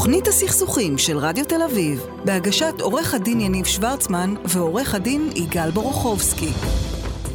תוכנית 0.00 0.28
הסכסוכים 0.28 0.98
של 0.98 1.18
רדיו 1.18 1.44
תל 1.44 1.62
אביב, 1.70 2.00
בהגשת 2.24 2.74
עורך 2.80 3.14
הדין 3.14 3.40
יניב 3.40 3.64
שוורצמן 3.66 4.34
ועורך 4.44 4.94
הדין 4.94 5.30
יגאל 5.34 5.70
בורוכובסקי. 5.70 6.48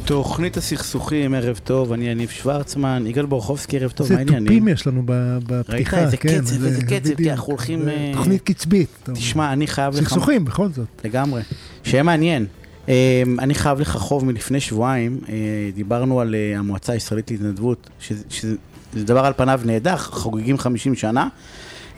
תוכנית 0.04 0.56
הסכסוכים, 0.56 1.34
ערב 1.34 1.60
טוב, 1.64 1.92
אני 1.92 2.08
יניב 2.08 2.28
שוורצמן, 2.30 3.04
יגאל 3.06 3.26
בורוכובסקי, 3.26 3.76
ערב 3.76 3.90
טוב, 3.90 4.12
מה 4.12 4.18
העניינים? 4.18 4.46
תופים 4.46 4.68
יש 4.68 4.86
לנו 4.86 5.02
בפתיחה, 5.06 5.72
ראית 5.96 6.04
איזה 6.06 6.16
כן, 6.16 6.28
קצב, 6.40 6.44
זה- 6.46 6.66
איזה 6.68 6.82
קצב. 6.82 7.14
כי 7.14 7.30
אנחנו 7.32 7.46
הולכים, 7.52 7.88
אה, 7.88 8.10
תוכנית 8.14 8.42
קצבית. 8.42 8.88
תשמע, 9.12 9.52
אני 9.52 9.66
חייב 9.66 9.94
לך... 9.94 10.02
סכסוכים, 10.08 10.44
בכל 10.44 10.68
זאת. 10.72 10.86
לגמרי. 11.04 11.42
שיהיה 11.84 12.02
מעניין. 12.02 12.46
אה, 12.88 13.22
אני 13.38 13.54
חייב 13.54 13.80
לך 13.80 13.96
חוב 13.96 14.24
מלפני 14.24 14.60
שבועיים, 14.60 15.20
אה, 15.28 15.34
דיברנו 15.74 16.20
על 16.20 16.34
אה, 16.34 16.58
המועצה 16.58 16.92
הישראלית 16.92 17.30
להתנדבות, 17.30 17.90
שזה- 18.00 18.24
שזה 18.30 18.54
זה 18.94 19.04
דבר 19.04 19.24
על 19.24 19.32
פניו 19.36 19.60
נהדר, 19.64 19.96
חוגגים 19.96 20.58
50 20.58 20.94
שנה. 20.94 21.28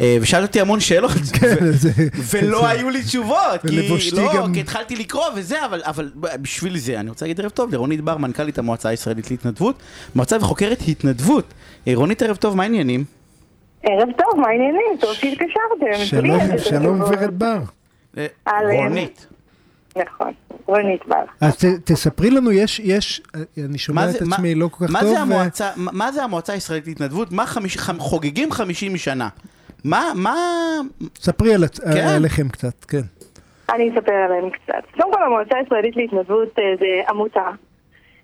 אה, 0.00 0.16
ושאלת 0.20 0.48
אותי 0.48 0.60
המון 0.60 0.80
שאלות, 0.80 1.10
כן, 1.40 1.54
ו- 1.62 1.72
זה- 1.72 1.90
ולא 2.32 2.60
זה- 2.60 2.68
היו 2.68 2.90
לי 2.90 3.02
תשובות, 3.02 3.60
כי 3.68 4.10
לא, 4.12 4.32
גם- 4.36 4.54
כי 4.54 4.60
התחלתי 4.60 4.96
לקרוא 4.96 5.24
וזה, 5.36 5.64
אבל, 5.64 5.82
אבל 5.84 6.10
בשביל 6.42 6.78
זה 6.78 7.00
אני 7.00 7.08
רוצה 7.10 7.24
להגיד 7.24 7.40
ערב 7.40 7.50
טוב 7.50 7.72
לרונית 7.72 8.00
בר, 8.00 8.16
מנכ"לית 8.16 8.58
המועצה 8.58 8.88
הישראלית 8.88 9.30
להתנדבות, 9.30 9.78
מרצה 10.16 10.36
וחוקרת 10.40 10.78
התנדבות. 10.88 11.54
אה, 11.88 11.92
רונית, 11.94 12.22
ערב 12.22 12.36
טוב, 12.36 12.56
מה 12.56 12.62
העניינים? 12.62 13.04
ערב 13.82 14.08
טוב, 14.18 14.40
מה 14.40 14.48
העניינים? 14.48 14.96
טוב 15.00 15.14
שהתקשרתם. 15.14 16.04
שלום, 16.04 16.40
שלום. 16.58 17.00
ורד 17.00 17.38
בר. 17.38 17.58
אה. 18.18 18.26
רונית. 18.76 19.26
נכון, 19.96 20.32
רונית 20.66 21.00
בר. 21.08 21.16
אז 21.40 21.56
תספרי 21.84 22.30
לנו, 22.30 22.52
יש, 22.52 22.80
יש, 22.84 23.22
אני 23.64 23.78
שומע 23.78 24.10
את 24.10 24.22
עצמי 24.22 24.54
לא 24.54 24.68
כל 24.72 24.86
כך 24.86 25.00
טוב. 25.00 25.16
מה 25.76 26.12
זה 26.12 26.22
המועצה 26.24 26.52
הישראלית 26.52 26.86
להתנדבות? 26.86 27.32
מה 27.32 27.44
חוגגים 27.98 28.52
50 28.52 28.96
שנה. 28.96 29.28
מה, 29.84 30.12
מה... 30.14 30.34
ספרי 31.14 31.54
על 31.54 31.60
כן. 31.94 32.06
עליכם 32.16 32.48
קצת, 32.48 32.84
כן. 32.84 33.02
אני 33.74 33.90
אספר 33.90 34.12
עליהם 34.12 34.50
קצת. 34.50 34.82
קודם 34.96 35.12
כל, 35.12 35.22
המועצה 35.22 35.58
הישראלית 35.58 35.96
להתנדבות 35.96 36.58
אה, 36.58 36.72
זה 36.78 37.02
עמותה 37.08 37.50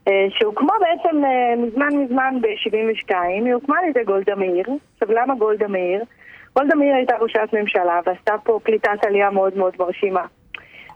אה, 0.08 0.26
שהוקמה 0.30 0.72
בעצם 0.80 1.24
אה, 1.24 1.56
מזמן 1.56 1.96
מזמן 1.96 2.34
ב-72. 2.40 3.14
היא 3.44 3.54
הוקמה 3.54 3.78
על 3.78 3.88
ידי 3.88 4.04
גולדה 4.04 4.34
מאיר. 4.34 4.66
עכשיו, 4.94 5.16
למה 5.16 5.34
גולדה 5.34 5.68
מאיר? 5.68 6.02
גולדה 6.56 6.74
מאיר 6.74 6.94
הייתה 6.94 7.16
ראשת 7.20 7.48
ממשלה 7.52 8.00
ועשתה 8.06 8.34
פה 8.44 8.60
קליטת 8.62 9.04
עלייה 9.06 9.30
מאוד 9.30 9.56
מאוד 9.56 9.74
מרשימה. 9.78 10.26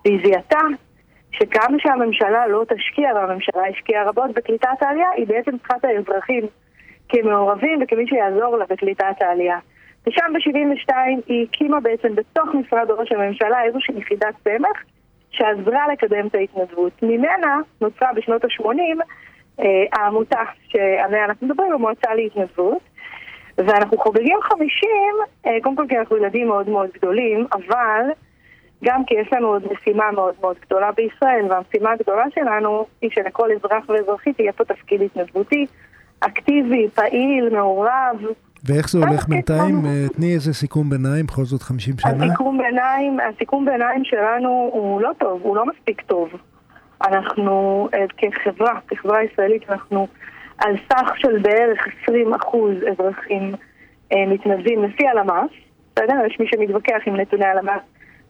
והיא 0.05 0.21
זיהתה 0.25 0.61
שכמה 1.31 1.77
שהממשלה 1.79 2.47
לא 2.47 2.65
תשקיע, 2.69 3.11
והממשלה 3.15 3.63
השקיעה 3.71 4.05
רבות 4.05 4.31
בקליטת 4.35 4.69
העלייה, 4.81 5.09
היא 5.17 5.27
בעצם 5.27 5.59
צריכה 5.59 5.77
את 5.77 5.85
האזרחים 5.85 6.47
כמעורבים 7.09 7.83
וכמי 7.83 8.07
שיעזור 8.07 8.57
לה 8.57 8.65
בקליטת 8.71 9.15
העלייה. 9.21 9.59
ושם 10.09 10.33
ב-72 10.33 10.95
היא 11.27 11.47
הקימה 11.51 11.81
בעצם 11.81 12.15
בתוך 12.15 12.55
משרד 12.55 12.91
ראש 12.91 13.13
הממשלה 13.13 13.63
איזושהי 13.63 13.99
יחידת 13.99 14.35
סמך 14.45 14.83
שעזרה 15.31 15.89
לקדם 15.93 16.27
את 16.27 16.35
ההתנדבות. 16.35 17.03
ממנה 17.03 17.57
נוצרה 17.81 18.13
בשנות 18.13 18.45
ה-80 18.45 19.03
אה, 19.61 19.65
העמותה 19.93 20.41
שעליה 20.69 21.25
אנחנו 21.25 21.47
מדברים, 21.47 21.73
המועצה 21.73 22.15
להתנדבות. 22.15 22.83
ואנחנו 23.59 23.99
חוגגים 23.99 24.39
50, 24.43 24.91
אה, 25.47 25.53
קודם 25.63 25.77
כל 25.77 25.85
כי 25.89 25.99
אנחנו 25.99 26.17
ילדים 26.17 26.49
מאוד 26.49 26.69
מאוד 26.69 26.91
גדולים, 26.95 27.47
אבל 27.53 28.11
גם 28.85 29.05
כי 29.05 29.15
יש 29.15 29.33
לנו 29.33 29.49
עוד 29.49 29.63
משימה 29.73 30.11
מאוד 30.11 30.35
מאוד 30.41 30.57
גדולה 30.67 30.93
בישראל, 30.93 31.47
והמשימה 31.51 31.93
הגדולה 31.93 32.25
שלנו 32.35 32.87
היא 33.01 33.11
שלכל 33.11 33.51
אזרח 33.53 33.89
ואזרחית 33.89 34.37
תהיה 34.37 34.53
פה 34.53 34.65
תפקיד 34.65 35.03
התנדבותי, 35.03 35.67
אקטיבי, 36.21 36.89
פעיל, 36.95 37.49
מעורב. 37.49 38.17
ואיך 38.65 38.91
זה 38.91 38.99
הולך 38.99 39.21
כן, 39.21 39.31
בינתיים? 39.31 39.81
כן. 39.83 39.87
אה, 39.87 40.09
תני 40.17 40.35
איזה 40.35 40.55
סיכום 40.55 40.91
ביניים, 40.91 41.27
בכל 41.27 41.45
זאת 41.45 41.63
50 41.63 41.95
שנה. 41.99 42.25
הסיכום 42.25 42.59
ביניים, 42.59 43.19
הסיכום 43.21 43.65
ביניים 43.65 44.05
שלנו 44.05 44.71
הוא 44.73 45.01
לא 45.01 45.11
טוב, 45.19 45.41
הוא 45.43 45.57
לא 45.57 45.65
מספיק 45.67 46.01
טוב. 46.01 46.29
אנחנו 47.07 47.89
אה, 47.95 48.05
כחברה, 48.17 48.81
כחברה 48.89 49.25
ישראלית, 49.25 49.71
אנחנו 49.71 50.07
על 50.59 50.77
סך 50.93 51.13
של 51.17 51.39
בערך 51.43 51.87
20 52.03 52.35
אחוז 52.35 52.75
אזרחים 52.93 53.55
אה, 54.13 54.27
מתנדבים 54.27 54.85
לפי 54.85 55.09
הלמ"ס, 55.09 55.51
בסדר? 55.93 56.15
יש 56.27 56.41
מי 56.41 56.47
שמתווכח 56.49 56.99
עם 57.07 57.17
נתוני 57.17 57.45
הלמ"ס 57.45 57.83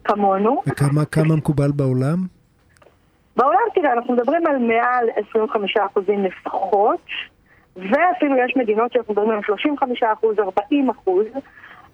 כמונו. 0.04 0.62
וכמה 0.66 1.04
כמה 1.04 1.36
מקובל 1.36 1.70
בעולם? 1.76 2.16
בעולם, 3.36 3.60
תראה, 3.74 3.92
אנחנו 3.92 4.14
מדברים 4.14 4.46
על 4.46 4.58
מעל 4.58 5.06
25 5.30 5.76
אחוזים 5.76 6.24
לפחות, 6.24 7.06
ואפילו 7.78 8.36
יש 8.36 8.56
מדינות 8.56 8.92
שאנחנו 8.92 9.14
מדברים 9.14 9.30
על 9.30 9.42
35 9.46 10.02
אחוז, 10.02 10.38
40 10.38 10.90
אחוז, 10.90 11.26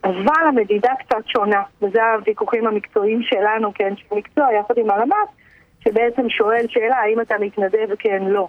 אבל 0.04 0.46
המדידה 0.48 0.92
קצת 0.98 1.26
שונה, 1.26 1.62
וזה 1.82 2.04
הוויכוחים 2.04 2.66
המקצועיים 2.66 3.22
שלנו 3.22 3.74
כאנשי 3.74 4.04
מקצוע, 4.12 4.46
יחד 4.52 4.78
עם 4.78 4.90
הלמ"ס, 4.90 5.28
שבעצם 5.80 6.28
שואל 6.28 6.64
שאלה 6.68 6.96
האם 6.96 7.20
אתה 7.20 7.34
מתנדב 7.40 7.86
וכן 7.88 8.22
לא. 8.22 8.48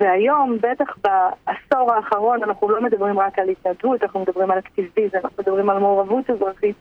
והיום, 0.00 0.58
בטח 0.60 0.96
בעשור 1.04 1.92
האחרון, 1.92 2.42
אנחנו 2.42 2.70
לא 2.70 2.82
מדברים 2.82 3.18
רק 3.18 3.38
על 3.38 3.48
התנדבות, 3.48 4.02
אנחנו 4.02 4.20
מדברים 4.20 4.50
על 4.50 4.58
אקטיביזם, 4.58 5.18
אנחנו 5.24 5.42
מדברים 5.42 5.70
על 5.70 5.78
מעורבות 5.78 6.30
אזרחית, 6.30 6.76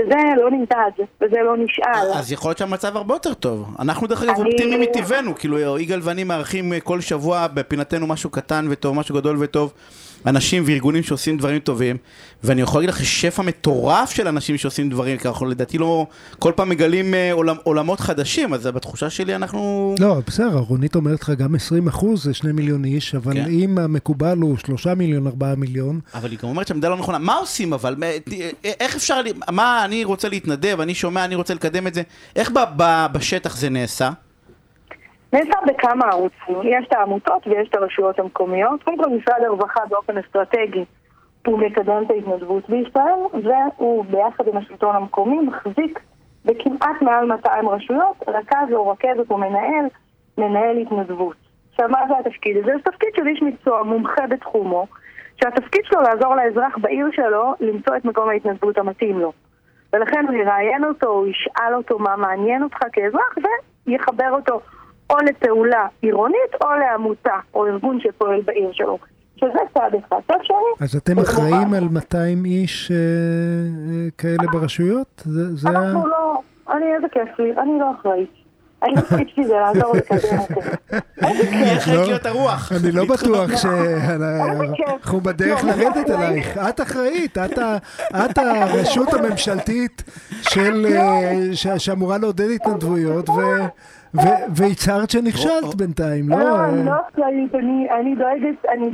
וזה 0.00 0.14
לא 0.42 0.50
נמדד, 0.50 0.90
וזה 1.22 1.36
לא 1.44 1.56
נשאל. 1.56 2.12
אז 2.14 2.32
יכול 2.32 2.48
להיות 2.48 2.58
שהמצב 2.58 2.96
הרבה 2.96 3.14
יותר 3.14 3.34
טוב. 3.34 3.74
אנחנו 3.78 4.06
דרך 4.06 4.22
אגב 4.22 4.40
אני- 4.40 4.50
אופטימיים 4.50 4.80
מטבענו, 4.80 5.34
כאילו 5.34 5.78
יגאל 5.78 6.00
ואני 6.02 6.24
מארחים 6.24 6.72
אה, 6.72 6.80
כל 6.80 7.00
שבוע 7.00 7.46
בפינתנו 7.46 8.06
משהו 8.06 8.30
קטן 8.30 8.66
וטוב, 8.70 8.94
משהו 8.96 9.14
גדול 9.14 9.36
וטוב. 9.40 9.72
אנשים 10.26 10.62
וארגונים 10.66 11.02
שעושים 11.02 11.38
דברים 11.38 11.58
טובים, 11.58 11.96
ואני 12.44 12.62
יכול 12.62 12.80
להגיד 12.80 12.94
לך 12.94 13.04
שפע 13.04 13.42
מטורף 13.42 14.10
של 14.10 14.28
אנשים 14.28 14.58
שעושים 14.58 14.90
דברים, 14.90 15.18
כי 15.18 15.28
אנחנו 15.28 15.46
לדעתי 15.46 15.78
לא, 15.78 16.06
כל 16.38 16.52
פעם 16.56 16.68
מגלים 16.68 17.14
אה, 17.14 17.32
עולמ, 17.32 17.56
עולמות 17.62 18.00
חדשים, 18.00 18.54
אז 18.54 18.66
בתחושה 18.66 19.10
שלי 19.10 19.34
אנחנו... 19.34 19.94
לא, 20.00 20.16
בסדר, 20.26 20.56
רונית 20.58 20.94
אומרת 20.94 21.22
לך 21.22 21.30
גם 21.30 21.54
20 21.54 21.88
אחוז 21.88 22.24
זה 22.24 22.34
2 22.34 22.56
מיליון 22.56 22.84
איש, 22.84 23.14
אבל 23.14 23.34
כן. 23.34 23.44
אם 23.50 23.78
המקובל 23.78 24.38
הוא 24.38 24.56
3 24.66 24.86
מיליון, 24.86 25.26
4 25.26 25.54
מיליון, 25.54 26.00
אבל 26.14 26.30
היא 26.30 26.38
גם 26.42 26.48
אומרת 26.48 26.66
שהמידה 26.66 26.88
לא 26.88 26.96
נכונה. 26.96 27.18
מה 27.18 27.34
עושים 27.34 27.72
אבל? 27.72 27.94
מה- 27.98 28.06
איך 28.80 28.96
אפשר, 28.96 29.20
מה 29.50 29.84
אני 29.84 30.04
רוצה 30.04 30.28
להתנדב, 30.28 30.80
אני 30.80 30.94
שומע, 30.94 31.24
אני 31.24 31.34
רוצה 31.34 31.54
לקדם 31.54 31.86
את 31.86 31.94
זה. 31.94 32.02
איך 32.36 32.50
ב, 32.50 32.58
ב, 32.76 33.06
בשטח 33.12 33.56
זה 33.56 33.68
נעשה? 33.68 34.10
נעשה 35.34 35.58
בכמה 35.66 36.04
ערוצים. 36.06 36.62
יש 36.62 36.86
את 36.88 36.92
העמותות 36.92 37.46
ויש 37.46 37.68
את 37.68 37.74
הרשויות 37.74 38.18
המקומיות. 38.18 38.82
קודם 38.82 38.98
כל, 38.98 39.10
משרד 39.10 39.44
הרווחה 39.46 39.80
באופן 39.88 40.18
אסטרטגי 40.18 40.84
הוא 41.46 41.58
מקדם 41.58 42.02
את 42.06 42.10
ההתנדבות 42.10 42.70
בישראל, 42.70 43.20
והוא 43.32 44.04
ביחד 44.04 44.48
עם 44.48 44.56
השלטון 44.56 44.96
המקומי 44.96 45.38
מחזיק 45.46 46.00
בכמעט 46.44 47.02
מעל 47.02 47.26
200 47.26 47.68
רשויות, 47.68 48.16
רכז 48.28 48.72
או 48.72 48.88
רכזת 48.88 49.30
או 49.30 49.38
מנהל, 49.38 49.86
מנהל 50.38 50.78
התנדבות. 50.78 51.36
עכשיו, 51.70 51.88
מה 51.88 51.98
זה 52.08 52.14
התפקיד 52.18 52.56
הזה? 52.56 52.72
זה 52.76 52.90
תפקיד 52.90 53.08
של 53.16 53.26
איש 53.26 53.42
מקצוע 53.42 53.82
מומחה 53.82 54.26
בתחומו, 54.26 54.86
שהתפקיד 55.40 55.80
שלו 55.84 56.00
לעזור 56.00 56.34
לאזרח 56.34 56.78
בעיר 56.78 57.06
שלו 57.12 57.54
למצוא 57.60 57.96
את 57.96 58.04
מקום 58.04 58.28
ההתנדבות 58.28 58.78
המתאים 58.78 59.18
לו. 59.18 59.32
ולכן 59.92 60.24
הוא 60.28 60.36
יראיין 60.36 60.84
אותו, 60.84 61.08
הוא 61.08 61.26
ישאל 61.26 61.74
אותו 61.74 61.98
מה 61.98 62.16
מעניין 62.16 62.62
אותך 62.62 62.78
כאזרח, 62.92 63.34
ויחבר 63.86 64.30
אותו 64.30 64.60
או 65.14 65.18
לפעולה 65.18 65.86
עירונית 66.02 66.54
או 66.62 66.68
לעמותה 66.80 67.38
או 67.54 67.66
ארגון 67.66 67.98
שפועל 68.00 68.40
בעיר 68.40 68.72
שלו. 68.72 68.98
שזה 69.36 69.58
צד 69.74 69.90
אחד. 69.98 70.16
צד 70.28 70.38
שני, 70.42 70.56
אז 70.86 70.96
אתם 70.96 71.18
אחראים 71.18 71.74
על 71.74 71.88
200 71.90 72.44
איש 72.44 72.90
אה, 72.90 72.96
אה, 72.96 74.08
כאלה 74.18 74.52
ברשויות? 74.52 75.22
זה 75.24 75.56
זה 75.56 75.68
ה... 75.68 75.72
אנחנו 75.72 76.06
לא, 76.06 76.40
אני, 76.70 76.94
איזה 76.96 77.06
כיף 77.12 77.38
לי, 77.38 77.52
אני 77.58 77.78
לא 77.80 77.90
אחראית. 78.00 78.30
אני 78.82 78.92
התפקיד 78.98 79.28
שלי 79.34 79.44
זה 79.44 79.54
לעזור 79.54 79.96
לקדם 79.96 80.38
אותי. 80.38 80.54
איזה 81.22 81.50
היא 81.50 81.80
כיף. 81.80 82.72
אני 82.72 82.92
לא 82.92 83.04
בטוח 83.04 83.50
איזה. 83.50 83.56
שאנחנו 83.56 85.20
בדרך 85.20 85.64
לא, 85.64 85.70
לרדת 85.70 86.10
אני 86.10 86.26
אלייך. 86.26 86.58
את 86.58 86.80
אחראית, 86.80 87.38
את 87.38 87.58
את 88.12 88.38
הרשות 88.38 89.14
הממשלתית 89.14 90.02
של, 90.42 90.74
לא. 90.74 90.88
אה, 91.70 91.78
שאמורה 91.78 92.18
לעודד 92.18 92.50
התנדבויות, 92.50 93.28
והצהרת 94.56 95.10
שנכשלת 95.10 95.74
בינתיים, 95.76 96.28
לא? 96.28 96.36
לא, 96.38 96.64
אני 96.64 96.80
אה, 96.80 96.84
לא 96.84 96.92
אחראית, 97.14 97.54
אני- 97.54 97.88
אני 98.00 98.14
דואגת, 98.14 98.64
אני 98.68 98.90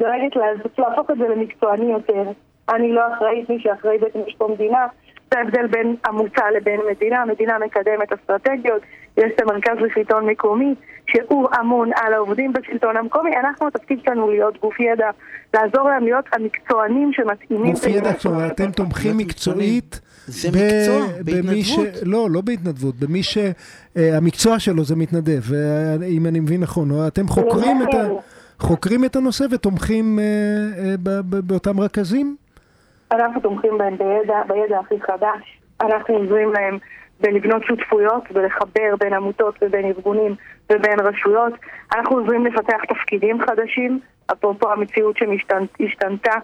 להפוך 0.78 1.10
את 1.10 1.18
זה 1.18 1.24
למקצועני 1.28 1.92
יותר. 1.92 2.22
אני 2.74 2.92
לא 2.92 3.02
אחראית, 3.14 3.50
מי 3.50 3.60
שאחראי 3.60 3.98
בעצם 3.98 4.18
יש 4.28 4.34
פה 4.38 4.48
מדינה. 4.54 4.86
זה 5.34 5.38
ההבדל 5.38 5.66
בין 5.66 5.96
עמותה 6.06 6.50
לבין 6.56 6.80
מדינה. 6.90 7.24
מדינה 7.24 7.58
מקדמת 7.58 8.12
אסטרטגיות, 8.12 8.82
יש 9.16 9.32
את 9.36 9.40
המרכז 9.40 9.76
לשלטון 9.80 10.26
מקומי, 10.26 10.74
שהוא 11.06 11.48
אמון 11.60 11.90
על 11.96 12.14
העובדים 12.14 12.52
בשלטון 12.52 12.96
המקומי. 12.96 13.30
אנחנו, 13.36 13.66
התפקיד 13.66 13.98
שלנו 14.04 14.30
להיות 14.30 14.60
גוף 14.60 14.80
ידע, 14.80 15.10
לעזור 15.54 15.88
להם 15.88 16.04
להיות 16.04 16.24
המקצוענים 16.32 17.12
שמתאימים. 17.12 17.72
גוף 17.72 17.86
ידע, 17.86 18.12
כלומר, 18.14 18.46
אתם 18.46 18.70
תומכים 18.70 19.16
מקצועית. 19.16 20.00
זה 20.26 20.48
ב- 20.48 20.54
מקצוע, 20.54 21.06
במי 21.24 21.64
ש... 21.64 21.78
בהתנדבות. 21.78 22.02
לא, 22.06 22.28
לא 22.30 22.40
בהתנדבות, 22.40 22.94
במי 22.94 23.20
שהמקצוע 23.22 24.58
שלו 24.58 24.84
זה 24.84 24.96
מתנדב, 24.96 25.42
אם 26.08 26.26
אני 26.26 26.40
מבין 26.40 26.60
נכון, 26.60 26.90
או 26.90 27.06
אתם 27.06 27.28
חוקרים 27.28 27.82
את, 27.82 27.94
ה... 27.94 28.08
חוקרים 28.58 29.04
את 29.04 29.16
הנושא 29.16 29.44
ותומכים 29.50 30.18
אה, 30.18 30.24
אה, 30.24 30.94
ב- 31.02 31.20
ב- 31.30 31.40
באותם 31.48 31.80
רכזים? 31.80 32.36
אנחנו 33.12 33.40
תומכים 33.40 33.78
בהם 33.78 33.98
בידע, 33.98 34.42
בידע 34.48 34.78
הכי 34.78 34.94
חדש. 35.00 35.60
אנחנו 35.80 36.14
עוזרים 36.14 36.52
להם 36.52 36.78
בלבנות 37.20 37.64
שותפויות 37.64 38.22
ולחבר 38.32 38.96
בין 38.98 39.12
עמותות 39.12 39.54
ובין 39.62 39.84
ארגונים 39.84 40.34
ובין 40.72 41.00
רשויות. 41.00 41.52
אנחנו 41.94 42.16
עוזרים 42.16 42.46
לפתח 42.46 42.84
תפקידים 42.88 43.38
חדשים, 43.46 44.00
אפרופו 44.32 44.72
המציאות 44.72 45.16
שהשתנתה, 45.16 46.34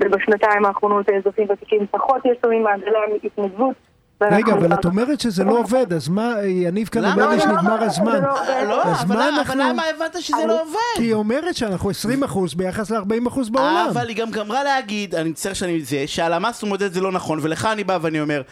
ובשנתיים 0.00 0.64
האחרונות 0.64 1.08
האזרחים 1.08 1.46
ותיקים 1.50 1.86
פחות 1.90 2.26
יש 2.26 2.38
לנו 2.44 2.60
מעגלי 2.60 3.18
התנדבות. 3.24 3.89
רגע, 4.22 4.52
אבל 4.52 4.74
את 4.74 4.84
אומרת 4.84 5.20
שזה 5.20 5.44
לא 5.44 5.58
עובד, 5.58 5.92
אז 5.92 6.08
מה, 6.08 6.34
יניב 6.46 6.88
כאן 6.88 7.04
אומר 7.04 7.28
לי 7.28 7.40
שנגמר 7.40 7.82
הזמן. 7.82 8.20
לא, 8.68 8.82
אבל 8.82 9.16
למה 9.56 9.82
הבנת 9.94 10.16
שזה 10.20 10.46
לא 10.46 10.62
עובד? 10.62 10.76
כי 10.96 11.02
היא 11.02 11.14
אומרת 11.14 11.54
שאנחנו 11.56 11.90
20 11.90 12.22
אחוז 12.24 12.54
ביחס 12.54 12.90
ל-40 12.90 13.28
אחוז 13.28 13.50
בעולם. 13.50 13.86
אבל 13.90 14.08
היא 14.08 14.16
גם 14.16 14.30
גמרה 14.30 14.64
להגיד, 14.64 15.14
אני 15.14 15.28
מצטער 15.28 15.52
שאני 15.52 15.80
זה, 15.80 16.04
שהלמ"ס 16.06 16.62
מודד 16.62 16.92
זה 16.92 17.00
לא 17.00 17.12
נכון, 17.12 17.38
ולך 17.42 17.68
אני 17.72 17.84
בא 17.84 17.98
ואני 18.02 18.20
אומר, 18.20 18.42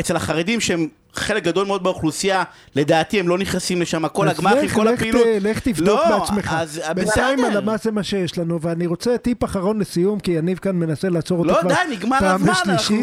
אצל 0.00 0.16
החרדים 0.16 0.60
שהם 0.60 0.88
חלק 1.18 1.44
גדול 1.44 1.66
מאוד 1.66 1.82
באוכלוסייה, 1.82 2.42
לדעתי 2.76 3.20
הם 3.20 3.28
לא 3.28 3.38
נכנסים 3.38 3.80
לשם, 3.80 4.08
כל 4.08 4.28
הגמ"חים, 4.28 4.68
כל 4.68 4.88
הפעילות. 4.88 5.26
לך 5.40 5.58
תבדוק 5.58 6.00
לא, 6.10 6.18
בעצמך. 6.18 6.54
אז 6.58 6.82
בינתיים 6.94 7.44
הלמ"ס 7.44 7.84
זה 7.84 7.92
מה 7.92 8.02
שיש 8.02 8.38
לנו, 8.38 8.60
ואני 8.60 8.86
רוצה 8.86 9.18
טיפ 9.18 9.44
אחרון 9.44 9.78
לסיום, 9.78 10.20
כי 10.20 10.30
יניב 10.30 10.58
כאן 10.58 10.76
מנסה 10.76 11.08
לעצור 11.08 11.38
אותו 11.38 11.50
לא, 11.50 11.60
כבר 11.60 11.68
די, 11.68 11.96
נגמר 11.96 12.16
הזמן, 12.22 12.52
אנחנו... 12.66 12.96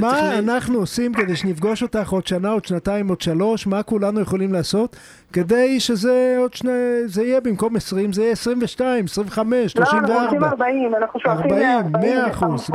מה 0.00 0.38
אנחנו 0.38 0.78
עושים 0.78 1.14
כדי 1.14 1.36
שנפגוש 1.36 1.82
אותך 1.82 2.10
עוד 2.10 2.26
שנה, 2.26 2.50
עוד 2.50 2.64
שנתיים, 2.64 3.08
עוד 3.08 3.20
שלוש, 3.20 3.66
מה 3.66 3.82
כולנו 3.82 4.20
יכולים 4.20 4.52
לעשות? 4.52 4.96
כדי 5.32 5.80
שזה 5.80 6.36
עוד 6.38 6.54
שני, 6.54 6.70
זה 7.06 7.22
יהיה 7.22 7.40
במקום 7.40 7.76
20, 7.76 8.12
זה 8.12 8.22
יהיה 8.22 8.32
22, 8.32 9.04
25, 9.04 9.72
34. 9.72 10.08
לא, 10.08 10.20
אנחנו 10.20 10.36
עושים 10.36 10.44
40, 10.44 10.94
אנחנו 10.94 11.20
שואפים 11.20 11.50
ל-40. 11.50 11.98
100 11.98 12.30
אחוז. 12.30 12.70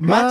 מה 0.00 0.28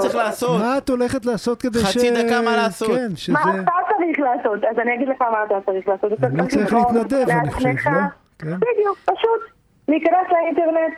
צריך 0.00 0.14
לעשות? 0.14 0.60
מה 0.60 0.78
את 0.78 0.88
הולכת 0.88 1.26
לעשות 1.26 1.62
כדי 1.62 1.80
ש... 1.80 1.84
חצי 1.84 2.10
דקה 2.10 2.42
מה 2.42 2.51
לעשות. 2.56 2.88
כן, 2.88 3.16
שזה... 3.16 3.32
מה 3.32 3.50
אתה 3.62 3.94
צריך 3.96 4.18
לעשות? 4.18 4.64
אז 4.64 4.78
אני 4.78 4.94
אגיד 4.94 5.08
לך 5.08 5.22
מה 5.22 5.44
אתה 5.44 5.54
צריך 5.66 5.88
לעשות. 5.88 6.12
אני 6.24 6.48
צריך 6.48 6.74
להתנדב, 6.74 7.28
אני 7.28 7.50
חושב, 7.50 7.68
לא? 7.68 8.00
כן. 8.38 8.56
בדיוק, 8.56 8.98
פשוט 9.04 9.40
להיכנס 9.88 10.26
לאינטרנט, 10.30 10.94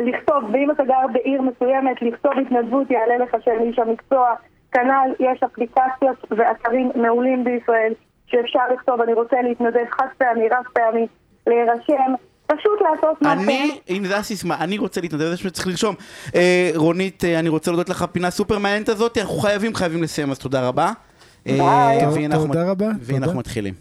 לכתוב, 0.00 0.44
ואם 0.52 0.70
אתה 0.70 0.84
גר 0.84 1.06
בעיר 1.12 1.42
מסוימת, 1.42 2.02
לכתוב 2.02 2.32
התנדבות, 2.38 2.90
יעלה 2.90 3.18
לך 3.18 3.36
שם 3.44 3.60
איש 3.60 3.78
המקצוע. 3.78 4.34
כנ"ל, 4.72 5.14
יש 5.20 5.42
אפליקציות 5.42 6.26
ואתרים 6.30 6.90
מעולים 6.94 7.44
בישראל. 7.44 7.92
שאפשר 8.26 8.60
לכתוב, 8.74 9.00
אני 9.00 9.12
רוצה 9.12 9.42
להתנדב 9.42 9.84
חד 9.90 10.06
פעמי, 10.18 10.48
רב 10.48 10.64
פעמי, 10.72 11.06
להירשם. 11.46 12.14
פשוט 12.58 12.80
לעשות 12.80 13.22
משהו. 13.22 13.42
אני, 13.42 13.80
הנה 13.88 14.08
זה 14.08 14.16
הסיסמה, 14.16 14.56
אני 14.60 14.78
רוצה 14.78 15.00
להתנדב, 15.00 15.30
זה 15.30 15.36
שצריך 15.36 15.66
לרשום. 15.66 15.94
אה, 16.34 16.70
רונית, 16.74 17.24
אה, 17.24 17.38
אני 17.38 17.48
רוצה 17.48 17.70
להודות 17.70 17.88
לך 17.88 18.04
פינה 18.12 18.30
סופר 18.30 18.58
מעניינת 18.58 18.88
הזאת, 18.88 19.18
אנחנו 19.18 19.38
חייבים, 19.38 19.74
חייבים 19.74 20.02
לסיים, 20.02 20.30
אז 20.30 20.38
תודה 20.38 20.68
רבה. 20.68 20.92
ביי. 21.46 21.60
אה, 21.60 22.28
תודה 22.32 22.70
רבה. 22.70 22.88
והנה 23.00 23.26
אנחנו 23.26 23.38
מתחילים. 23.38 23.74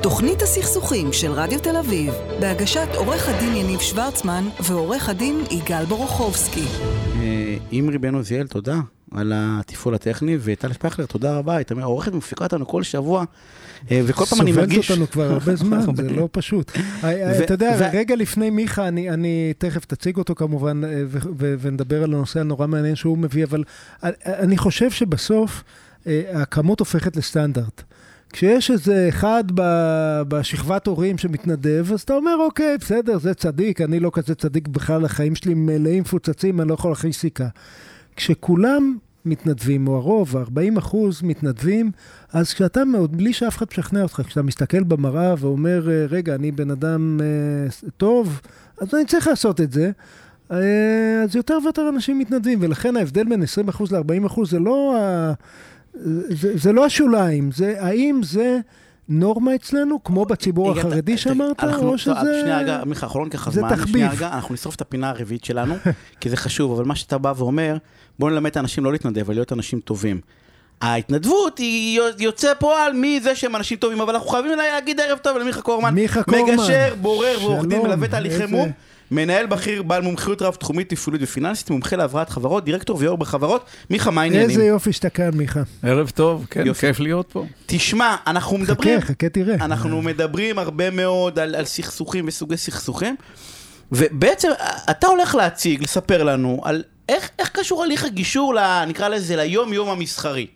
תוכנית 0.00 0.42
הסכסוכים 0.42 1.12
של 1.12 1.32
רדיו 1.32 1.60
תל 1.60 1.76
אביב, 1.76 2.14
בהגשת 2.40 2.88
עורך 2.96 3.28
הדין 3.28 3.56
יניב 3.56 3.80
שוורצמן 3.80 4.44
ועורך 4.60 5.08
הדין 5.08 5.44
יגאל 5.50 5.84
בורוכובסקי. 5.84 6.64
אימרי 7.72 7.98
בן 7.98 8.14
עוזיאל, 8.14 8.46
תודה 8.46 8.80
על 9.14 9.32
התפעול 9.36 9.94
הטכני, 9.94 10.36
וטל 10.40 10.72
שפכלר, 10.72 11.06
תודה 11.06 11.38
רבה, 11.38 11.56
היא 11.56 11.66
עורכת 11.82 12.12
ומפיקה 12.12 12.44
אותנו 12.44 12.66
כל 12.66 12.82
שבוע. 12.82 13.24
אה, 13.90 14.00
וכל 14.04 14.24
פעם 14.24 14.40
אני 14.40 14.52
מרגיש... 14.52 14.86
סובלת 14.86 14.90
אותנו 14.90 15.10
כבר 15.10 15.32
הרבה 15.32 15.56
זמן, 15.64 15.80
זה 15.96 16.10
לא 16.10 16.28
פשוט. 16.32 16.72
אה, 16.76 17.10
אה, 17.10 17.44
אתה 17.44 17.54
יודע, 17.54 17.90
רגע 17.92 18.16
לפני 18.16 18.50
מיכה, 18.50 18.88
אני 18.88 19.52
תכף 19.58 19.84
תציג 19.84 20.16
אותו 20.16 20.34
כמובן, 20.34 20.80
ונדבר 21.38 22.02
על 22.02 22.14
הנושא 22.14 22.40
הנורא 22.40 22.66
מעניין 22.66 22.96
שהוא 22.96 23.18
מביא, 23.18 23.44
אבל 23.44 23.64
אני 24.02 24.56
חושב 24.56 24.90
שבסוף 24.90 25.64
הכמות 26.32 26.80
הופכת 26.80 27.16
לסטנדרט. 27.16 27.82
כשיש 28.34 28.70
איזה 28.70 29.06
אחד 29.08 29.44
בשכבת 30.28 30.86
הורים 30.86 31.18
שמתנדב, 31.18 31.86
אז 31.92 32.00
אתה 32.00 32.14
אומר, 32.14 32.36
אוקיי, 32.40 32.78
בסדר, 32.78 33.18
זה 33.18 33.34
צדיק, 33.34 33.80
אני 33.80 34.00
לא 34.00 34.10
כזה 34.14 34.34
צדיק 34.34 34.68
בכלל, 34.68 35.04
החיים 35.04 35.34
שלי 35.34 35.54
מלאים 35.54 36.00
מפוצצים, 36.00 36.60
אני 36.60 36.68
לא 36.68 36.74
יכול 36.74 36.90
להכניס 36.90 37.18
סיכה. 37.18 37.48
כשכולם 38.16 38.96
מתנדבים, 39.24 39.88
או 39.88 39.96
הרוב, 39.96 40.36
40 40.36 40.76
אחוז 40.76 41.22
מתנדבים, 41.22 41.90
אז 42.32 42.54
כשאתה 42.54 42.84
מאוד, 42.84 43.16
בלי 43.16 43.32
שאף 43.32 43.56
אחד 43.56 43.66
משכנע 43.70 44.02
אותך, 44.02 44.22
כשאתה 44.26 44.42
מסתכל 44.42 44.82
במראה 44.82 45.34
ואומר, 45.38 45.90
אה, 45.90 46.06
רגע, 46.08 46.34
אני 46.34 46.52
בן 46.52 46.70
אדם 46.70 47.20
אה, 47.20 47.88
טוב, 47.96 48.40
אז 48.80 48.94
אני 48.94 49.04
צריך 49.04 49.26
לעשות 49.26 49.60
את 49.60 49.72
זה. 49.72 49.90
אה, 50.52 51.22
אז 51.24 51.36
יותר 51.36 51.58
ויותר 51.64 51.88
אנשים 51.88 52.18
מתנדבים, 52.18 52.58
ולכן 52.62 52.96
ההבדל 52.96 53.24
בין 53.24 53.42
20% 53.42 53.70
אחוז 53.70 53.92
ל-40% 53.92 54.26
אחוז 54.26 54.50
זה 54.50 54.58
לא, 54.58 54.96
ה... 54.98 55.32
זה, 56.30 56.52
זה 56.54 56.72
לא 56.72 56.84
השוליים, 56.84 57.52
זה 57.52 57.74
האם 57.78 58.20
זה... 58.22 58.58
נורמה 59.08 59.54
אצלנו, 59.54 60.04
כמו 60.04 60.24
בציבור 60.24 60.70
החרדי 60.72 61.18
שאמרת, 61.18 61.64
או 61.64 61.98
שזה... 61.98 62.40
שנייה 62.40 62.58
רגע, 62.58 62.82
מיכה, 62.86 63.06
אנחנו 63.06 63.20
לא 63.20 63.24
ניקח 63.24 63.50
זמן. 63.50 63.68
זה 63.68 63.76
תחביב. 63.76 64.22
אנחנו 64.22 64.54
נשרוף 64.54 64.74
את 64.74 64.80
הפינה 64.80 65.10
הרביעית 65.10 65.44
שלנו, 65.44 65.74
כי 66.20 66.30
זה 66.30 66.36
חשוב, 66.36 66.72
אבל 66.72 66.84
מה 66.84 66.94
שאתה 66.94 67.18
בא 67.18 67.32
ואומר, 67.36 67.76
בואו 68.18 68.30
נלמד 68.30 68.50
את 68.50 68.56
האנשים 68.56 68.84
לא 68.84 68.92
להתנדב, 68.92 69.20
אבל 69.20 69.34
להיות 69.34 69.52
אנשים 69.52 69.80
טובים. 69.80 70.20
ההתנדבות 70.80 71.58
היא 71.58 72.00
יוצא 72.18 72.52
פועל 72.58 72.92
מזה 72.94 73.34
שהם 73.34 73.56
אנשים 73.56 73.78
טובים, 73.78 74.00
אבל 74.00 74.14
אנחנו 74.14 74.28
חייבים 74.28 74.58
להגיד 74.58 75.00
ערב 75.00 75.18
טוב 75.18 75.36
למיכה 75.36 75.62
קורמן. 75.62 75.94
מיכה 75.94 76.22
קורמן. 76.22 76.42
מגשר, 76.54 76.94
בורר 77.00 77.38
ועורך 77.40 77.64
דין, 77.66 77.82
מלווה 77.82 78.08
תהליכי 78.08 78.46
מום. 78.46 78.72
מנהל 79.14 79.46
בכיר 79.46 79.82
בעל 79.82 80.02
מומחיות 80.02 80.42
רב-תחומית, 80.42 80.88
תפעולית 80.88 81.22
ופיננסית, 81.24 81.70
מומחה 81.70 81.96
להבראת 81.96 82.30
חברות, 82.30 82.64
דירקטור 82.64 82.96
ויו"ר 83.00 83.16
בחברות. 83.16 83.64
מיכה, 83.90 84.10
מה 84.10 84.22
העניינים? 84.22 84.50
איזה 84.50 84.64
יופי 84.64 84.92
שאתה 84.92 85.10
כאן, 85.10 85.30
מיכה. 85.34 85.60
ערב 85.82 86.10
טוב, 86.10 86.46
כן, 86.50 86.66
יופי. 86.66 86.80
כיף 86.80 87.00
להיות 87.00 87.28
פה. 87.32 87.44
תשמע, 87.66 88.16
אנחנו 88.26 88.58
מדברים... 88.58 89.00
חכה, 89.00 89.06
חכה, 89.06 89.28
תראה. 89.28 89.54
אנחנו 89.54 90.02
מדברים 90.02 90.58
הרבה 90.58 90.90
מאוד 90.90 91.38
על, 91.38 91.54
על 91.54 91.64
סכסוכים 91.64 92.24
וסוגי 92.28 92.56
סכסוכים, 92.56 93.16
ובעצם 93.92 94.48
אתה 94.90 95.06
הולך 95.06 95.34
להציג, 95.34 95.82
לספר 95.82 96.22
לנו, 96.22 96.60
על 96.64 96.82
איך, 97.08 97.30
איך 97.38 97.48
קשור 97.48 97.82
הליך 97.82 98.04
הגישור, 98.04 98.54
נקרא 98.86 99.08
לזה, 99.08 99.36
ליום-יום 99.36 99.88
המסחרי. 99.88 100.46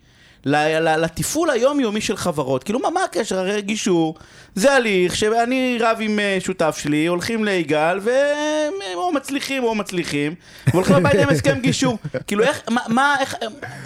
לתפעול 0.44 1.50
היומיומי 1.50 2.00
של 2.00 2.16
חברות. 2.16 2.64
כאילו, 2.64 2.78
מה, 2.78 2.90
מה 2.90 3.04
הקשר? 3.04 3.38
הרי 3.38 3.62
גישור 3.62 4.14
זה 4.54 4.72
הליך 4.72 5.16
שאני 5.16 5.78
רב 5.80 5.96
עם 6.00 6.18
אה, 6.18 6.36
שותף 6.40 6.78
שלי, 6.82 7.06
הולכים 7.06 7.44
ליגאל, 7.44 7.98
והם 8.02 8.74
או 8.94 9.12
מצליחים 9.12 9.64
או 9.64 9.74
מצליחים, 9.74 10.34
והולכים 10.72 10.96
הביתה 10.96 11.22
עם 11.22 11.28
הסכם 11.28 11.58
גישור. 11.60 11.98
כאילו, 12.26 12.44
איך, 12.44 12.60
מה, 12.70 12.80
מה, 12.88 13.16
איך, 13.20 13.36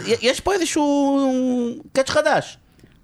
יש 0.07 0.41
פה 0.41 0.53
איזשהו 0.55 1.81
קאץ' 1.93 2.11
חדש. 2.11 2.59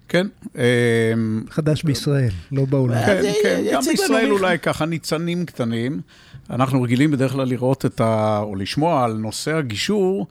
כן. 0.09 0.27
אמ, 0.55 1.43
חדש 1.49 1.83
בישראל, 1.83 2.31
לא 2.51 2.65
בעולם. 2.65 3.05
כן, 3.05 3.21
כן, 3.43 3.63
גם 3.73 3.81
בישראל 3.81 4.31
אולי 4.31 4.59
ככה 4.59 4.85
ניצנים 4.85 5.45
קטנים. 5.45 6.01
אנחנו 6.49 6.81
רגילים 6.81 7.11
בדרך 7.11 7.31
כלל 7.31 7.47
לראות 7.47 7.85
את 7.85 8.01
ה... 8.01 8.39
או 8.43 8.55
לשמוע 8.55 9.03
על 9.03 9.13
נושא 9.13 9.55
הגישור, 9.55 10.27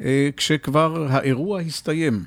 אה, 0.00 0.28
כשכבר 0.36 1.06
האירוע 1.10 1.60
הסתיים. 1.60 2.24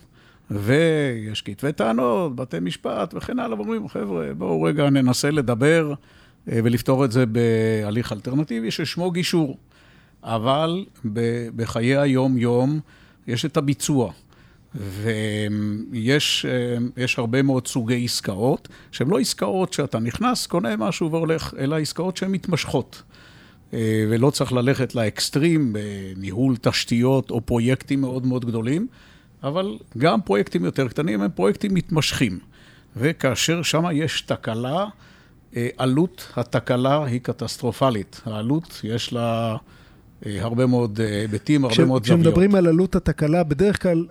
ויש 0.52 1.42
כתבי 1.42 1.72
טענות, 1.72 2.36
בתי 2.36 2.60
משפט 2.60 3.14
וכן 3.18 3.40
הלאה, 3.40 3.58
ואומרים, 3.58 3.90
חבר'ה, 3.90 4.34
בואו 4.34 4.62
רגע 4.62 4.90
ננסה 4.90 5.32
לדבר 5.32 5.94
אה, 6.52 6.60
ולפתור 6.64 7.06
את 7.06 7.12
זה 7.12 7.26
בהליך 7.26 8.12
אלטרנטיבי 8.12 8.72
ששמו 8.72 9.12
גישור. 9.12 9.58
אבל 10.24 10.86
בחיי 11.56 11.98
היום-יום 11.98 12.80
יש 13.28 13.46
את 13.46 13.58
הביצוע. 13.58 14.12
ויש 14.76 16.46
אה, 17.00 17.06
הרבה 17.18 17.42
מאוד 17.42 17.68
סוגי 17.68 18.06
עסקאות, 18.06 18.68
שהן 18.92 19.08
לא 19.08 19.20
עסקאות 19.20 19.74
שאתה 19.74 20.00
נכנס, 20.00 20.48
קונה 20.48 20.76
משהו 20.78 21.12
והולך, 21.12 21.54
אלא 21.60 21.76
עסקאות 21.76 22.18
שהן 22.18 22.32
מתמשכות. 22.32 23.02
אה, 23.74 24.06
ולא 24.10 24.30
צריך 24.30 24.54
ללכת 24.54 24.96
לאקסטרים 24.96 25.74
בניהול 25.74 26.58
תשתיות 26.58 27.32
או 27.32 27.42
פרויקטים 27.42 28.02
מאוד 28.02 28.26
מאוד 28.26 28.46
גדולים. 28.46 28.88
אבל 29.44 29.78
גם 29.98 30.22
פרויקטים 30.22 30.66
יותר 30.66 30.88
קטנים 30.88 31.22
הם 31.22 31.32
פרויקטים 31.36 31.74
מתמשכים. 31.74 32.40
וכאשר 32.98 33.62
שם 33.62 33.84
יש 33.94 34.22
תקלה, 34.22 34.86
אה, 35.56 35.68
עלות 35.78 36.28
התקלה 36.36 37.06
היא 37.06 37.20
קטסטרופלית. 37.24 38.22
העלות, 38.26 38.82
יש 38.84 39.14
לה 39.14 39.58
אה, 40.26 40.42
הרבה 40.42 40.66
מאוד 40.66 41.00
אה, 41.02 41.22
היבטים, 41.22 41.66
הרבה 41.66 41.86
מאוד 41.86 42.06
זוויות. 42.06 42.22
כשמדברים 42.22 42.56
על 42.56 42.68
עלות 42.68 42.96
התקלה, 42.96 43.44
בדרך 43.44 43.82
כלל 43.82 44.06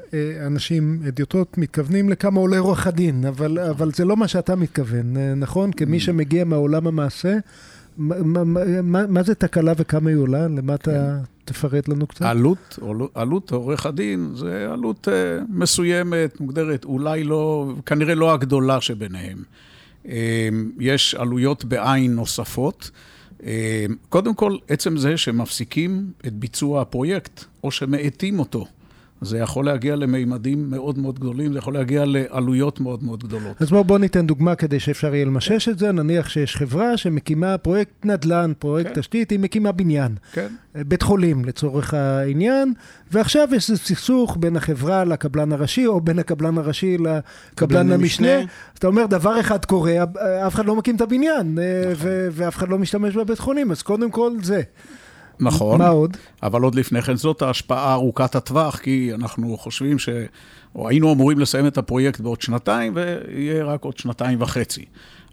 אנשים, 0.46 1.02
אדיוטות, 1.08 1.58
מתכוונים 1.58 2.08
לכמה 2.08 2.40
עולה 2.40 2.58
רוח 2.58 2.86
הדין, 2.86 3.24
אבל, 3.24 3.58
אבל 3.58 3.92
זה 3.92 4.04
לא 4.04 4.16
מה 4.16 4.28
שאתה 4.28 4.56
מתכוון, 4.56 5.16
נכון? 5.36 5.72
כמי 5.72 5.96
mm. 5.96 6.00
שמגיע 6.00 6.44
מהעולם 6.44 6.86
המעשה, 6.86 7.36
מה, 7.96 8.44
מה, 8.82 9.06
מה 9.06 9.22
זה 9.22 9.34
תקלה 9.34 9.72
וכמה 9.76 10.10
היא 10.10 10.18
עולה? 10.18 10.48
למה 10.48 10.74
אתה... 10.74 10.90
כן. 10.90 11.39
תפרט 11.52 11.88
לנו 11.88 12.06
קצת. 12.06 12.22
עלות, 12.22 12.78
עלות 13.14 13.52
עורך 13.52 13.86
הדין 13.86 14.32
זה 14.34 14.68
עלות 14.72 15.08
uh, 15.08 15.10
מסוימת, 15.48 16.40
מוגדרת, 16.40 16.84
אולי 16.84 17.24
לא, 17.24 17.72
כנראה 17.86 18.14
לא 18.14 18.32
הגדולה 18.32 18.80
שביניהם. 18.80 19.42
Uh, 20.04 20.08
יש 20.80 21.14
עלויות 21.14 21.64
בעין 21.64 22.14
נוספות. 22.14 22.90
Uh, 23.38 23.42
קודם 24.08 24.34
כל, 24.34 24.56
עצם 24.68 24.96
זה 24.96 25.16
שמפסיקים 25.16 26.12
את 26.26 26.32
ביצוע 26.32 26.82
הפרויקט, 26.82 27.44
או 27.64 27.70
שמאטים 27.70 28.38
אותו, 28.38 28.66
זה 29.20 29.38
יכול 29.38 29.64
להגיע 29.64 29.96
למימדים 29.96 30.70
מאוד 30.70 30.98
מאוד 30.98 31.18
גדולים, 31.18 31.52
זה 31.52 31.58
יכול 31.58 31.74
להגיע 31.74 32.04
לעלויות 32.06 32.80
מאוד 32.80 33.04
מאוד 33.04 33.24
גדולות. 33.24 33.62
אז 33.62 33.70
בואו 33.70 33.84
בוא 33.84 33.98
ניתן 33.98 34.26
דוגמה 34.26 34.54
כדי 34.54 34.80
שאפשר 34.80 35.14
יהיה 35.14 35.24
למשש 35.24 35.68
את 35.68 35.78
זה. 35.78 35.92
נניח 35.92 36.28
שיש 36.28 36.56
חברה 36.56 36.96
שמקימה 36.96 37.58
פרויקט 37.58 38.04
נדל"ן, 38.04 38.52
פרויקט 38.58 38.94
כן. 38.94 39.00
תשתית, 39.00 39.30
היא 39.30 39.38
מקימה 39.38 39.72
בניין. 39.72 40.14
כן. 40.32 40.46
בית 40.74 41.02
חולים 41.02 41.44
לצורך 41.44 41.94
העניין, 41.94 42.72
ועכשיו 43.12 43.48
יש 43.52 43.70
סכסוך 43.70 44.36
בין 44.40 44.56
החברה 44.56 45.04
לקבלן 45.04 45.52
הראשי, 45.52 45.86
או 45.86 46.00
בין 46.00 46.18
הקבלן 46.18 46.58
הראשי 46.58 46.96
לקבלן 46.98 47.92
המשנה. 47.92 48.38
אז 48.38 48.46
אתה 48.78 48.86
אומר, 48.86 49.06
דבר 49.06 49.40
אחד 49.40 49.64
קורה, 49.64 49.92
אף 50.46 50.54
אחד 50.54 50.66
לא 50.66 50.76
מקים 50.76 50.96
את 50.96 51.00
הבניין, 51.00 51.58
נכון. 51.92 52.08
ואף 52.32 52.56
אחד 52.56 52.68
לא 52.68 52.78
משתמש 52.78 53.16
בבית 53.16 53.38
חולים, 53.38 53.70
אז 53.70 53.82
קודם 53.82 54.10
כל 54.10 54.32
זה. 54.42 54.62
נכון. 55.40 55.78
מה 55.78 55.88
עוד? 55.88 56.16
אבל 56.42 56.62
עוד 56.62 56.74
לפני 56.74 57.02
כן 57.02 57.16
זאת 57.16 57.42
ההשפעה 57.42 57.92
ארוכת 57.92 58.34
הטווח, 58.34 58.78
כי 58.78 59.10
אנחנו 59.14 59.56
חושבים 59.58 59.98
ש... 59.98 60.08
או 60.74 60.88
היינו 60.88 61.12
אמורים 61.12 61.38
לסיים 61.38 61.66
את 61.66 61.78
הפרויקט 61.78 62.20
בעוד 62.20 62.40
שנתיים, 62.40 62.92
ויהיה 62.96 63.64
רק 63.64 63.84
עוד 63.84 63.98
שנתיים 63.98 64.42
וחצי. 64.42 64.84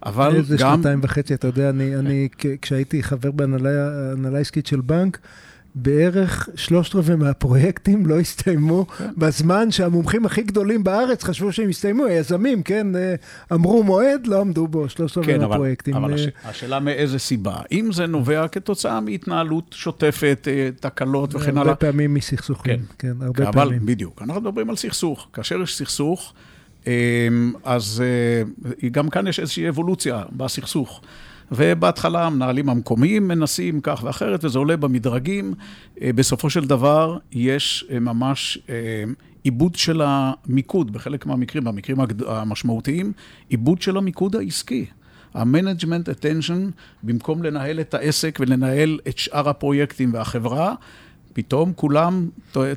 אבל 0.05 0.35
איזה 0.35 0.55
גם... 0.57 0.67
איזה 0.69 0.77
שנתיים 0.77 0.99
וחצי, 1.03 1.33
אתה 1.33 1.47
יודע, 1.47 1.69
אני, 1.69 1.95
אני 1.95 2.27
כשהייתי 2.61 3.03
חבר 3.03 3.31
בהנהלה 3.31 4.39
עסקית 4.39 4.67
של 4.67 4.81
בנק, 4.81 5.19
בערך 5.81 6.49
שלושת 6.55 6.95
רבעי 6.95 7.15
מהפרויקטים 7.15 8.05
לא 8.05 8.19
הסתיימו 8.19 8.85
כן. 8.87 9.09
בזמן 9.17 9.71
שהמומחים 9.71 10.25
הכי 10.25 10.41
גדולים 10.41 10.83
בארץ 10.83 11.23
חשבו 11.23 11.51
שהם 11.51 11.69
הסתיימו, 11.69 12.05
היזמים, 12.05 12.63
כן, 12.63 12.95
אה, 12.95 13.15
אמרו 13.53 13.83
מועד, 13.83 14.27
לא 14.27 14.41
עמדו 14.41 14.67
בו 14.67 14.89
שלושת 14.89 15.17
רבעי 15.17 15.33
כן, 15.33 15.41
מהפרויקטים. 15.41 15.95
אבל, 15.95 16.03
אבל 16.03 16.13
הש... 16.13 16.27
השאלה 16.45 16.79
מאיזה 16.79 17.19
סיבה. 17.19 17.55
אם 17.71 17.89
זה 17.91 18.07
נובע 18.07 18.47
כתוצאה 18.47 19.01
מהתנהלות 19.01 19.65
שוטפת, 19.71 20.47
אה, 20.47 20.69
תקלות 20.79 21.35
וכן 21.35 21.49
הלאה. 21.49 21.61
הרבה 21.61 21.75
פעמים 21.75 22.13
מסכסוכים, 22.13 22.79
כן, 22.97 23.07
כן 23.13 23.21
הרבה 23.21 23.43
אבל, 23.43 23.51
פעמים. 23.51 23.85
בדיוק, 23.85 24.21
אנחנו 24.21 24.41
מדברים 24.41 24.69
על 24.69 24.75
סכסוך. 24.75 25.27
כאשר 25.33 25.61
יש 25.61 25.77
סכסוך, 25.77 26.33
אה, 26.87 26.93
אז 27.63 28.03
גם 28.91 29.09
כאן 29.09 29.27
יש 29.27 29.39
איזושהי 29.39 29.69
אבולוציה 29.69 30.23
בסכסוך. 30.31 31.01
ובהתחלה 31.51 32.25
המנהלים 32.25 32.69
המקומיים 32.69 33.27
מנסים 33.27 33.81
כך 33.81 34.01
ואחרת, 34.03 34.45
וזה 34.45 34.59
עולה 34.59 34.77
במדרגים. 34.77 35.53
אה, 36.01 36.13
בסופו 36.15 36.49
של 36.49 36.65
דבר, 36.65 37.17
יש 37.31 37.85
אה, 37.91 37.99
ממש 37.99 38.57
אה, 38.69 39.03
עיבוד 39.43 39.75
של 39.75 40.01
המיקוד, 40.05 40.93
בחלק 40.93 41.25
מהמקרים, 41.25 41.63
במקרים 41.63 41.97
המשמעותיים, 42.27 43.11
עיבוד 43.49 43.81
של 43.81 43.97
המיקוד 43.97 44.35
העסקי. 44.35 44.85
ה-management 45.33 46.09
attention, 46.09 46.71
במקום 47.03 47.43
לנהל 47.43 47.79
את 47.79 47.93
העסק 47.93 48.37
ולנהל 48.41 48.99
את 49.07 49.17
שאר 49.17 49.49
הפרויקטים 49.49 50.13
והחברה, 50.13 50.73
פתאום 51.37 51.73
כולם 51.75 52.29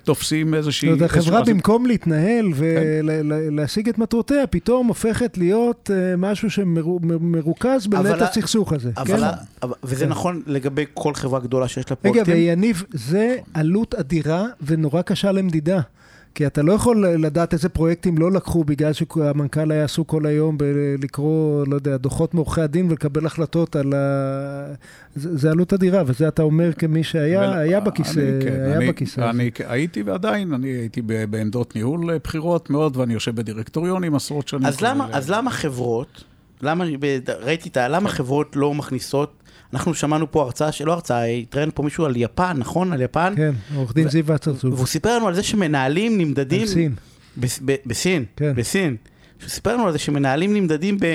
תופסים 0.04 0.54
איזושהי... 0.54 0.88
זאת 0.88 0.96
אומרת, 0.96 1.10
החברה 1.10 1.42
במקום 1.44 1.86
להתנהל 1.86 2.46
ולהשיג 2.54 3.84
כן. 3.84 3.90
את 3.90 3.98
מטרותיה, 3.98 4.46
פתאום 4.46 4.86
הופכת 4.86 5.38
להיות 5.38 5.90
אה, 5.94 6.16
משהו 6.16 6.50
שמרוכז 6.50 7.86
בנט 7.86 8.22
הסכסוך 8.22 8.72
הזה. 8.72 8.90
אבל, 8.96 9.20
כן? 9.20 9.26
אבל, 9.62 9.74
וזה 9.84 10.04
כן. 10.04 10.10
נכון 10.10 10.42
לגבי 10.46 10.84
כל 10.94 11.14
חברה 11.14 11.40
גדולה 11.40 11.68
שיש 11.68 11.90
לה 11.90 11.96
פרויקטים. 11.96 12.22
רגע, 12.22 12.32
ויניב, 12.32 12.84
זה 12.92 13.36
עלות 13.54 13.94
אדירה 13.94 14.46
ונורא 14.66 15.02
קשה 15.02 15.32
למדידה. 15.32 15.80
כי 16.34 16.46
אתה 16.46 16.62
לא 16.62 16.72
יכול 16.72 17.06
לדעת 17.06 17.52
איזה 17.52 17.68
פרויקטים 17.68 18.18
לא 18.18 18.32
לקחו 18.32 18.64
בגלל 18.64 18.92
שהמנכ"ל 18.92 19.70
היה 19.70 19.84
עסוק 19.84 20.08
כל 20.08 20.26
היום 20.26 20.58
בלקרוא, 20.58 21.66
לא 21.66 21.74
יודע, 21.74 21.96
דוחות 21.96 22.34
מעורכי 22.34 22.60
הדין 22.60 22.90
ולקבל 22.90 23.26
החלטות 23.26 23.76
על 23.76 23.92
ה... 23.96 24.74
זה, 25.14 25.38
זה 25.38 25.50
עלות 25.50 25.72
אדירה, 25.72 26.02
וזה 26.06 26.28
אתה 26.28 26.42
אומר 26.42 26.72
כמי 26.72 27.04
שהיה 27.04 27.40
ול... 27.40 27.58
היה 27.58 27.80
בכיסא, 27.80 28.20
אני, 28.20 28.44
כן, 28.44 28.60
היה 28.64 28.76
אני, 28.76 28.88
בכיסא. 28.88 29.20
אני, 29.20 29.30
אני 29.30 29.50
הייתי 29.68 30.02
ועדיין, 30.02 30.52
אני 30.52 30.68
הייתי 30.68 31.02
בעמדות 31.02 31.76
ניהול 31.76 32.18
בחירות 32.24 32.70
מאוד, 32.70 32.96
ואני 32.96 33.14
יושב 33.14 33.34
בדירקטוריונים 33.34 34.14
עשרות 34.14 34.48
שנים. 34.48 34.66
אז 34.66 34.80
למה, 34.80 35.08
אז 35.12 35.30
למה 35.30 35.50
חברות, 35.50 36.24
למה, 36.62 36.84
ראיתי 37.40 37.68
את 37.68 37.76
ה... 37.76 37.88
למה 37.88 38.08
חברות 38.08 38.56
לא 38.56 38.74
מכניסות 38.74 39.39
אנחנו 39.74 39.94
שמענו 39.94 40.30
פה 40.32 40.42
הרצאה, 40.42 40.72
שלא 40.72 40.92
הרצאה, 40.92 41.24
התראיין 41.24 41.70
פה 41.74 41.82
מישהו 41.82 42.04
על 42.04 42.16
יפן, 42.16 42.56
נכון? 42.56 42.92
על 42.92 43.00
יפן. 43.00 43.34
כן, 43.36 43.52
עורך 43.74 43.94
דין 43.94 44.08
זיו 44.08 44.26
וצרצור. 44.26 44.74
והוא 44.74 44.86
סיפר 44.86 45.16
לנו 45.16 45.28
על 45.28 45.34
זה 45.34 45.42
שמנהלים 45.42 46.18
נמדדים... 46.18 46.66
בסין. 46.66 46.94
בסין, 47.86 48.24
כן. 48.36 48.52
בסין. 48.56 48.96
סיפר 49.48 49.74
לנו 49.74 49.86
על 49.86 49.92
זה 49.92 49.98
שמנהלים 49.98 50.54
נמדדים 50.54 50.98
ב... 51.00 51.06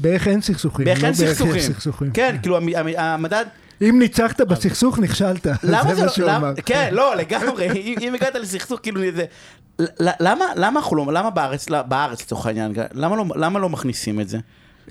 באיך 0.00 0.28
אין 0.28 0.40
סכסוכים. 0.40 0.84
באיך 0.84 1.04
אין 1.04 1.14
סכסוכים. 1.14 2.10
כן, 2.10 2.36
כאילו 2.42 2.58
המדד... 2.96 3.44
אם 3.82 3.98
ניצחת 3.98 4.40
בסכסוך, 4.40 4.98
נכשלת. 4.98 5.46
למה 5.62 5.94
זה 6.14 6.22
לא... 6.22 6.32
כן, 6.66 6.88
לא, 6.92 7.16
לגמרי. 7.16 7.68
אם 8.00 8.14
הגעת 8.14 8.34
לסכסוך, 8.34 8.80
כאילו 8.82 9.00
זה... 9.14 9.24
למה 10.00 10.44
אנחנו 10.56 10.96
לא... 10.96 11.12
למה 11.12 11.30
בארץ, 11.30 11.66
בארץ 11.88 12.22
לצורך 12.22 12.46
העניין, 12.46 12.72
למה 13.34 13.58
לא 13.58 13.68
מכניסים 13.68 14.20
את 14.20 14.28
זה? 14.28 14.38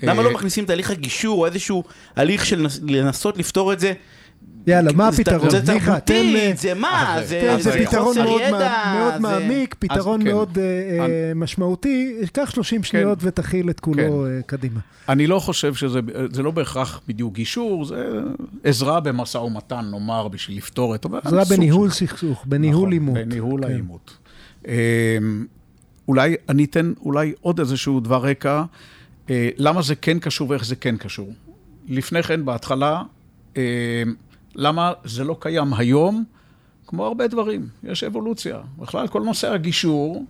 למה 0.02 0.22
לא 0.22 0.28
אה, 0.28 0.34
מכניסים 0.34 0.64
תהליך 0.64 0.90
הגישור 0.90 1.38
או 1.40 1.46
איזשהו 1.46 1.84
הליך 2.16 2.46
של 2.46 2.66
לנסות 2.82 3.38
לפתור 3.38 3.72
את 3.72 3.80
זה? 3.80 3.92
יאללה, 4.66 4.92
מה 4.92 5.08
הפתרון? 5.08 5.50
זה 5.50 5.66
תרבותית, 5.66 6.58
זה 6.58 6.74
מה? 6.74 7.16
זה 7.24 7.84
פתרון 7.86 8.16
מאוד 8.18 9.20
מעמיק, 9.20 9.74
פתרון 9.78 10.24
מאוד 10.24 10.58
אה, 10.58 10.64
אה, 10.64 11.34
משמעותי. 11.34 12.14
קח 12.32 12.50
30 12.50 12.78
כן. 12.78 12.84
שניות 12.84 13.18
ותכיל 13.20 13.70
את 13.70 13.80
כולו 13.80 14.02
כן. 14.26 14.40
קדימה. 14.46 14.80
אני 15.08 15.26
לא 15.26 15.38
חושב 15.38 15.74
שזה, 15.74 16.00
זה 16.32 16.42
לא 16.42 16.50
בהכרח 16.50 17.00
בדיוק 17.08 17.34
גישור, 17.34 17.84
זה 17.84 18.20
עזרה 18.64 19.00
במשא 19.00 19.38
ומתן, 19.38 19.84
נאמר, 19.90 20.28
בשביל 20.28 20.56
לפתור 20.56 20.94
את... 20.94 21.06
עזרה 21.24 21.44
בניהול 21.44 21.90
סכסוך, 21.90 22.44
בניהול 22.46 22.80
נכון, 22.80 22.92
עימות. 22.92 23.14
בניהול 23.14 23.60
כן. 23.62 23.70
העימות. 23.70 24.18
אולי 26.08 26.36
אני 26.48 26.64
אתן 26.64 26.92
אולי 27.00 27.32
עוד 27.40 27.60
איזשהו 27.60 28.00
דבר 28.00 28.26
רקע. 28.26 28.64
אה, 29.30 29.48
למה 29.56 29.82
זה 29.82 29.94
כן 29.94 30.18
קשור 30.18 30.50
ואיך 30.50 30.64
זה 30.64 30.76
כן 30.76 30.96
קשור. 30.96 31.32
לפני 31.88 32.22
כן, 32.22 32.44
בהתחלה, 32.44 33.02
אה, 33.56 34.02
למה 34.54 34.92
זה 35.04 35.24
לא 35.24 35.36
קיים 35.40 35.74
היום? 35.74 36.24
כמו 36.86 37.06
הרבה 37.06 37.26
דברים, 37.26 37.68
יש 37.84 38.04
אבולוציה. 38.04 38.60
בכלל, 38.78 39.08
כל 39.08 39.22
נושא 39.22 39.52
הגישור, 39.52 40.24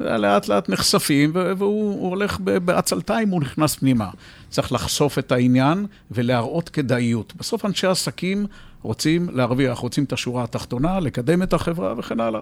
לאט 0.00 0.48
לאט 0.48 0.68
נחשפים, 0.68 1.30
והוא 1.34 2.10
הולך 2.10 2.40
בעצלתיים, 2.40 3.28
הוא 3.28 3.40
נכנס 3.40 3.76
פנימה. 3.76 4.10
צריך 4.50 4.72
לחשוף 4.72 5.18
את 5.18 5.32
העניין 5.32 5.86
ולהראות 6.10 6.68
כדאיות. 6.68 7.32
בסוף 7.36 7.64
אנשי 7.64 7.86
עסקים 7.86 8.46
רוצים 8.82 9.28
להרוויח, 9.32 9.78
רוצים 9.78 10.04
את 10.04 10.12
השורה 10.12 10.44
התחתונה, 10.44 11.00
לקדם 11.00 11.42
את 11.42 11.52
החברה 11.52 11.94
וכן 11.98 12.20
הלאה. 12.20 12.40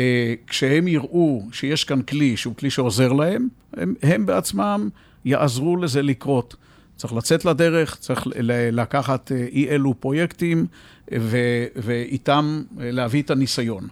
אה, 0.00 0.34
כשהם 0.46 0.88
יראו 0.88 1.42
שיש 1.52 1.84
כאן 1.84 2.02
כלי 2.02 2.36
שהוא 2.36 2.54
כלי 2.54 2.70
שעוזר 2.70 3.12
להם, 3.12 3.48
הם, 3.76 3.94
הם 4.02 4.26
בעצמם 4.26 4.88
יעזרו 5.24 5.76
לזה 5.76 6.02
לקרות. 6.02 6.56
צריך 6.96 7.12
לצאת 7.12 7.44
לדרך, 7.44 7.96
צריך 8.00 8.26
לקחת 8.72 9.32
אה, 9.32 9.46
אי 9.52 9.68
אלו 9.68 9.94
פרויקטים 10.00 10.66
ו, 11.20 11.38
ואיתם 11.76 12.62
אה, 12.80 12.90
להביא 12.90 13.22
את 13.22 13.30
הניסיון. 13.30 13.88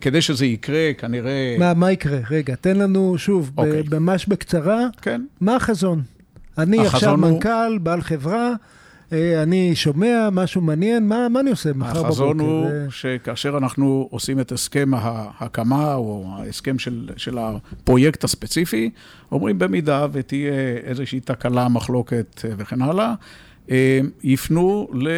כדי 0.00 0.22
שזה 0.22 0.46
יקרה, 0.46 0.90
כנראה... 0.98 1.56
מה, 1.58 1.74
מה 1.74 1.92
יקרה? 1.92 2.18
רגע, 2.30 2.54
תן 2.54 2.76
לנו 2.76 3.18
שוב, 3.18 3.50
okay. 3.56 3.60
אוקיי. 3.60 3.82
ממש 3.90 4.26
בקצרה, 4.26 4.86
כן. 5.02 5.24
מה 5.40 5.56
החזון? 5.56 6.02
אני 6.58 6.86
עכשיו 6.86 7.10
הוא... 7.10 7.18
מנכ"ל, 7.18 7.78
בעל 7.78 8.00
חברה, 8.00 8.48
אה, 8.48 8.54
אני 9.42 9.74
שומע 9.74 10.28
משהו 10.32 10.60
מעניין, 10.60 11.08
מה, 11.08 11.28
מה 11.28 11.40
אני 11.40 11.50
עושה 11.50 11.72
מחר 11.72 11.90
בבוקר? 11.90 12.06
החזון 12.06 12.40
הוא. 12.40 12.66
שכאשר 12.90 13.58
אנחנו 13.58 14.08
עושים 14.10 14.40
את 14.40 14.52
הסכם 14.52 14.90
ההקמה, 14.94 15.94
או 15.94 16.26
ההסכם 16.28 16.78
של, 16.78 17.08
של 17.16 17.38
הפרויקט 17.38 18.24
הספציפי, 18.24 18.90
אומרים 19.32 19.58
במידה 19.58 20.06
ותהיה 20.12 20.52
איזושהי 20.84 21.20
תקלה, 21.20 21.68
מחלוקת 21.68 22.40
אה, 22.44 22.50
וכן 22.56 22.82
הלאה, 22.82 23.14
אה, 23.70 24.00
יפנו, 24.22 24.88
ל, 24.92 25.08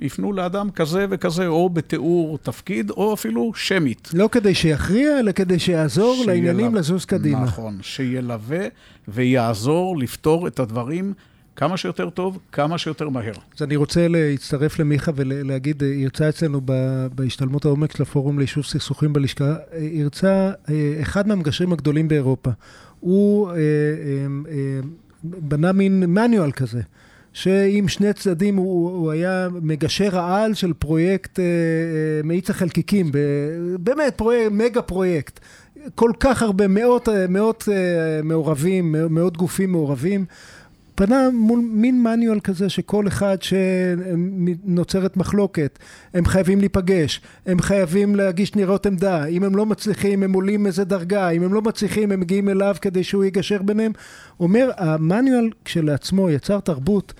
יפנו 0.00 0.32
לאדם 0.32 0.70
כזה 0.70 1.06
וכזה, 1.10 1.46
או 1.46 1.70
בתיאור 1.70 2.38
תפקיד, 2.38 2.90
או 2.90 3.14
אפילו 3.14 3.52
שמית. 3.54 4.10
לא 4.14 4.28
כדי 4.32 4.54
שיכריע, 4.54 5.20
אלא 5.20 5.32
כדי 5.32 5.58
שיעזור 5.58 6.14
שילו... 6.14 6.32
לעניינים 6.32 6.74
לזוז 6.74 7.04
קדימה. 7.04 7.44
נכון, 7.44 7.78
שילווה 7.82 8.66
ויעזור 9.08 9.98
לפתור 9.98 10.46
את 10.46 10.60
הדברים 10.60 11.12
כמה 11.58 11.76
שיותר 11.76 12.10
טוב, 12.10 12.38
כמה 12.52 12.78
שיותר 12.78 13.08
מהר. 13.08 13.32
אז 13.56 13.62
אני 13.62 13.76
רוצה 13.76 14.08
להצטרף 14.08 14.78
למיכה 14.78 15.12
ולהגיד, 15.14 15.82
הרצה 16.02 16.28
אצלנו 16.28 16.60
בהשתלמות 17.14 17.64
העומק 17.64 17.96
של 17.96 18.02
הפורום 18.02 18.38
ליישוב 18.38 18.64
סכסוכים 18.64 19.12
בלשכה, 19.12 19.54
הרצה 20.00 20.50
אה, 20.70 20.98
אחד 21.02 21.28
מהמגשרים 21.28 21.72
הגדולים 21.72 22.08
באירופה. 22.08 22.50
הוא 23.00 23.50
אה, 23.50 23.54
אה, 23.54 24.80
בנה 25.24 25.72
מין 25.72 26.04
מניואל 26.06 26.52
כזה. 26.52 26.80
שעם 27.32 27.88
שני 27.88 28.12
צדדים 28.12 28.56
הוא, 28.56 28.90
הוא 28.90 29.10
היה 29.10 29.48
מגשר 29.62 30.18
העל 30.18 30.54
של 30.54 30.72
פרויקט 30.72 31.40
אה, 31.40 31.44
מאיץ 32.24 32.50
החלקיקים, 32.50 33.12
באמת 33.80 34.14
פרויקט, 34.16 34.52
מגה 34.52 34.82
פרויקט. 34.82 35.40
כל 35.94 36.10
כך 36.20 36.42
הרבה, 36.42 36.68
מאות, 36.68 37.08
מאות 37.28 37.68
מעורבים, 38.22 38.94
מאות 39.10 39.36
גופים 39.36 39.72
מעורבים. 39.72 40.24
פנה 40.98 41.28
מול 41.32 41.60
מין 41.72 42.02
מניואל 42.02 42.40
כזה 42.40 42.68
שכל 42.68 43.08
אחד 43.08 43.36
שנוצרת 43.42 45.16
מחלוקת, 45.16 45.78
הם 46.14 46.24
חייבים 46.24 46.60
להיפגש, 46.60 47.20
הם 47.46 47.60
חייבים 47.60 48.16
להגיש 48.16 48.54
ניירות 48.54 48.86
עמדה, 48.86 49.24
אם 49.24 49.44
הם 49.44 49.56
לא 49.56 49.66
מצליחים 49.66 50.22
הם 50.22 50.32
עולים 50.32 50.66
איזה 50.66 50.84
דרגה, 50.84 51.30
אם 51.30 51.42
הם 51.42 51.54
לא 51.54 51.62
מצליחים 51.62 52.12
הם 52.12 52.20
מגיעים 52.20 52.48
אליו 52.48 52.76
כדי 52.80 53.04
שהוא 53.04 53.24
יגשר 53.24 53.62
ביניהם. 53.62 53.92
אומר, 54.40 54.70
המניואל 54.76 55.50
כשלעצמו 55.64 56.30
יצר 56.30 56.60
תרבות 56.60 57.12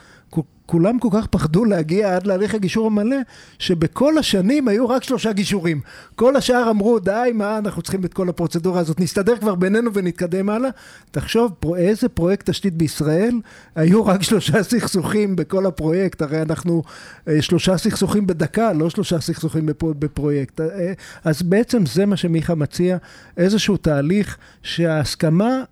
כולם 0.69 0.99
כל 0.99 1.09
כך 1.13 1.27
פחדו 1.27 1.65
להגיע 1.65 2.17
עד 2.17 2.27
להליך 2.27 2.55
הגישור 2.55 2.87
המלא, 2.87 3.17
שבכל 3.59 4.19
השנים 4.19 4.69
היו 4.69 4.89
רק 4.89 5.03
שלושה 5.03 5.33
גישורים. 5.33 5.81
כל 6.15 6.37
השאר 6.37 6.71
אמרו, 6.71 6.99
די, 6.99 7.31
מה 7.35 7.59
אנחנו 7.59 7.83
צריכים 7.83 8.05
את 8.05 8.15
כל 8.15 8.29
הפרוצדורה 8.29 8.81
הזאת, 8.81 9.01
נסתדר 9.01 9.37
כבר 9.37 9.55
בינינו 9.55 9.95
ונתקדם 9.95 10.49
הלאה. 10.49 10.71
תחשוב, 11.11 11.53
איזה 11.77 12.09
פרויקט 12.09 12.51
תשתית 12.51 12.75
בישראל, 12.75 13.41
היו 13.75 14.07
רק 14.07 14.23
שלושה 14.23 14.63
סכסוכים 14.63 15.37
בכל 15.37 15.67
הפרויקט, 15.67 16.23
הרי 16.23 16.43
אנחנו 16.43 16.83
אה, 17.29 17.43
שלושה 17.43 17.79
סכסוכים 17.79 18.27
בדקה, 18.27 18.73
לא 18.73 18.91
שלושה 18.91 19.21
סכסוכים 19.21 19.67
בפרויקט. 19.83 20.61
אה, 20.61 20.93
אז 21.25 21.43
בעצם 21.43 21.87
זה 21.87 22.07
מה 22.07 22.17
שמיכה 22.17 22.55
מציע, 22.55 22.97
איזשהו 23.37 23.77
תהליך 23.77 24.39
שההסכמה 24.63 25.63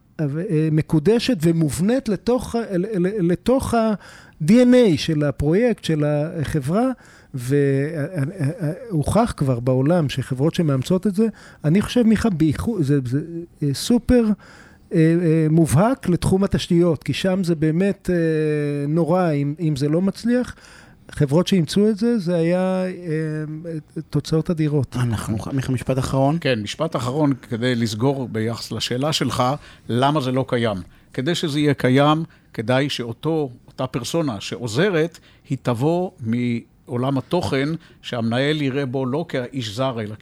מקודשת 0.73 1.37
ומובנית 1.43 2.09
לתוך, 2.09 2.55
לתוך 3.03 3.75
ה-DNA 3.75 4.97
של 4.97 5.25
הפרויקט, 5.25 5.85
של 5.85 6.05
החברה, 6.05 6.91
והוכח 7.35 9.35
כבר 9.37 9.61
בעולם 9.61 10.09
שחברות 10.09 10.55
שמאמצות 10.55 11.07
את 11.07 11.15
זה, 11.15 11.27
אני 11.65 11.83
חושב, 11.83 12.03
מיכה, 12.03 12.31
בייחוד, 12.31 12.83
זה, 12.83 12.99
זה 13.05 13.21
אה, 13.63 13.75
סופר 13.75 14.25
אה, 14.95 15.47
מובהק 15.51 16.09
לתחום 16.09 16.45
התשתיות, 16.45 17.03
כי 17.03 17.13
שם 17.13 17.45
זה 17.45 17.55
באמת 17.55 18.11
נורא 18.89 19.31
אם, 19.31 19.55
אם 19.61 19.77
זה 19.77 19.89
לא 19.89 20.03
מצליח. 20.03 20.55
חברות 21.11 21.47
שאימצו 21.47 21.89
את 21.89 21.99
זה, 21.99 22.19
זה 22.19 22.37
היה 22.37 22.85
אה, 22.87 23.73
תוצאות 24.11 24.51
אדירות. 24.51 24.97
אנחנו, 24.97 25.39
מיכה, 25.53 25.73
משפט 25.73 25.99
אחרון. 25.99 26.39
כן, 26.41 26.63
משפט 26.63 26.97
אחרון 26.97 27.33
כדי 27.43 27.75
לסגור 27.75 28.29
ביחס 28.29 28.73
לשאלה 28.73 29.13
שלך, 29.13 29.43
למה 29.89 30.21
זה 30.21 30.33
לא 30.33 30.45
קיים. 30.49 30.77
כדי 31.13 31.35
שזה 31.35 31.61
יהיה 31.61 31.75
קיים, 31.75 32.25
כדאי 32.55 32.89
שאותו, 32.89 33.51
אותה 33.67 33.87
פרסונה 33.87 34.41
שעוזרת, 34.41 35.19
היא 35.49 35.59
תבוא 35.63 36.11
מ... 36.27 36.33
עולם 36.87 37.19
התוכן, 37.19 37.69
שהמנהל 38.03 38.63
יראה 38.63 38.87
בו 38.87 39.07
לא 39.07 39.25
כאיש 39.29 39.75
זר, 39.75 40.01
אלא 40.01 40.15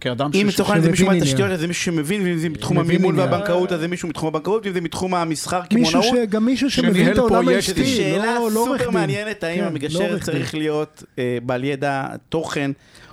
כאדם 0.00 0.32
ש... 0.32 0.36
אם 0.36 0.48
לצורך 0.48 0.70
העניין 0.70 0.84
זה 0.84 0.90
מישהו 0.90 1.06
מהתשתיות, 1.06 1.50
אז 1.50 1.60
זה 1.60 1.66
מישהו 1.66 1.84
שמבין, 1.84 2.22
ואם 2.22 2.38
זה 2.38 2.48
מתחום 2.48 2.78
המימון 2.78 3.18
והבנקאות, 3.18 3.72
אז 3.72 3.80
זה 3.80 3.88
מישהו 3.88 4.08
מתחום 4.08 4.28
הבנקאות, 4.28 4.66
ואם 4.66 4.74
זה 4.74 4.80
מתחום 4.80 5.14
המסחר, 5.14 5.60
קמעונאות. 5.70 6.04
גם 6.28 6.44
מישהו 6.44 6.70
שמבין 6.70 7.12
את 7.12 7.18
העולם 7.18 7.48
העסקי, 7.48 7.80
לא 7.80 7.86
שאלה 7.86 8.34
לא 8.54 8.64
סופר 8.64 8.90
מעניינת, 8.90 9.44
האם 9.44 9.60
כן, 9.60 9.64
המגשר 9.64 10.14
לא 10.14 10.18
צריך 10.18 10.54
להיות 10.54 11.02
אה, 11.18 11.38
בעל 11.42 11.64
ידע 11.64 12.06
תוכן. 12.28 12.70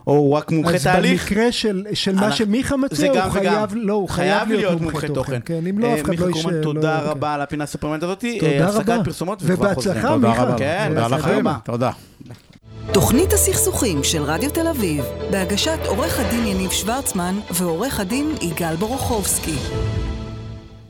או 0.07 0.13
הוא 0.15 0.33
רק 0.33 0.51
מומחה 0.51 0.79
תהליך. 0.83 1.21
אז 1.21 1.29
במקרה 1.29 1.51
של, 1.51 1.83
של 1.93 2.15
מה 2.15 2.31
שמיכה 2.31 2.77
מציע, 2.77 3.23
הוא 3.23 3.31
חייב, 3.31 3.69
לא, 3.73 3.93
הוא 3.93 4.09
חייב 4.09 4.49
להיות 4.49 4.81
מומחה 4.81 5.07
תוכן. 5.07 5.39
כן, 5.45 5.67
אם 5.69 5.79
לא, 5.79 5.87
אה, 5.87 5.93
אף 5.93 6.01
אחד 6.01 6.19
לא 6.19 6.27
יישאר. 6.27 6.27
מיכה 6.27 6.41
קורמן, 6.41 6.61
תודה 6.61 6.99
רבה 6.99 7.33
על 7.33 7.41
הפינה 7.41 7.63
הסופרמנט 7.63 8.03
הזאת. 8.03 8.25
תודה 8.39 8.67
רבה. 8.67 8.79
הפסקת 8.79 9.05
פרסומות 9.05 9.39
וכבר 9.45 9.73
חוזרים. 9.73 9.97
ובהצלחה, 9.97 10.17
מיכה. 10.17 10.57
כן, 10.57 10.87
תודה 10.89 11.07
לכם. 11.07 11.43
תודה. 11.63 11.91
תוכנית 12.93 13.33
הסכסוכים 13.33 14.03
של 14.03 14.23
רדיו 14.23 14.51
תל 14.51 14.67
אביב, 14.67 15.05
בהגשת 15.31 15.79
עורך 15.87 16.19
הדין 16.19 16.45
יניב 16.47 16.71
שוורצמן 16.71 17.39
ועורך 17.51 17.99
הדין 17.99 18.35
יגאל 18.41 18.75
בורוכובסקי. 18.75 19.55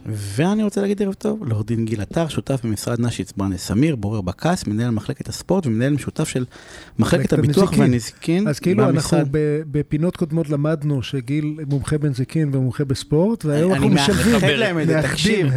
ואני 0.05 0.63
רוצה 0.63 0.81
להגיד 0.81 1.01
ערב 1.01 1.13
טוב 1.13 1.47
לעורך 1.47 1.65
דין 1.65 1.85
גיל 1.85 2.01
עטר, 2.01 2.27
שותף 2.27 2.59
במשרד 2.63 2.99
נשיץ 2.99 3.31
ברנס 3.37 3.67
סמיר, 3.67 3.95
בורר 3.95 4.21
בקס, 4.21 4.67
מנהל 4.67 4.89
מחלקת 4.89 5.29
הספורט 5.29 5.67
ומנהל 5.67 5.93
משותף 5.93 6.27
של 6.27 6.45
מחלקת 6.99 7.33
הביטוח 7.33 7.73
והנזיקין. 7.77 8.47
אז 8.47 8.59
כאילו 8.59 8.87
במשרד... 8.87 9.19
אנחנו 9.19 9.31
בפינות 9.71 10.17
קודמות 10.17 10.49
למדנו 10.49 11.03
שגיל 11.03 11.57
מומחה 11.67 11.97
בנזיקין 11.97 12.49
ומומחה 12.53 12.85
בספורט, 12.85 13.45
והיום 13.45 13.73
אנחנו 13.73 13.89
משלבים, 13.89 14.23
אני 14.23 14.33
מאחד 14.33 14.47
להם 14.47 14.79
את 14.79 14.87
זה, 14.87 15.01
תקשיב. 15.01 15.47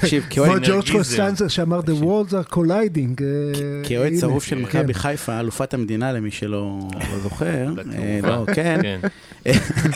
תקשיב, 0.00 0.26
כמו 0.30 0.44
ג'ורג' 0.62 0.92
קוסטנזה 0.92 1.48
שאמר 1.48 1.80
The 1.80 2.02
Worlds 2.02 2.32
are 2.32 2.54
colliding. 2.54 3.22
אה, 3.22 3.82
כאוהד 3.82 4.12
שרוף 4.20 4.44
של 4.44 4.58
מכבי 4.58 4.94
כן. 4.94 5.00
חיפה, 5.00 5.40
אלופת 5.40 5.74
המדינה 5.74 6.12
למי 6.12 6.30
שלא 6.30 6.78
לא 7.12 7.18
זוכר. 7.22 7.66
אה, 7.98 8.20
לא, 8.22 8.44
כן. 8.54 9.00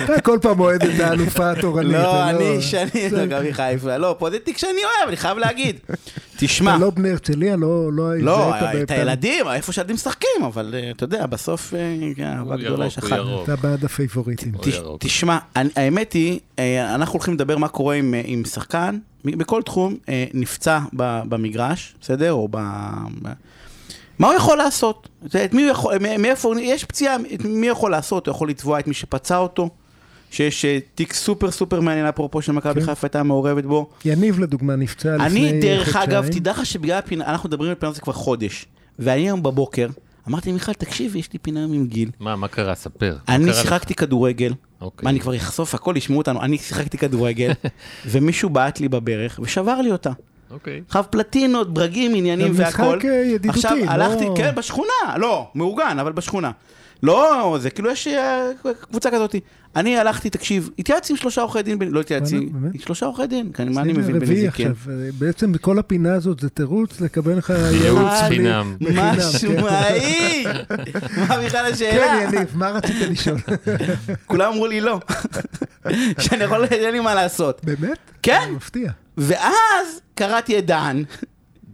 אתה 0.05 0.21
כל 0.23 0.39
פעם 0.43 0.61
אוהד 0.61 0.83
את 0.83 1.01
האלופה 1.01 1.51
התורנית. 1.51 1.93
לא, 1.93 2.31
אני 2.31 2.63
שני 2.63 3.27
מכבי 3.27 3.53
חיפה. 3.53 3.84
לא, 3.87 4.19
זה 4.31 4.39
תיק 4.39 4.59
שאני 4.59 4.85
אוהב, 4.85 5.09
אני 5.09 5.17
חייב 5.17 5.39
להגיד. 5.39 5.79
תשמע. 6.39 6.79
לא 6.79 6.91
בני 6.91 7.11
הרצליה, 7.11 7.57
לא... 7.57 7.91
לא, 8.19 8.55
את 8.83 8.91
הילדים, 8.91 9.49
איפה 9.49 9.73
שהילדים 9.73 9.95
משחקים, 9.95 10.45
אבל 10.47 10.75
אה, 10.75 10.91
אתה 10.91 11.05
יודע, 11.05 11.27
בסוף 11.27 11.75
אה, 11.75 12.25
אהבה 12.25 12.57
גדולה 12.57 12.87
יש 12.87 12.99
אחת. 12.99 13.19
אתה 13.43 13.57
בעד 13.57 13.85
הפייבוריטים. 13.85 14.53
תשמע, 14.99 15.39
האמת 15.55 16.13
היא, 16.13 16.41
אה, 16.59 16.95
אנחנו 16.95 17.13
הולכים 17.13 17.35
לדבר 17.35 17.59
מה 17.59 17.69
קורה 17.69 17.97
עם 18.25 18.45
שחקן, 18.45 18.99
בכל 19.25 19.63
תחום, 19.63 19.97
נפצע 20.35 20.79
במגרש, 21.29 21.95
בסדר? 22.01 22.33
או 22.33 22.49
ב... 22.51 22.59
מה 24.19 24.27
הוא 24.27 24.35
יכול 24.35 24.59
לעשות? 24.59 25.09
את 25.45 25.55
מי 25.55 25.63
הוא 25.63 25.71
יכול, 25.71 25.95
מאיפה, 26.19 26.55
יש 26.61 26.85
פציעה, 26.85 27.17
מי 27.45 27.67
יכול 27.67 27.91
לעשות? 27.91 28.27
הוא 28.27 28.35
יכול 28.35 28.49
לתבוע 28.49 28.79
את 28.79 28.87
מי 28.87 28.95
שפצע 28.95 29.37
אותו? 29.37 29.71
שיש 30.35 30.65
אה, 30.65 30.79
תיק 30.95 31.13
סופר 31.13 31.51
סופר 31.51 31.81
מעניין, 31.81 32.07
אפרופו 32.07 32.43
שמכבי 32.43 32.81
כן. 32.81 32.87
חיפה 32.87 33.07
הייתה 33.07 33.23
מעורבת 33.23 33.65
בו. 33.65 33.91
יניב 34.05 34.41
לדוגמה 34.41 34.77
נפצע 34.77 35.15
לפני 35.15 35.29
חודשיים. 35.29 35.55
אני, 35.55 35.61
דרך 35.61 35.97
אגב, 35.97 36.29
תדע 36.29 36.51
לך 36.51 36.67
שבגלל 36.67 36.99
הפינה, 36.99 37.25
אנחנו 37.27 37.49
מדברים 37.49 37.71
על 37.71 37.75
פינה 37.75 37.91
הזאת 37.91 38.03
כבר 38.03 38.13
חודש, 38.13 38.67
ואני 38.99 39.21
היום 39.21 39.43
בבוקר, 39.43 39.89
אמרתי 40.29 40.51
למיכל, 40.51 40.73
תקשיב, 40.73 41.17
יש 41.17 41.33
לי 41.33 41.39
פינה 41.39 41.61
היום 41.61 41.73
עם 41.73 41.87
גיל. 41.87 42.11
מה, 42.21 42.37
מה 42.37 42.49
קרה? 42.49 42.75
ספר. 42.75 43.17
אני 43.29 43.53
שיחקתי 43.53 43.95
כדורגל. 43.95 44.53
אוקיי. 44.81 45.05
מה, 45.05 45.11
אני 45.11 45.21
כבר 45.21 45.37
אחשוף 45.37 45.75
הכל, 45.75 45.95
ישמעו 45.97 46.19
אותנו. 46.19 46.43
אני 46.43 46.59
שיחקתי 46.59 46.99
כדורגל, 46.99 47.53
ומישהו 48.11 48.51
בעט 48.51 48.81
לי 48.81 48.89
בברך 48.89 49.41
ושבר 49.43 49.81
לי 49.81 49.93
אותה. 49.93 50.11
אוקיי. 50.51 50.83
חייב 50.91 51.05
פלטינות, 51.11 51.75
ברגים, 51.75 52.15
עניינים 52.15 52.53
והכל. 52.55 52.83
משחק 52.83 53.05
אה, 53.05 53.11
ידידותי, 53.11 53.59
עכשיו, 53.59 53.77
לא... 53.77 53.91
הלכתי, 53.91 54.25
כן, 54.37 54.55
בשכונה, 54.57 55.17
לא, 55.17 55.49
מאורגן, 55.55 55.99
אבל 55.99 56.13
בשכונה. 56.13 56.51
לא, 57.05 57.57
זה 57.61 57.71
כאילו 57.71 57.91
יש 57.91 58.09
אה, 58.09 58.51
קבוצה 58.81 59.11
כזאת. 59.11 59.35
אני 59.77 59.99
הלכתי, 59.99 60.31
תקשיב, 60.31 60.71
התייעצתי 60.79 61.13
עם 61.13 61.17
שלושה 61.17 61.41
עורכי 61.41 61.63
דין, 61.63 61.79
לא 61.81 62.01
התייעצתי, 62.01 62.37
עם 62.37 62.79
שלושה 62.79 63.07
עורכי 63.07 63.27
דין, 63.27 63.51
מה 63.71 63.81
אני 63.81 63.93
מבין 63.93 64.19
בנזיקין? 64.19 64.73
בעצם 65.19 65.53
בכל 65.53 65.79
הפינה 65.79 66.15
הזאת 66.15 66.41
זה 66.41 66.49
תירוץ 66.49 67.01
לקבל 67.01 67.39
לך 67.39 67.53
ייעוץ 67.73 68.13
חינם. 68.29 68.77
משהו 68.81 69.53
מהאי! 69.63 70.45
מה 71.29 71.39
בכלל 71.47 71.67
השאלה? 71.73 72.07
כן, 72.07 72.29
יניב, 72.35 72.51
מה 72.55 72.71
רצית 72.71 72.97
לשאול? 73.01 73.39
כולם 74.27 74.53
אמרו 74.53 74.67
לי 74.67 74.81
לא. 74.81 75.01
שאני 76.21 76.45
יכול, 76.45 76.65
אין 76.65 76.93
לי 76.93 77.01
מה 77.01 77.15
לעשות. 77.15 77.65
באמת? 77.65 77.99
כן. 78.23 78.49
מפתיע. 78.57 78.91
ואז 79.17 80.01
קראתי 80.15 80.59
את 80.59 80.67
דן. 80.67 81.03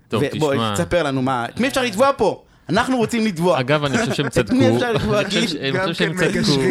טוב, 0.08 0.26
תשמע. 0.28 0.40
בואי, 0.40 0.58
תספר 0.74 1.02
לנו 1.02 1.22
מה, 1.22 1.44
את 1.44 1.60
מי 1.60 1.68
אפשר 1.68 1.82
לתבוע 1.82 2.10
פה? 2.16 2.42
אנחנו 2.70 2.96
רוצים 2.96 3.26
לתבוע. 3.26 3.60
אגב, 3.60 3.84
אני 3.84 3.98
חושב 3.98 4.14
שהם 4.14 4.28
צדקו. 4.28 4.56
את 4.56 4.60
מי 4.60 4.76
אפשר 4.76 4.92
לתבוע, 4.92 5.22
גיל? 5.22 5.46
אני 5.60 5.80
חושב 5.80 5.94
שהם 5.94 6.14
צדקו. 6.16 6.62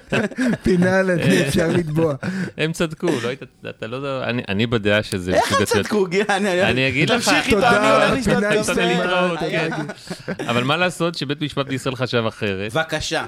פינה 0.64 0.98
על 0.98 1.10
מי 1.16 1.48
אפשר 1.48 1.68
לתבוע. 1.68 2.14
הם 2.58 2.72
צדקו, 2.72 3.06
לא 3.22 3.28
היית, 3.28 3.42
אתה 3.68 3.86
לא 3.86 3.96
יודע, 3.96 4.30
אני 4.48 4.66
בדעה 4.66 5.02
שזה... 5.02 5.34
איך 5.34 5.52
הם 5.52 5.64
צדקו, 5.64 6.06
גיל? 6.06 6.24
אני 6.28 6.88
אגיד 6.88 7.10
לך. 7.10 7.24
תמשיך 7.24 7.46
איתו, 7.46 7.66
אני 7.66 7.90
הולך 7.90 8.12
לשתות 8.12 8.44
קפה. 8.66 10.46
אבל 10.50 10.64
מה 10.64 10.76
לעשות 10.76 11.14
שבית 11.14 11.42
משפט 11.42 11.66
בישראל 11.66 11.96
חשב 11.96 12.24
אחרת. 12.28 12.72
בבקשה. 12.72 13.24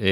אה, 0.00 0.06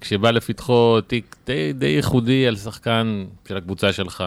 כשבא 0.00 0.30
לפתחו 0.30 1.00
תיק 1.00 1.36
די 1.74 1.86
ייחודי 1.86 2.46
על 2.46 2.56
שחקן 2.56 3.24
של 3.48 3.56
הקבוצה 3.56 3.92
שלך, 3.92 4.24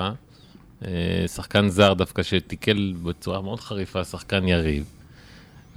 אה, 0.86 1.26
שחקן 1.28 1.70
זר 1.70 1.94
דווקא 1.94 2.24
שתיקל 2.24 2.94
בצורה 3.04 3.42
מאוד 3.42 3.60
חריפה, 3.60 4.04
שחקן 4.04 4.48
יריב. 4.48 4.97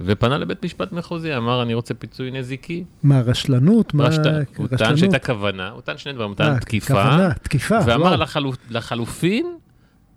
ופנה 0.05 0.37
לבית 0.37 0.65
משפט 0.65 0.91
מחוזי, 0.91 1.37
אמר, 1.37 1.61
אני 1.61 1.73
רוצה 1.73 1.93
פיצוי 1.93 2.31
נזיקי. 2.31 2.83
מה, 3.03 3.21
רשלנות? 3.21 3.93
מה... 3.93 4.09
הוא 4.57 4.67
טען 4.67 4.97
שהייתה 4.97 5.19
כוונה, 5.19 5.69
הוא 5.69 5.81
טען 5.81 5.97
שני 5.97 6.13
דברים, 6.13 6.29
הוא 6.29 6.37
טען 6.37 6.53
אה, 6.53 6.59
תקיפה. 6.59 6.93
כוונה, 6.93 7.33
תקיפה, 7.33 7.77
ואמר 7.85 8.15
לחלופין, 8.69 9.45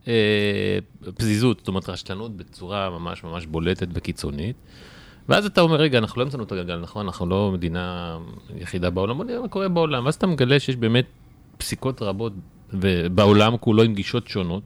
אה, 0.09 0.79
פזיזות, 1.15 1.59
זאת 1.59 1.69
אומרת 1.69 1.89
רשלנות 1.89 2.37
בצורה 2.37 2.91
ממש 2.91 3.25
ממש 3.25 3.47
בולטת 3.47 3.89
וקיצונית. 3.93 4.57
ואז 5.29 5.47
אתה 5.47 5.61
אומר, 5.61 5.77
רגע, 5.77 5.99
אנחנו 5.99 6.21
לא 6.21 6.25
המצאנו 6.25 6.43
את 6.43 6.53
הגלגל, 6.53 6.77
נכון? 6.77 7.07
אנחנו 7.07 7.27
לא 7.27 7.51
מדינה 7.53 8.17
יחידה 8.57 8.91
בעולם, 8.91 9.17
בוא 9.17 9.25
נראה 9.25 9.41
מה 9.41 9.49
קורה 9.49 9.69
בעולם. 9.69 10.05
ואז 10.05 10.15
אתה 10.15 10.27
מגלה 10.27 10.61
שיש 10.61 10.77
באמת 10.77 11.07
פסיקות 11.59 12.03
רבות 12.03 12.33
בעולם 13.15 13.57
כולו 13.57 13.83
עם 13.83 13.95
גישות 13.95 14.29
שונות. 14.29 14.63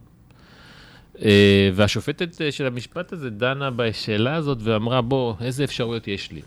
אה, 1.25 1.71
והשופטת 1.75 2.43
אה, 2.43 2.53
של 2.53 2.67
המשפט 2.67 3.13
הזה 3.13 3.31
דנה 3.31 3.71
בשאלה 3.71 4.35
הזאת 4.35 4.59
ואמרה, 4.63 5.03
בוא, 5.03 5.35
איזה 5.41 5.65
אפשרויות 5.65 6.09
יש 6.09 6.33
לי? 6.33 6.41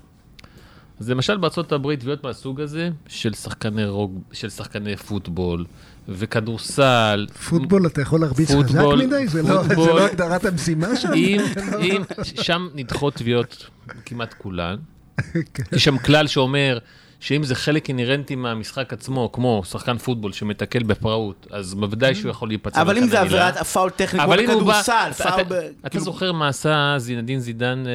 אז 0.99 1.09
למשל 1.09 1.37
בארצות 1.37 1.71
הברית 1.71 1.99
תביעות 1.99 2.23
מהסוג 2.23 2.61
הזה, 2.61 2.89
של 3.07 3.33
שחקני 3.33 3.85
רוג, 3.85 4.21
של 4.31 4.49
שחקני 4.49 4.97
פוטבול 4.97 5.65
וכדורסל. 6.09 7.27
פוטבול, 7.49 7.87
אתה 7.87 8.01
יכול 8.01 8.21
להרביץ 8.21 8.51
חזק 8.51 8.81
מדי? 8.97 9.27
זה 9.27 9.41
לא, 9.41 9.63
זה 9.63 9.75
לא 9.75 10.05
הגדרת 10.05 10.45
המשימה? 10.45 10.87
אם, 11.15 11.41
אם, 11.81 12.01
שם 12.23 12.67
נדחות 12.75 13.15
תביעות 13.15 13.69
כמעט 14.05 14.33
כולן. 14.37 14.75
כן. 15.53 15.63
יש 15.71 15.83
שם 15.83 15.97
כלל 15.97 16.27
שאומר 16.27 16.77
שאם 17.21 17.43
זה 17.43 17.55
חלק 17.55 17.89
אינהרנטי 17.89 18.35
מהמשחק 18.35 18.93
עצמו, 18.93 19.31
כמו 19.31 19.61
שחקן 19.65 19.97
פוטבול 19.97 20.31
שמתקל 20.31 20.83
בפראות, 20.83 21.47
אז 21.51 21.73
בוודאי 21.73 22.15
שהוא 22.15 22.29
יכול 22.29 22.47
להיפצע. 22.47 22.81
אבל 22.81 22.97
אם 22.97 23.07
זה 23.07 23.19
עבירת 23.19 23.57
פאול 23.57 23.89
טכני, 23.89 24.19
כמו 24.19 24.33
בכדורסל, 24.37 25.11
פאול... 25.17 25.41
אתה 25.81 25.89
כאילו- 25.89 26.03
זוכר 26.03 26.31
מה 26.31 26.47
עשה 26.47 26.95
זינדין 26.97 27.39
זידן? 27.39 27.83
אה, 27.87 27.91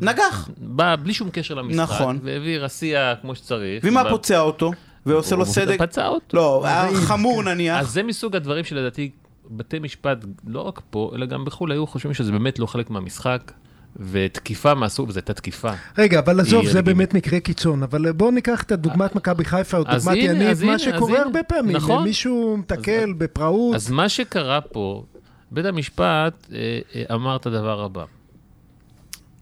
נגח. 0.00 0.48
בא 0.58 0.96
בלי 1.02 1.14
שום 1.14 1.30
קשר 1.30 1.54
למשחק. 1.54 1.80
נכון. 1.82 2.18
והביא 2.22 2.58
רסיע 2.58 3.14
כמו 3.20 3.34
שצריך. 3.34 3.84
ומה 3.86 4.10
פוצע 4.10 4.40
אותו? 4.40 4.70
ועושה 5.06 5.36
לו 5.36 5.46
סדק? 5.46 5.78
פצע 5.78 6.06
אותו. 6.06 6.36
לא, 6.36 6.66
חמור 6.94 7.42
נניח. 7.42 7.80
אז 7.80 7.88
זה 7.90 8.02
מסוג 8.02 8.36
הדברים 8.36 8.64
שלדעתי 8.64 9.10
בתי 9.50 9.78
משפט, 9.78 10.24
לא 10.46 10.60
רק 10.60 10.80
פה, 10.90 11.12
אלא 11.14 11.26
גם 11.26 11.44
בחו"ל, 11.44 11.72
היו 11.72 11.86
חושבים 11.86 12.14
שזה 12.14 12.32
באמת 12.32 12.58
לא 12.58 12.66
חלק 12.66 12.90
מהמשחק. 12.90 13.52
ותקיפה 14.00 14.74
מהסוג, 14.74 15.08
וזו 15.08 15.18
הייתה 15.18 15.34
תקיפה. 15.34 15.70
רגע, 15.98 16.18
אבל 16.18 16.40
עזוב, 16.40 16.66
זה 16.66 16.82
באמת 16.82 17.14
מקרה 17.14 17.40
קיצון, 17.40 17.82
אבל 17.82 18.12
בואו 18.12 18.30
ניקח 18.30 18.62
את 18.62 18.72
הדוגמת 18.72 19.14
מכבי 19.14 19.44
חיפה, 19.44 19.76
או 19.76 19.84
דוגמת 19.84 20.16
יניב, 20.16 20.64
מה 20.64 20.78
שקורה 20.78 21.22
הרבה 21.22 21.42
פעמים, 21.42 21.76
נכון. 21.76 22.04
מישהו 22.04 22.56
מתקל 22.56 23.12
בפראות. 23.12 23.74
אז 23.74 23.90
מה 23.90 24.08
שקרה 24.08 24.60
פה, 24.60 25.04
בית 25.50 25.64
המשפט 25.66 26.46
אה, 26.52 26.78
אה, 26.94 27.14
אמר 27.14 27.36
את 27.36 27.46
הדבר 27.46 27.84
הבא, 27.84 28.04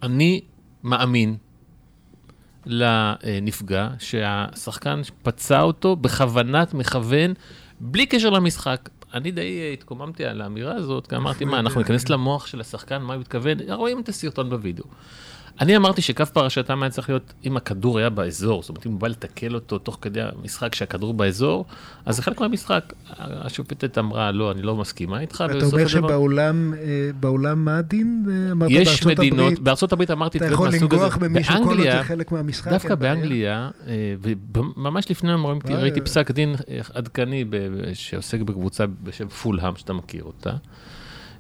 אני 0.03 0.41
מאמין 0.85 1.37
לנפגע 2.67 3.89
שהשחקן 3.99 5.01
פצע 5.23 5.61
אותו 5.61 5.97
בכוונת 5.97 6.75
מכוון, 6.75 7.35
בלי 7.81 8.07
קשר 8.07 8.31
למשחק. 8.31 8.89
אני 9.15 9.31
די 9.31 9.71
התקוממתי 9.73 10.25
על 10.25 10.41
האמירה 10.41 10.75
הזאת, 10.75 11.07
כי 11.07 11.17
אמרתי, 11.17 11.45
מה, 11.45 11.59
אנחנו 11.59 11.81
ניכנס 11.81 12.09
למוח 12.09 12.47
של 12.47 12.61
השחקן, 12.61 13.03
מה 13.03 13.15
הוא 13.15 13.21
מתכוון? 13.21 13.59
רואים 13.71 14.01
את 14.01 14.09
הסרטון 14.09 14.51
בווידאו. 14.51 14.85
אני 15.61 15.77
אמרתי 15.77 16.03
שקו 16.03 16.27
פרשתם 16.27 16.83
היה 16.83 16.91
צריך 16.91 17.09
להיות 17.09 17.33
אם 17.45 17.57
הכדור 17.57 17.99
היה 17.99 18.11
באזור, 18.11 18.63
זאת 18.63 18.69
אומרת, 18.69 18.87
אם 18.87 18.93
הוא 18.93 19.01
בא 19.01 19.09
לתקל 19.09 19.55
אותו 19.55 19.79
תוך 19.79 19.99
כדי 20.01 20.21
המשחק 20.23 20.75
שהכדור 20.75 21.15
באזור, 21.15 21.65
אז 22.07 22.17
זה 22.17 22.23
חלק 22.23 22.41
מהמשחק. 22.41 22.93
השופטת 23.19 23.99
אמרה, 23.99 24.33
לא, 24.33 24.53
אני 24.53 24.63
לא 24.63 24.77
מסכימה 24.77 25.21
איתך. 25.21 25.45
אתה 25.51 25.67
אומר 25.67 25.87
שבעולם, 25.87 26.75
אה, 26.75 27.11
בעולם 27.21 27.65
מה 27.65 27.79
הדין? 27.79 28.25
אה, 28.31 28.53
אמרת 28.53 28.71
יש 28.71 29.07
מדינות, 29.07 29.39
הברית, 29.39 29.59
בארצות 29.59 29.93
הברית 29.93 30.11
אמרתי 30.11 30.39
אתה 30.39 30.47
יכול 30.47 30.69
לנגוח 30.73 31.17
במישהו 31.17 31.65
כל 31.65 31.79
עוד 31.79 31.83
זה 31.83 32.03
חלק 32.03 32.33
מהמשחק. 32.33 32.73
דווקא 32.73 32.95
באנגליה, 32.95 33.71
אה, 33.87 34.15
וממש 34.23 35.11
לפני 35.11 35.31
יום 35.31 35.47
ראיתי 35.65 36.01
פסק 36.01 36.31
דין 36.31 36.55
עדכני 36.95 37.45
שעוסק 37.95 38.41
בקבוצה 38.41 38.85
בשם 39.03 39.29
פולהאם, 39.29 39.77
שאתה 39.77 39.93
מכיר 39.93 40.25
אותה. 40.25 40.51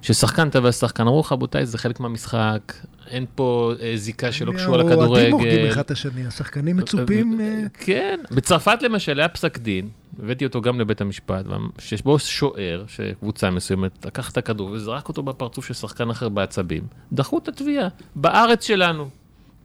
ששחקן 0.04 0.50
טבע 0.50 0.72
שחקן, 0.72 1.02
אמרו 1.02 1.20
לך, 1.20 1.32
רבותיי, 1.32 1.66
זה 1.66 1.78
חלק 1.78 2.00
מהמשחק, 2.00 2.72
אין 3.06 3.26
פה 3.34 3.72
אה, 3.80 3.92
זיקה 3.96 4.32
שלא 4.32 4.52
קשורה 4.52 4.78
לכדורגל. 4.78 5.06
אוהדים 5.06 5.32
הורגים 5.32 5.66
אחד 5.66 5.80
את 5.80 5.90
השני, 5.90 6.26
השחקנים 6.26 6.76
מצופים... 6.76 7.40
אה, 7.40 7.62
כן, 7.74 8.20
בצרפת 8.30 8.82
למשל 8.82 9.20
היה 9.20 9.28
פסק 9.28 9.58
דין, 9.58 9.88
הבאתי 10.22 10.44
אותו 10.44 10.60
גם 10.60 10.80
לבית 10.80 11.00
המשפט, 11.00 11.44
שיש 11.78 12.02
בו 12.02 12.18
שוער, 12.18 12.84
שקבוצה 12.88 13.50
מסוימת, 13.50 14.06
לקח 14.06 14.30
את 14.30 14.36
הכדור 14.36 14.70
וזרק 14.70 15.08
אותו 15.08 15.22
בפרצוף 15.22 15.66
של 15.66 15.74
שחקן 15.74 16.10
אחר 16.10 16.28
בעצבים, 16.28 16.82
דחו 17.12 17.38
את 17.38 17.48
התביעה, 17.48 17.88
בארץ 18.16 18.66
שלנו. 18.66 19.08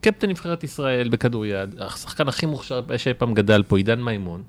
קפטן 0.00 0.28
נבחרת 0.28 0.64
ישראל 0.64 1.08
בכדוריד, 1.08 1.80
השחקן 1.80 2.28
הכי 2.28 2.46
מוכשר 2.46 2.80
שאי 2.96 3.14
פעם 3.14 3.34
גדל 3.34 3.62
פה, 3.62 3.76
עידן 3.76 4.02
מימון, 4.02 4.42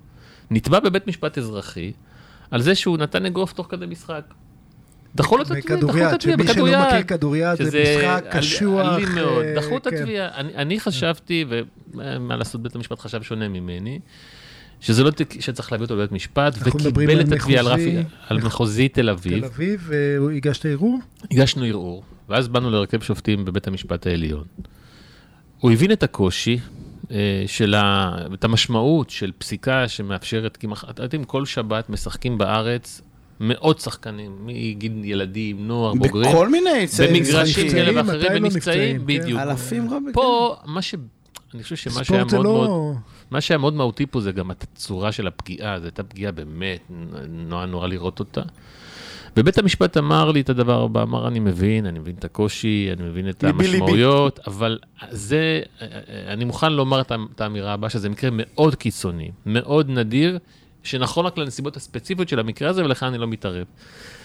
נתבע 0.52 0.80
בבית 0.80 1.08
משפט 1.08 1.38
אזרחי 1.38 1.92
על 2.52 2.62
זה 2.62 2.76
שהוא 2.76 2.98
נתן 2.98 3.26
אגרוף 3.26 3.54
תוך 3.54 3.68
כדי 3.70 3.86
משחק. 3.86 4.24
דחו 5.16 5.38
לו 5.38 5.44
את 5.44 5.52
התביעה, 5.52 5.80
דחו 5.80 6.08
את 6.08 6.14
התביעה 6.14 6.38
בכדוריד. 6.38 6.48
שמי 6.48 6.72
שלא 6.72 6.88
מכיר 6.88 7.04
כדוריד, 7.04 7.56
זה 7.56 7.84
משחק 7.84 8.26
קשוח. 8.32 8.94
אלים 8.96 9.16
מאוד, 9.16 9.46
אה, 9.46 9.56
דחו 9.56 9.78
את 9.78 9.88
כן. 9.88 9.96
התביעה. 9.96 10.28
אני 10.38 10.80
חשבתי, 10.80 11.46
ומה 11.94 12.36
לעשות, 12.36 12.64
בית 12.64 12.76
המשפט 12.76 13.00
חשב 13.00 13.22
שונה 13.22 13.48
ממני, 13.48 14.00
שזה 14.82 15.04
לא, 15.04 15.12
שצריך 15.40 15.72
להביא 15.72 15.84
אותו 15.84 15.96
לבית 15.96 16.12
משפט, 16.12 16.56
וקיבל 16.60 17.22
את 17.22 17.32
התביעה 17.32 17.60
על 17.60 17.68
רפי, 17.68 17.98
על 18.28 18.38
מחוזי 18.38 18.90
תל 18.90 19.10
אביב. 19.10 19.40
תל 19.40 19.46
אביב, 19.46 19.90
והגשת 20.22 20.66
ערעור? 20.66 21.00
הגשנו 21.32 21.64
ערעור, 21.64 22.04
ואז 22.30 22.48
באנו 22.48 22.70
לרכב 22.70 23.02
שופטים 23.02 23.46
בבית 23.46 23.68
המשפט 23.68 24.08
העליון. 24.08 24.44
הוא 25.60 25.72
הבין 25.72 25.92
את 25.92 26.04
הקושי, 26.04 26.60
אה, 27.12 27.44
של 27.48 27.76
ה... 27.76 28.16
את 28.34 28.44
המשמעות 28.44 29.10
של 29.10 29.32
פסיקה 29.38 29.88
שמאפשרת, 29.88 30.58
כי 30.58 30.68
אתם 31.06 31.24
כל 31.24 31.46
שבת 31.46 31.90
משחקים 31.90 32.38
בארץ 32.38 33.02
מאות 33.42 33.80
שחקנים, 33.80 34.32
מגיל 34.46 35.06
ילדים, 35.06 35.68
נוער, 35.68 35.94
בוגרים. 35.94 36.32
בכל 36.32 36.50
מיני 36.50 36.86
במגרשים 37.00 37.72
כאלה 37.72 38.02
ואחרים, 38.02 38.44
לא 38.44 38.50
בדיוק. 39.06 39.40
אלפים 39.40 39.90
רבים. 39.90 40.14
פה, 40.14 40.56
מה 40.66 40.82
ש... 40.82 40.96
אני 41.54 41.64
חושב 41.64 41.76
שמה 41.76 42.04
שהיה 42.04 42.24
מאוד 42.24 42.46
לא... 42.46 42.54
מאוד... 42.54 42.96
מה 43.32 43.42
שהיה 43.42 43.58
מאוד 43.58 43.74
מהותי 43.74 44.06
פה 44.06 44.22
זה 44.22 44.32
גם 44.32 44.52
הצורה 44.52 45.12
של 45.12 45.28
הפגיעה, 45.28 45.80
זו 45.80 45.86
הייתה 45.86 46.04
פגיעה 46.04 46.32
באמת, 46.32 46.80
נורא 47.30 47.66
נורא 47.66 47.88
לראות 47.88 48.20
אותה. 48.20 48.42
ובית 49.38 49.58
המשפט 49.58 49.98
אמר 49.98 50.32
לי 50.32 50.42
את 50.42 50.50
הדבר 50.50 50.84
הבא, 50.84 51.04
אמר, 51.04 51.28
אני 51.28 51.40
מבין, 51.40 51.86
אני 51.86 52.00
מבין 52.00 52.16
את 52.20 52.26
הקושי, 52.26 52.90
אני 52.94 53.10
מבין 53.10 53.30
את 53.30 53.44
המשמעויות, 53.44 54.40
אבל 54.48 54.80
זה, 55.10 55.62
אני 56.28 56.46
מוכן 56.46 56.74
לומר 56.74 57.02
את 57.02 57.42
האמירה 57.42 57.74
הבאה, 57.74 57.90
שזה 57.90 58.10
מקרה 58.10 58.30
מאוד 58.34 58.76
קיצוני, 58.76 59.32
מאוד 59.46 59.90
נדיר, 59.90 60.40
שנכון 60.84 61.26
רק 61.26 61.38
לנסיבות 61.38 61.78
הספציפיות 61.78 62.30
של 62.30 62.40
המקרה 62.40 62.70
הזה, 62.70 62.86
ולכן 62.86 63.06
אני 63.06 63.18
לא 63.18 63.28
מתערב. 63.28 63.66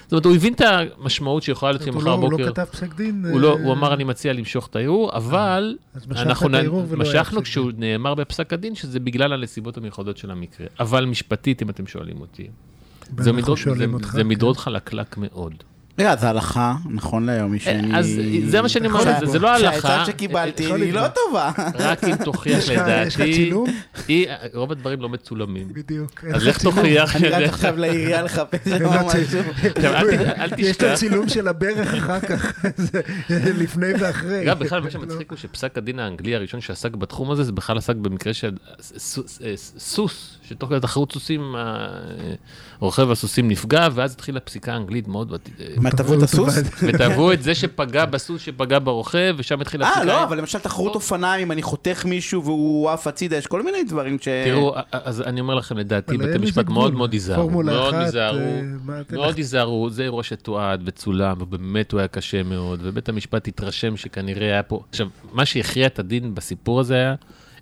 זאת 0.02 0.12
אומרת, 0.12 0.24
הוא 0.24 0.34
הבין 0.34 0.52
את 0.52 0.60
המשמעות 0.98 1.42
שיכולה 1.42 1.72
להיות 1.72 1.88
מחר 1.88 1.98
לא- 1.98 2.16
בוקר. 2.16 2.34
הוא 2.34 2.40
לא 2.40 2.46
כתב 2.46 2.64
פסק 2.64 2.94
דין. 2.94 3.24
הוא, 3.30 3.40
לא, 3.40 3.52
הוא 3.52 3.72
אמר, 3.72 3.94
אני 3.94 4.04
מציע 4.04 4.32
למשוך 4.32 4.66
את 4.66 4.76
הערעור, 4.76 5.10
אה, 5.12 5.16
אבל 5.16 5.76
אנחנו 6.12 6.48
משכנו 6.96 7.42
כשהוא 7.42 7.72
נאמר 7.76 8.14
בפסק 8.14 8.52
הדין, 8.52 8.74
שזה 8.74 9.00
בגלל 9.00 9.32
הנסיבות 9.32 9.76
המיוחדות 9.76 10.16
של 10.16 10.30
המקרה. 10.30 10.66
אבל 10.80 11.04
משפטית, 11.04 11.62
אם 11.62 11.70
אתם 11.70 11.86
שואלים 11.86 12.20
אותי, 12.20 12.48
זה 14.12 14.24
מדרון 14.24 14.54
כן. 14.54 14.60
חלקלק 14.60 15.16
מאוד. 15.18 15.54
רגע, 15.98 16.16
זה 16.16 16.28
הלכה, 16.28 16.74
נכון 16.90 17.26
להיום, 17.26 17.52
היא 17.52 17.60
שאני... 17.60 17.98
אז 17.98 18.06
זה 18.46 18.62
מה 18.62 18.68
שאני 18.68 18.88
אומר, 18.88 19.26
זה 19.26 19.38
לא 19.38 19.50
הלכה. 19.54 19.80
שהעצה 19.80 20.04
שקיבלתי 20.06 20.64
היא 20.64 20.92
לא 20.92 21.08
טובה. 21.08 21.50
רק 21.74 22.04
אם 22.04 22.16
תוכיח 22.16 22.68
לדעתי. 22.68 23.06
יש 23.06 23.14
לך 23.16 23.22
צילום? 23.22 23.66
רוב 24.54 24.72
הדברים 24.72 25.00
לא 25.00 25.08
מצולמים. 25.08 25.68
בדיוק. 25.72 26.24
אז 26.34 26.46
איך 26.46 26.62
תוכיח? 26.62 27.16
אני 27.16 27.28
רק 27.28 27.42
עכשיו 27.42 27.76
לעירייה 27.76 28.22
לחפש 28.22 28.68
שם 28.68 28.88
משהו. 28.88 29.08
אל 30.38 30.50
תשכח. 30.50 30.58
יש 30.58 30.76
את 30.76 30.82
הצילום 30.82 31.28
של 31.28 31.48
הברך 31.48 31.94
אחר 31.94 32.20
כך, 32.20 32.64
לפני 33.62 33.86
ואחרי. 34.00 34.42
אגב, 34.42 34.58
בכלל, 34.58 34.80
מה 34.80 34.90
שמצחיק 34.90 35.30
הוא 35.30 35.38
שפסק 35.38 35.78
הדין 35.78 35.98
האנגלי 35.98 36.34
הראשון 36.34 36.60
שעסק 36.60 36.94
בתחום 36.94 37.30
הזה, 37.30 37.44
זה 37.44 37.52
בכלל 37.52 37.78
עסק 37.78 37.96
במקרה 37.96 38.34
של 38.34 38.56
סוס, 39.78 40.38
שתוך 40.48 40.68
כדי 40.70 40.80
תחרות 40.80 41.12
סוסים, 41.12 41.54
רוכב 42.80 43.10
הסוסים 43.10 43.48
נפגע, 43.48 43.88
ואז 43.94 44.12
התחילה 44.12 44.40
פסיקה 44.40 44.76
אנגלית 44.76 45.08
מאוד... 45.08 45.32
מה, 45.86 45.90
תבעו 45.90 46.18
את 46.18 46.22
הסוס? 46.22 46.54
ותבעו 46.88 47.32
את 47.32 47.42
זה 47.42 47.54
שפגע 47.54 48.04
בסוס 48.04 48.42
שפגע 48.42 48.78
ברוכב, 48.78 49.34
ושם 49.38 49.60
התחילה 49.60 49.86
פסיקה. 49.86 50.00
אה, 50.00 50.04
לא, 50.04 50.24
אבל 50.24 50.38
למשל 50.38 50.58
תחרות 50.58 50.94
אופניים, 50.94 51.52
אני 51.52 51.62
חותך 51.62 52.04
מישהו 52.04 52.44
והוא 52.44 52.90
עף 52.90 53.06
הצידה, 53.06 53.36
יש 53.36 53.46
כל 53.46 53.62
מיני 53.62 53.84
דברים 53.84 54.18
ש... 54.18 54.28
תראו, 54.44 54.74
אז 54.92 55.22
אני 55.22 55.40
אומר 55.40 55.54
לכם, 55.54 55.78
לדעתי, 55.78 56.18
בית 56.18 56.34
המשפט 56.34 56.68
מאוד 56.68 56.94
מאוד 56.94 57.14
ייזהרו. 57.14 57.50
מאוד 57.50 57.94
ייזהרו, 57.94 58.38
אה, 58.38 58.62
מאוד 59.12 59.38
ייזהרו, 59.38 59.90
זה 59.90 60.02
אירוע 60.02 60.22
שתועד 60.22 60.82
וצולם, 60.84 61.36
ובאמת 61.40 61.92
הוא 61.92 61.98
היה 61.98 62.08
קשה 62.08 62.42
מאוד, 62.42 62.80
ובית 62.82 63.08
המשפט 63.08 63.48
התרשם 63.48 63.96
שכנראה 63.96 64.46
היה 64.46 64.62
פה... 64.62 64.80
עכשיו, 64.90 65.08
מה 65.32 65.46
שהכריע 65.46 65.86
את 65.86 65.98
הדין 65.98 66.34
בסיפור 66.34 66.80
הזה 66.80 66.94
היה 66.94 67.14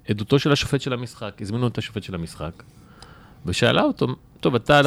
עדותו 0.09 0.39
של 0.39 0.53
השופט 0.53 0.81
של 0.81 0.93
המשחק, 0.93 1.33
הזמינו 1.41 1.67
את 1.67 1.79
השופט 1.79 2.03
של 2.03 2.15
המשחק. 2.15 2.63
ושאלה 3.47 3.83
אותו, 3.83 4.07
טוב, 4.41 4.55
אתה 4.55 4.81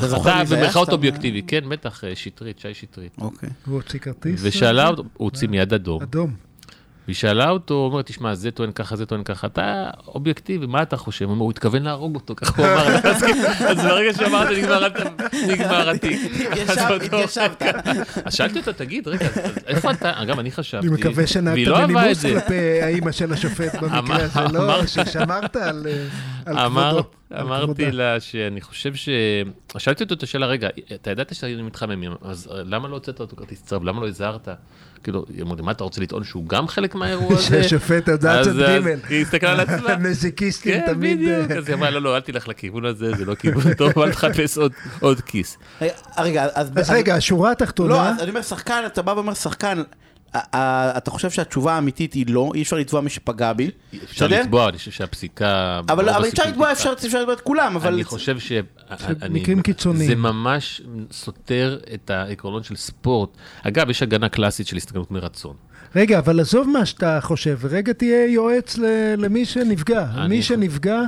במרכאות 0.49 0.89
אובייקטיבי, 0.89 1.41
כן, 1.41 1.69
בטח, 1.69 2.03
אה, 2.03 2.15
שטרית, 2.15 2.59
שי 2.59 2.73
שטרית. 2.73 3.17
אוקיי. 3.21 3.49
הוא 3.65 3.75
הוציא 3.75 3.99
כרטיס? 3.99 4.39
ושאלה 4.43 4.87
אותו, 4.87 5.01
הוא 5.01 5.25
הוציא 5.25 5.47
מיד 5.47 5.73
אדום. 5.73 6.01
אדום. 6.01 6.47
והיא 7.07 7.15
שאלה 7.15 7.49
אותו, 7.49 7.73
הוא 7.73 7.85
אומר, 7.85 8.01
תשמע, 8.01 8.35
זה 8.35 8.51
טוען 8.51 8.71
ככה, 8.71 8.95
זה 8.95 9.05
טוען 9.05 9.23
ככה, 9.23 9.47
אתה 9.47 9.89
אובייקטיבי, 10.07 10.65
מה 10.65 10.81
אתה 10.81 10.97
חושב? 10.97 11.25
הוא 11.25 11.31
אומר, 11.31 11.43
הוא 11.43 11.51
התכוון 11.51 11.83
להרוג 11.83 12.15
אותו, 12.15 12.35
ככה 12.35 12.61
הוא 12.61 12.65
אמר. 12.65 12.95
אז 13.69 13.77
ברגע 13.77 14.13
שאמרת, 14.13 14.47
נגמר 15.47 15.89
התיק. 15.95 16.19
התיישבת. 17.03 17.73
אז 18.25 18.33
שאלתי 18.33 18.59
אותו, 18.59 18.71
תגיד, 18.73 19.07
רגע, 19.07 19.27
איפה 19.67 19.91
אתה? 19.91 20.11
אגב, 20.21 20.39
אני 20.39 20.51
חשבתי, 20.51 20.87
אני 20.87 20.95
מקווה 20.95 21.27
שנהגת 21.27 21.67
לא 21.67 21.87
בנימוס 21.87 22.25
כלפי 22.25 22.81
האימא 22.81 23.11
של 23.11 23.33
השופט 23.33 23.75
במקרה 23.75 24.17
הזה, 24.23 24.57
לא, 24.57 24.85
ששמרת 24.87 25.55
על... 25.55 25.87
אמרתי 27.31 27.91
לה 27.91 28.19
שאני 28.19 28.61
חושב 28.61 28.95
ש... 28.95 29.09
שאלתי 29.77 30.03
אותו 30.03 30.15
את 30.15 30.23
השאלה, 30.23 30.45
רגע, 30.45 30.69
אתה 30.93 31.11
ידעת 31.11 31.35
שהיינו 31.35 31.63
מתחממים, 31.63 32.11
אז 32.21 32.49
למה 32.51 32.87
לא 32.87 32.93
הוצאת 32.93 33.19
אותו 33.19 33.35
כרטיס 33.35 33.63
צהוב? 33.63 33.83
למה 33.83 34.01
לא 34.01 34.07
הזהרת? 34.07 34.47
כאילו, 35.03 35.25
היא 35.33 35.43
אמרה, 35.43 35.61
מה 35.61 35.71
אתה 35.71 35.83
רוצה 35.83 36.01
לטעון 36.01 36.23
שהוא 36.23 36.45
גם 36.47 36.67
חלק 36.67 36.95
מהאירוע 36.95 37.33
הזה? 37.37 37.63
שהשופט 37.63 38.09
הודעת 38.09 38.45
צד 38.45 38.59
ג'. 38.59 38.87
היא 39.09 39.21
הסתכלה 39.21 39.51
על 39.51 39.59
עצמה. 39.59 39.93
הנזיקיסטים 39.93 40.81
תמיד... 40.85 41.19
כן, 41.19 41.43
בדיוק. 41.43 41.51
אז 41.51 41.67
היא 41.67 41.75
אמרה, 41.75 41.89
לא, 41.89 42.01
לא, 42.01 42.15
אל 42.15 42.21
תלך 42.21 42.47
לכיוון 42.47 42.85
הזה, 42.85 43.11
זה 43.15 43.25
לא 43.25 43.35
כיוון 43.35 43.73
טוב, 43.77 43.99
אל 43.99 44.11
תחפש 44.11 44.57
עוד 44.99 45.21
כיס. 45.21 45.57
רגע, 46.17 46.47
אז... 46.53 46.71
אז 46.75 46.89
רגע, 46.89 47.15
השורה 47.15 47.51
התחתונה... 47.51 47.93
לא, 47.93 48.23
אני 48.23 48.29
אומר, 48.29 48.41
שחקן, 48.41 48.83
אתה 48.85 49.01
בא 49.01 49.11
ואומר, 49.11 49.33
שחקן... 49.33 49.81
אתה 50.35 51.11
חושב 51.11 51.29
שהתשובה 51.29 51.73
האמיתית 51.73 52.13
היא 52.13 52.25
לא, 52.29 52.51
אי 52.55 52.61
אפשר 52.61 52.75
לתבוע 52.75 53.01
מי 53.01 53.09
שפגע 53.09 53.53
בי. 53.53 53.71
אפשר 54.03 54.27
לתבוע, 54.27 54.69
אני 54.69 54.77
חושב 54.77 54.91
שהפסיקה... 54.91 55.81
אבל 55.89 56.09
אפשר 56.09 56.43
לתבוע, 56.47 56.71
אפשר 56.71 56.91
לתבוע 56.91 57.33
את 57.33 57.41
כולם, 57.41 57.75
אבל... 57.75 57.93
אני 57.93 58.03
חושב 58.03 58.39
ש... 58.39 58.51
מקרים 59.29 59.61
קיצוניים. 59.61 60.09
זה 60.09 60.15
ממש 60.15 60.81
סותר 61.11 61.79
את 61.93 62.09
העקרונות 62.09 62.63
של 62.63 62.75
ספורט. 62.75 63.29
אגב, 63.63 63.89
יש 63.89 64.03
הגנה 64.03 64.29
קלאסית 64.29 64.67
של 64.67 64.77
הסתכלות 64.77 65.11
מרצון. 65.11 65.55
רגע, 65.97 66.19
אבל 66.19 66.39
עזוב 66.39 66.69
מה 66.69 66.85
שאתה 66.85 67.19
חושב, 67.21 67.57
רגע 67.69 67.93
תהיה 67.93 68.25
יועץ 68.25 68.77
למי 69.17 69.45
שנפגע. 69.45 70.05
מי 70.29 70.41
שנפגע, 70.41 71.01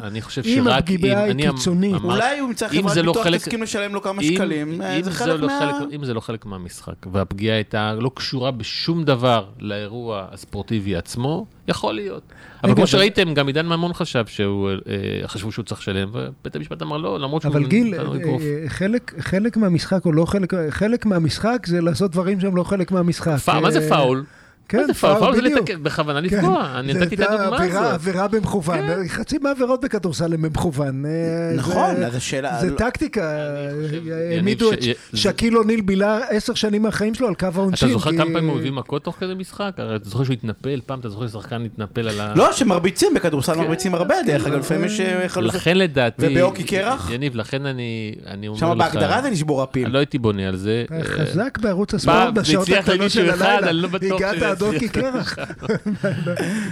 אם 0.46 0.68
הפגיעה 0.68 1.24
היא 1.24 1.52
קיצונית. 1.52 1.96
אולי 2.04 2.40
הוא 2.40 2.50
מצא 2.50 2.68
חברת 2.68 2.98
ביטוח, 2.98 3.28
תסכים 3.36 3.64
לשלם 3.64 3.94
לו 3.94 4.02
כמה 4.02 4.24
שקלים, 4.24 4.82
זה 5.02 5.12
חלק 5.12 5.42
מה... 5.42 5.82
אם 5.96 6.06
זה 6.06 6.14
לא 6.14 6.20
חלק 6.20 6.46
מהמשחק, 6.46 6.94
והפגיעה 7.12 7.56
הייתה 7.56 7.94
לא 7.94 8.12
קשורה 8.16 8.52
בשום 8.52 9.04
דבר 9.04 9.46
לאירוע 9.60 10.28
הספורטיבי 10.32 10.96
עצמו, 10.96 11.46
יכול 11.68 11.94
להיות. 11.94 12.24
אבל 12.64 12.76
כמו 12.76 12.88
שראיתם, 12.88 13.34
גם 13.34 13.48
עידן 13.48 13.66
ממון 13.66 13.94
חשב 13.94 14.26
שהוא, 14.26 14.70
אה, 14.70 15.28
חשבו 15.28 15.52
שהוא 15.52 15.66
צריך 15.66 15.82
לשלם, 15.82 16.10
ובית 16.14 16.56
המשפט 16.56 16.82
אמר 16.82 16.98
לא, 16.98 17.20
למרות 17.20 17.42
שהוא... 17.42 17.52
אבל 17.52 17.68
גיל, 17.68 17.96
אה, 17.96 18.70
חלק 19.20 19.58
מהמשחק 19.58 20.06
או 20.06 20.12
לא 20.12 20.26
חלק, 20.26 20.54
חלק 20.70 21.06
מהמשחק 21.06 21.66
זה 21.66 21.82
לעשות 21.82 22.12
דברים 22.12 22.40
שהם 22.40 22.56
לא 22.56 22.64
חלק 22.64 22.92
מהמשחק. 22.92 23.38
מה 23.62 23.72
זה 23.72 23.90
פאול? 23.90 24.24
כן, 24.70 24.84
זה 24.88 24.94
פאול 24.94 25.36
זה 25.36 25.42
לתקן, 25.42 25.84
בכוונה 25.84 26.20
כן. 26.20 26.26
לפגוע, 26.26 26.72
אני 26.80 26.94
נתתי 26.94 27.16
את 27.16 27.20
הדוגמה 27.20 27.58
הזאת. 27.58 27.72
זה 27.72 27.94
עבירה 27.94 28.28
במכוון, 28.28 28.88
כן. 28.88 29.08
חצי 29.08 29.38
מהעבירות 29.38 29.82
בכדורסל 29.82 30.34
הן 30.34 30.42
במכוון. 30.42 31.06
אה, 31.06 31.12
נכון, 31.56 32.04
השאלה... 32.04 32.58
זה 32.62 32.76
טקטיקה, 32.76 33.32
העמידו 34.32 34.74
את 34.74 34.80
שקיל 35.14 35.58
אוניל 35.58 35.82
בילה 35.82 36.20
עשר 36.30 36.54
שנים 36.54 36.82
מהחיים 36.82 37.14
שלו 37.14 37.28
על 37.28 37.36
קו 37.36 37.48
העונשין. 37.56 37.88
אתה 37.88 37.98
זוכר 37.98 38.12
כמה 38.12 38.26
פעמים 38.26 38.50
הוא 38.50 38.60
הביא 38.60 38.72
מכות 38.72 39.04
תוך 39.04 39.16
כדי 39.20 39.34
משחק? 39.34 39.72
אתה 39.76 39.98
זוכר 40.04 40.24
שהוא 40.24 40.34
התנפל 40.34 40.80
פעם, 40.86 41.00
אתה 41.00 41.10
זוכר 41.10 41.28
ששחקן 41.28 41.66
התנפל 41.66 42.10
על 42.10 42.22
ה... 42.22 42.34
לא, 42.36 42.52
שמרביצים, 42.52 43.14
בכדורסל 43.14 43.56
מרביצים 43.56 43.96
הרבה, 43.96 44.16
דרך 44.26 44.48
אגב, 44.48 44.60
לפעמים 44.60 44.84
יש 44.84 45.00
אה, 45.00 45.30
חלופה. 45.30 45.58
לכן 45.58 45.78
לדעתי... 45.78 46.28
ובאוקי 46.28 46.64
קרח? 46.64 47.10
יניב, 47.12 47.36
לכן 47.36 47.66
אני 47.66 48.48
אומר 48.48 48.54
לך... 48.54 48.60
שם 48.60 48.78
בהגדרה 48.78 49.22
זה 49.22 49.30
נשבור. 49.30 49.66
אני 49.76 49.94
לא 49.94 49.98
הייתי 49.98 50.18
בונה 50.18 50.48
על 50.48 50.56
זה. 50.56 50.86
חזק 51.04 51.58
בערוץ 51.62 51.94
הספורט 51.94 52.34
בשעות 52.34 52.70
הקטנות 52.70 53.12
של 53.12 53.30
הלילה. 53.30 53.72
לא 54.62 54.68
הגעת 54.68 54.82
עד 54.82 54.84
אוקי 54.84 54.90
קרח. 54.90 55.36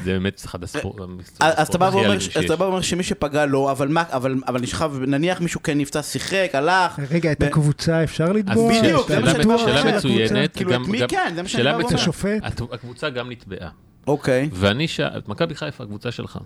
זה 0.04 0.12
באמת 0.12 0.41
אחד 0.45 0.63
הספורט 0.63 1.02
אז 1.39 1.67
אתה 1.67 2.56
בא 2.56 2.63
ואומר 2.63 2.82
שמי 2.82 3.04
שפגע 3.04 3.45
לא, 3.45 3.71
אבל 3.71 3.88
מה, 3.88 4.04
אבל 4.47 4.62
נשכב, 4.62 4.91
נניח 5.08 5.41
מישהו 5.41 5.63
כן 5.63 5.78
נפצע, 5.78 6.02
שיחק, 6.02 6.50
הלך. 6.54 7.00
רגע, 7.12 7.32
את 7.32 7.43
הקבוצה 7.43 8.04
אפשר 8.04 8.32
לתבוע? 8.32 8.73
אז 8.73 8.84
בדיוק, 8.84 9.08
שאלה 9.58 9.97
מצוינת. 9.97 10.56
כאילו, 10.56 10.76
את 10.76 10.80
מי 10.88 11.00
כן, 11.08 11.32
זה 11.36 11.41
מה 11.41 11.47
שאני 11.47 11.63
בא 11.63 11.78
ואומר. 11.78 11.95
השופט. 11.95 12.62
הקבוצה 12.71 13.10
גם 13.10 13.32
נתבעה. 13.32 13.69
אוקיי. 14.08 14.50
ואני 14.54 14.88
שאל, 14.88 15.17
את 15.17 15.28
מכבי 15.28 15.56
חיפה, 15.56 15.84
הקבוצה 15.84 16.12
שלך. 16.12 16.39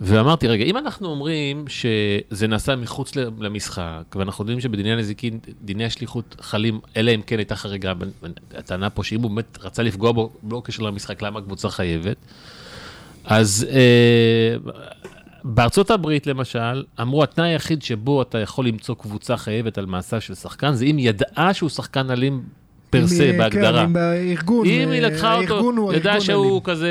ואמרתי, 0.00 0.48
רגע, 0.48 0.64
אם 0.64 0.76
אנחנו 0.76 1.08
אומרים 1.08 1.64
שזה 1.68 2.46
נעשה 2.46 2.76
מחוץ 2.76 3.16
למשחק, 3.16 4.16
ואנחנו 4.16 4.42
יודעים 4.42 4.60
שבדיני 4.60 4.92
הנזיקין, 4.92 5.38
דיני 5.62 5.84
השליחות 5.84 6.36
חלים, 6.40 6.80
אלא 6.96 7.14
אם 7.14 7.22
כן 7.22 7.38
הייתה 7.38 7.56
חריגה, 7.56 7.92
הטענה 8.54 8.90
פה 8.90 9.04
שאם 9.04 9.22
הוא 9.22 9.30
באמת 9.30 9.58
רצה 9.60 9.82
לפגוע 9.82 10.12
בו, 10.12 10.32
לא 10.50 10.62
קשר 10.64 10.82
למשחק, 10.82 11.22
למה 11.22 11.38
הקבוצה 11.38 11.68
חייבת? 11.70 12.16
אז 13.24 13.66
אה, 13.70 14.56
בארצות 15.44 15.90
הברית, 15.90 16.26
למשל, 16.26 16.84
אמרו, 17.00 17.22
התנאי 17.22 17.48
היחיד 17.48 17.82
שבו 17.82 18.22
אתה 18.22 18.38
יכול 18.38 18.66
למצוא 18.66 18.94
קבוצה 18.94 19.36
חייבת 19.36 19.78
על 19.78 19.86
מעשה 19.86 20.20
של 20.20 20.34
שחקן, 20.34 20.74
זה 20.74 20.84
אם 20.84 20.96
ידעה 20.98 21.54
שהוא 21.54 21.70
שחקן 21.70 22.10
אלים 22.10 22.42
פרסה, 22.90 23.32
בהגדרה. 23.38 23.82
כן, 23.82 23.90
אם 23.90 23.96
הארגון, 23.96 24.66
אם 24.66 24.90
היא 24.90 25.00
לקחה 25.00 25.34
אותו, 25.34 25.92
ידעה 25.92 26.20
שהוא 26.20 26.60
כזה... 26.64 26.88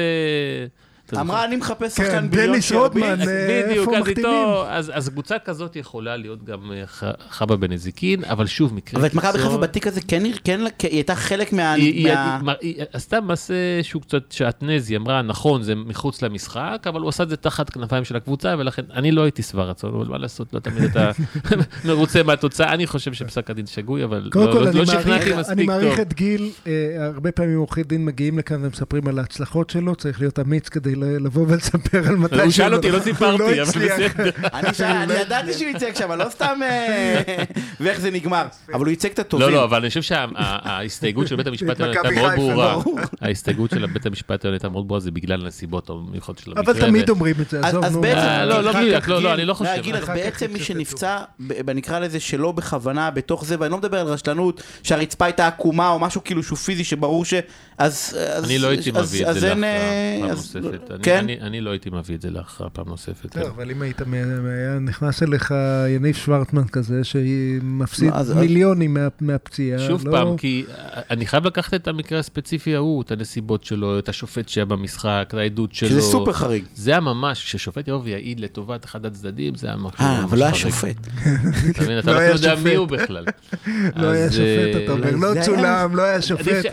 אמרה, 1.14 1.46
אני 1.46 1.56
מחפש 1.56 1.96
שחקן 1.96 2.30
ביליון 2.30 2.62
שירביץ. 2.62 3.04
דניס 3.04 3.22
רודמן, 3.22 3.22
איפה 3.70 4.00
מחתימים? 4.00 4.36
אז 4.70 5.10
קבוצה 5.10 5.40
כזאת 5.40 5.76
יכולה 5.76 6.18
להיות 6.18 6.44
גם 6.44 6.72
אה, 6.72 6.84
חבא 7.30 7.56
בנזיקין, 7.56 8.24
אבל 8.24 8.48
שוב, 8.48 8.74
מקרה 8.74 9.00
אבל 9.00 9.08
את 9.08 9.14
מכבי 9.14 9.40
חיפה 9.40 9.58
בתיק 9.58 9.88
הזה 9.88 10.02
כן, 10.08 10.24
כן 10.44 10.62
היא 10.84 10.92
הייתה 10.92 11.16
חלק 11.16 11.54
מה... 11.54 11.74
היא 11.74 12.84
עשתה 12.94 13.22
מעשה 13.22 13.54
שהוא 13.82 14.02
קצת 14.02 14.32
שעטנז, 14.32 14.90
היא 14.90 14.98
אמרה, 14.98 15.22
נכון, 15.22 15.64
זה 15.64 15.76
מחוץ 15.76 16.22
למשחק, 16.22 16.86
אבל 16.90 17.02
הוא 17.02 17.10
עשה 17.10 17.24
את 17.24 17.30
זה 17.30 17.38
תחת 17.38 17.70
כנפיים 17.70 18.06
של 18.06 18.16
הקבוצה, 18.16 18.56
ולכן 18.58 18.84
אני 18.94 19.12
לא 19.12 19.22
הייי 19.22 19.32
שבע 19.42 19.64
רצון, 19.64 19.96
אבל 19.96 20.08
מה 20.08 20.18
לעשות, 20.18 20.54
לא 20.54 20.60
תמיד 20.60 20.84
אתה 20.84 21.12
מרוצה 21.86 22.24
מהתוצאה. 22.24 22.74
אני 22.74 22.88
חושב 22.88 23.14
שפסק 23.14 23.50
הדין 23.50 23.66
שגוי, 23.66 24.04
אבל 24.04 24.30
לא, 24.36 24.74
לא 24.74 24.86
שכנעתי 24.86 25.16
מספיק 25.16 25.36
טוב. 25.36 25.52
אני 25.52 25.66
מעריך 25.66 26.00
את 26.00 26.14
גיל, 26.14 26.52
אה, 26.68 26.72
הרבה 27.14 27.32
פעמים 27.32 27.58
עורכי 27.58 27.84
דין 27.84 28.06
מגיעים 28.06 28.40
לכאן 28.40 28.66
ומספרים 28.66 29.08
על 29.08 29.20
ההצלחות 29.20 29.70
שלו, 29.70 29.96
צריך 29.96 30.20
להיות 30.20 30.40
אמיץ 30.40 30.70
כדי 30.70 30.95
לבוא 30.98 31.46
ולספר 31.48 32.08
על 32.08 32.16
מתי 32.16 32.42
הוא 32.42 32.52
שאל 32.52 32.76
אותי, 32.76 32.92
לא 32.92 33.00
סיפרתי, 33.00 33.62
אבל 33.62 33.72
בסדר. 34.70 35.04
אני 35.04 35.14
ידעתי 35.14 35.54
שהוא 35.54 35.68
ייצג 35.68 35.96
שם, 35.96 36.12
לא 36.12 36.30
סתם... 36.30 36.60
אה, 36.64 37.44
ואיך 37.80 38.00
זה 38.00 38.12
נגמר. 38.12 38.46
אבל 38.74 38.80
הוא 38.80 38.90
ייצג 38.90 39.10
את 39.12 39.20
הטובים. 39.20 39.48
לא, 39.48 39.54
לא, 39.54 39.64
אבל 39.64 39.78
אני 39.78 39.88
חושב 39.88 40.02
שההסתייגות 40.02 41.28
של 41.28 41.36
בית 41.36 41.48
המשפט 41.48 41.82
העליון 41.82 42.06
הייתה 42.06 42.22
מאוד 42.22 42.36
ברורה. 42.36 42.78
ההסתייגות 43.22 43.70
של 43.70 43.86
בית 43.86 44.06
המשפט 44.06 44.46
העליון 44.46 44.54
הייתה 44.54 44.70
מאוד 44.70 44.88
ברורה, 44.88 45.00
זה 45.00 45.12
בגלל 45.12 45.42
הנסיבות 45.42 45.90
המיוחדות 45.90 46.38
של 46.38 46.52
המקרה. 46.52 46.74
אבל 46.74 46.88
תמיד 46.88 47.10
אומרים 47.10 47.36
את 47.42 47.50
זה, 47.50 47.60
עזוב, 47.64 47.86
נו. 47.86 48.02
לא, 48.46 48.62
לא 48.62 48.74
מדויק, 48.74 49.08
לא, 49.08 49.22
לא, 49.22 49.34
אני 49.34 49.46
לא 49.46 49.54
חושב. 49.54 49.82
בעצם 50.08 50.54
מי 50.54 50.60
שנפצע, 50.60 51.18
נקרא 51.76 52.00
לזה 52.00 52.20
שלא 52.20 52.52
בכוונה, 52.52 53.12
בתוך 53.12 53.46
זה, 53.46 53.56
ואני 53.60 53.72
לא 53.72 53.78
מדבר 53.78 54.00
על 54.00 54.08
רשלנות, 54.08 54.64
שהרצפה 54.84 55.26
הייתה 55.26 55.48
עקומה 55.48 55.90
או 55.90 56.00
משהו 56.00 56.24
כאילו 56.24 56.44
שהוא 56.44 56.58
פיזי, 56.58 56.84
שברור 56.84 57.26
ש... 57.26 57.34
אז... 57.78 58.18
אני 58.44 58.58
לא 58.58 58.68
הייתי 58.68 58.92
מביא 58.92 59.30
את 59.30 59.36
זה 59.36 59.54
להכרעה. 59.56 60.85
כן? 61.04 61.26
אני 61.42 61.62
לא 61.62 61.70
הייתי 61.70 61.90
מביא 61.90 62.16
את 62.16 62.22
זה 62.22 62.30
להכרעה 62.30 62.70
פעם 62.70 62.86
נוספת. 62.88 63.34
כן. 63.34 63.42
אבל 63.42 63.72
אם 63.72 63.82
היית 63.82 64.02
נכנס 64.82 65.24
אליך 65.24 65.54
יניב 65.90 66.16
שוורטמן 66.16 66.68
כזה, 66.68 67.04
שמפסיד 67.04 68.14
מיליונים 68.36 68.98
מהפציעה. 69.22 69.80
שוב 69.80 70.08
לא- 70.08 70.12
פעם, 70.12 70.38
כי 70.38 70.66
אני 71.12 71.26
חייב 71.26 71.46
לקחת 71.48 71.74
את 71.74 71.88
המקרה 71.88 72.20
הספציפי 72.20 72.76
ההוא, 72.76 73.02
את 73.02 73.12
הנסיבות 73.12 73.64
שלו, 73.64 74.00
את 74.00 74.10
השופט 74.10 74.50
שהיה 74.50 74.66
במשחק, 74.66 75.26
את 75.28 75.34
העדות 75.34 75.74
שלו. 75.74 75.90
שזה 75.90 76.02
סופר 76.02 76.34
חריג. 76.34 76.64
זה 76.76 76.92
היה 76.92 77.00
ממש, 77.00 77.44
כששופט 77.44 77.88
יבוא 77.88 78.02
ויעיד 78.04 78.40
לטובת 78.40 78.86
אחד 78.86 79.06
הצדדים, 79.06 79.56
זה 79.56 79.68
היה 79.68 79.76
ממש 79.76 79.94
חריג. 79.96 80.10
אה, 80.10 80.24
אבל 80.24 80.40
לא 80.40 80.46
היה 80.46 80.54
שופט. 80.54 80.96
אתה 81.70 81.82
מבין, 81.84 82.00
אתה 82.00 82.14
לא 82.14 82.20
יודע 82.20 82.56
מי 82.56 82.76
הוא 82.76 82.88
בכלל. 82.88 83.26
לא 83.96 84.08
היה 84.08 84.32
שופט, 84.32 84.84
אתה 84.84 84.92
אומר, 84.92 85.12
לא 85.12 85.42
צולם, 85.42 85.96
לא 85.96 86.02
היה 86.02 86.22
שופט. 86.22 86.66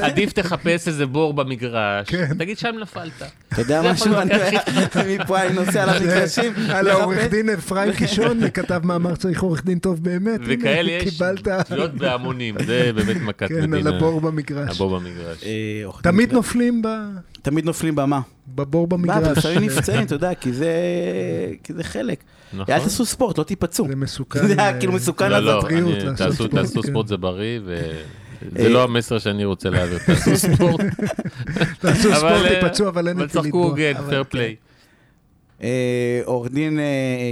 עדיף 0.00 0.32
תחפש 0.32 0.88
איזה 0.88 1.06
בור 1.06 1.34
במגרש, 1.34 2.08
כן. 2.08 2.34
תגיד 2.38 2.58
שם 2.58 2.74
נפלת. 3.08 3.32
אתה 3.52 3.60
יודע 3.60 3.92
משהו, 3.92 4.14
מפה 5.08 5.42
אני 5.42 5.54
נוסע 5.54 5.86
למגרשים. 5.86 6.52
על 6.68 6.88
העורך 6.88 7.30
דין 7.30 7.50
אפרים 7.50 7.92
קישון 7.92 8.40
כתב 8.54 8.80
מאמר 8.84 9.16
צריך 9.16 9.42
עורך 9.42 9.64
דין 9.64 9.78
טוב 9.78 10.04
באמת. 10.04 10.40
וכאלה 10.46 10.90
יש 10.92 11.22
תביעות 11.68 11.94
בהמונים, 11.94 12.54
זה 12.66 12.90
באמת 12.94 13.16
מכת 13.22 13.50
מדינה. 13.50 13.66
כן, 13.80 13.86
על 13.86 13.94
הבור 13.94 14.20
במגרש. 14.20 14.76
הבור 14.76 14.98
במגרש. 14.98 15.44
אה, 15.44 15.90
תמיד 16.02 16.32
נופלים 16.32 16.82
ב... 16.82 16.88
תמיד 17.42 17.64
נופלים 17.64 17.94
במה? 17.94 18.20
בבור 18.54 18.86
במגרש. 18.86 19.38
לפעמים 19.38 19.62
נפצעים, 19.62 20.02
אתה 20.02 20.14
יודע, 20.14 20.34
כי 20.42 20.52
זה 20.52 21.82
חלק. 21.82 22.22
נכון. 22.52 22.74
אל 22.74 22.80
תעשו 22.80 23.04
ספורט, 23.04 23.38
לא 23.38 23.44
תיפצעו. 23.44 23.88
זה 23.88 23.96
מסוכן. 23.96 24.46
זה 24.48 24.54
היה 24.58 24.78
כאילו 24.78 24.92
מסוכן 24.92 25.32
לבריאות. 25.32 25.98
תעשו 26.50 26.82
ספורט 26.82 27.06
זה 27.06 27.16
בריא, 27.16 27.60
זה 28.40 28.62
אה, 28.62 28.68
לא 28.68 28.84
המסר 28.84 29.18
שאני 29.18 29.44
רוצה 29.44 29.70
להעביר, 29.70 29.98
תעשו 30.06 30.36
ספורט. 30.36 30.80
תעשו 31.80 32.14
ספורט, 32.14 32.46
תיפצעו, 32.60 32.88
אבל 32.88 33.08
אין 33.08 33.22
את 33.22 33.30
זה 33.30 33.40
לתבוע. 33.40 33.66
אבל 33.66 33.76
צחקו 33.94 34.08
פייר 34.08 34.24
פליי. 34.28 34.56
עורך 36.24 36.50
דין 36.50 36.78
אה, 36.78 36.84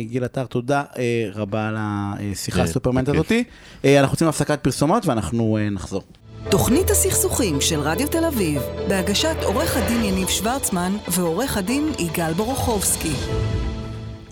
גיל 0.03 0.25
עטר, 0.25 0.47
תודה 0.47 0.83
אה, 0.99 1.29
רבה 1.35 1.69
על 1.69 1.77
השיחה 1.79 2.63
הסופרמנט 2.63 3.09
הזאתי. 3.09 3.45
אנחנו 3.85 4.11
רוצים 4.11 4.29
הפסקת 4.29 4.61
פרסומות 4.63 5.07
ואנחנו 5.07 5.59
נחזור. 5.71 6.03
תוכנית 6.51 6.91
הסכסוכים 6.91 7.61
של 7.61 7.81
רדיו 7.81 8.09
תל 8.09 8.25
אביב, 8.25 8.63
בהגשת 8.89 9.37
עורך 9.43 9.77
הדין 9.77 10.05
יניב 10.05 10.29
שוורצמן 10.29 10.97
ועורך 11.09 11.57
הדין 11.57 11.93
יגאל 11.99 12.33
בורוכובסקי. 12.33 13.13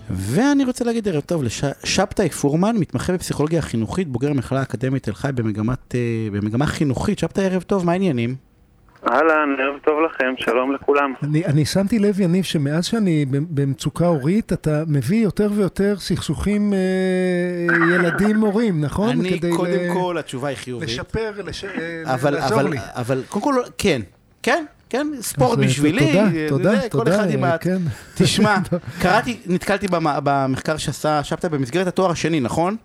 ואני 0.09 0.63
רוצה 0.63 0.85
להגיד 0.85 1.07
ערב 1.07 1.21
טוב 1.21 1.43
לשבתאי 1.43 2.29
פורמן, 2.29 2.75
מתמחה 2.79 3.13
בפסיכולוגיה 3.13 3.61
חינוכית, 3.61 4.07
בוגר 4.07 4.29
המכללה 4.29 4.59
האקדמית 4.59 5.03
תל 5.03 5.13
חי 5.13 5.29
במגמת, 5.35 5.91
uh, 5.91 6.33
במגמה 6.33 6.65
חינוכית. 6.65 7.19
שבתאי, 7.19 7.45
ערב 7.45 7.61
טוב, 7.61 7.85
מה 7.85 7.91
העניינים? 7.91 8.35
אהלן, 9.11 9.55
ערב 9.59 9.79
טוב 9.83 9.99
לכם, 10.01 10.33
שלום 10.37 10.71
לכולם. 10.71 11.13
אני, 11.23 11.45
אני 11.45 11.65
שמתי 11.65 11.99
לב, 11.99 12.19
יניב, 12.19 12.43
שמאז 12.43 12.85
שאני 12.85 13.25
במצוקה 13.29 14.05
הורית, 14.05 14.53
אתה 14.53 14.83
מביא 14.87 15.23
יותר 15.23 15.49
ויותר 15.55 15.95
סכסוכים 15.97 16.73
אה, 16.73 17.95
ילדים-הורים, 17.95 18.81
נכון? 18.81 19.09
אני, 19.09 19.39
קודם 19.57 19.71
ל... 19.71 19.93
כל, 19.93 20.17
התשובה 20.17 20.47
היא 20.47 20.57
חיובית. 20.57 20.89
לשפר, 20.89 21.31
לש... 21.45 21.65
אבל, 22.03 22.33
לעזור 22.33 22.61
אבל, 22.61 22.69
לי. 22.69 22.77
אבל 22.95 23.23
קודם 23.29 23.43
כל, 23.43 23.55
כן, 23.77 24.01
כן, 24.43 24.65
כן, 24.89 25.07
ספורט 25.21 25.59
בשבילי. 25.59 26.07
תודה, 26.07 26.29
תודה, 26.49 26.75
זה, 26.75 26.89
תודה. 26.89 27.11
כל 27.11 27.15
אחד 27.15 27.31
עם 27.31 27.43
ה... 27.43 27.57
כן. 27.57 27.77
תשמע, 28.17 28.57
קראתי, 29.01 29.39
נתקלתי 29.45 29.87
במחקר 29.99 30.77
שעשה 30.77 31.23
שבתא 31.23 31.47
במסגרת 31.47 31.87
התואר 31.87 32.11
השני, 32.11 32.39
נכון? 32.39 32.75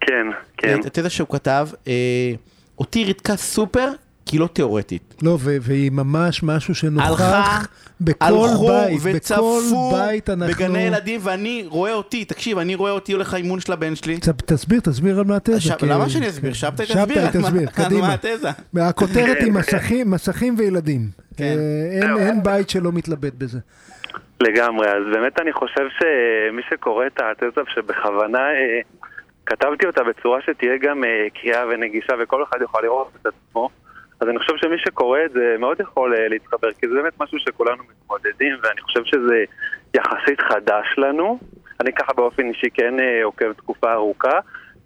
כן, 0.00 0.26
כן. 0.56 0.78
את 0.86 0.98
זה 1.02 1.10
שהוא 1.10 1.28
כתב, 1.30 1.68
אה, 1.88 2.32
אותי 2.78 3.04
ריתקה 3.04 3.36
סופר 3.36 3.90
כי 4.26 4.38
לא 4.38 4.48
תיאורטית. 4.52 5.14
לא, 5.22 5.38
והיא 5.40 5.90
ממש 5.90 6.42
משהו 6.42 6.74
שנוכח 6.74 7.68
בכל 8.00 8.48
בית, 8.68 9.14
בכל 9.14 9.60
בית 9.92 10.30
אנחנו... 10.30 10.54
בגני 10.54 10.78
ילדים, 10.78 11.20
ואני 11.22 11.64
רואה 11.68 11.92
אותי, 11.92 12.24
תקשיב, 12.24 12.58
אני 12.58 12.74
רואה 12.74 12.90
אותי 12.90 13.12
הולך 13.12 13.32
לאימון 13.32 13.60
של 13.60 13.72
הבן 13.72 13.96
שלי. 13.96 14.18
תסביר, 14.46 14.80
תסביר 14.80 15.18
על 15.18 15.24
מה 15.24 15.36
התזה. 15.36 15.60
ש... 15.60 15.72
כי... 15.72 15.86
למה 15.86 16.08
שאני 16.08 16.28
אסביר? 16.28 16.52
שבתאי 16.52 16.86
תסביר. 16.86 17.04
שבתאי 17.06 17.42
תסביר, 17.42 17.68
קדימה. 17.84 18.06
מה 18.06 18.14
התזה? 18.14 18.50
הכותרת 18.76 19.36
היא 19.40 19.52
מסכים, 19.52 20.10
מסכים 20.10 20.54
וילדים. 20.58 21.25
כן. 21.36 21.44
אה, 21.44 22.02
אין, 22.02 22.18
אין 22.18 22.42
בית 22.42 22.70
שלא 22.70 22.90
מתלבט 22.92 23.34
בזה. 23.38 23.58
לגמרי, 24.40 24.88
אז 24.88 25.02
באמת 25.12 25.40
אני 25.40 25.52
חושב 25.52 25.86
שמי 25.98 26.62
שקורא 26.70 27.06
את 27.06 27.20
התזה 27.20 27.60
שבכוונה 27.74 28.38
אה, 28.38 28.80
כתבתי 29.46 29.86
אותה 29.86 30.04
בצורה 30.04 30.40
שתהיה 30.42 30.76
גם 30.76 31.04
אה, 31.04 31.26
קריאה 31.34 31.66
ונגישה 31.68 32.12
וכל 32.22 32.42
אחד 32.42 32.60
יוכל 32.60 32.80
לראות 32.82 33.10
את 33.20 33.26
עצמו. 33.26 33.68
אז 34.20 34.28
אני 34.28 34.38
חושב 34.38 34.52
שמי 34.56 34.78
שקורא 34.78 35.18
את 35.24 35.32
זה 35.32 35.56
מאוד 35.58 35.80
יכול 35.80 36.14
uh, 36.14 36.18
להתחבר, 36.28 36.72
כי 36.72 36.88
זה 36.88 36.94
באמת 36.94 37.20
משהו 37.20 37.38
שכולנו 37.38 37.82
מתמודדים, 37.90 38.54
ואני 38.62 38.80
חושב 38.80 39.04
שזה 39.04 39.44
יחסית 39.94 40.40
חדש 40.40 40.86
לנו. 40.98 41.38
אני 41.80 41.92
ככה 41.92 42.12
באופן 42.12 42.48
אישי 42.48 42.70
כן 42.74 42.94
uh, 42.98 43.24
עוקב 43.24 43.52
תקופה 43.52 43.92
ארוכה, 43.92 44.40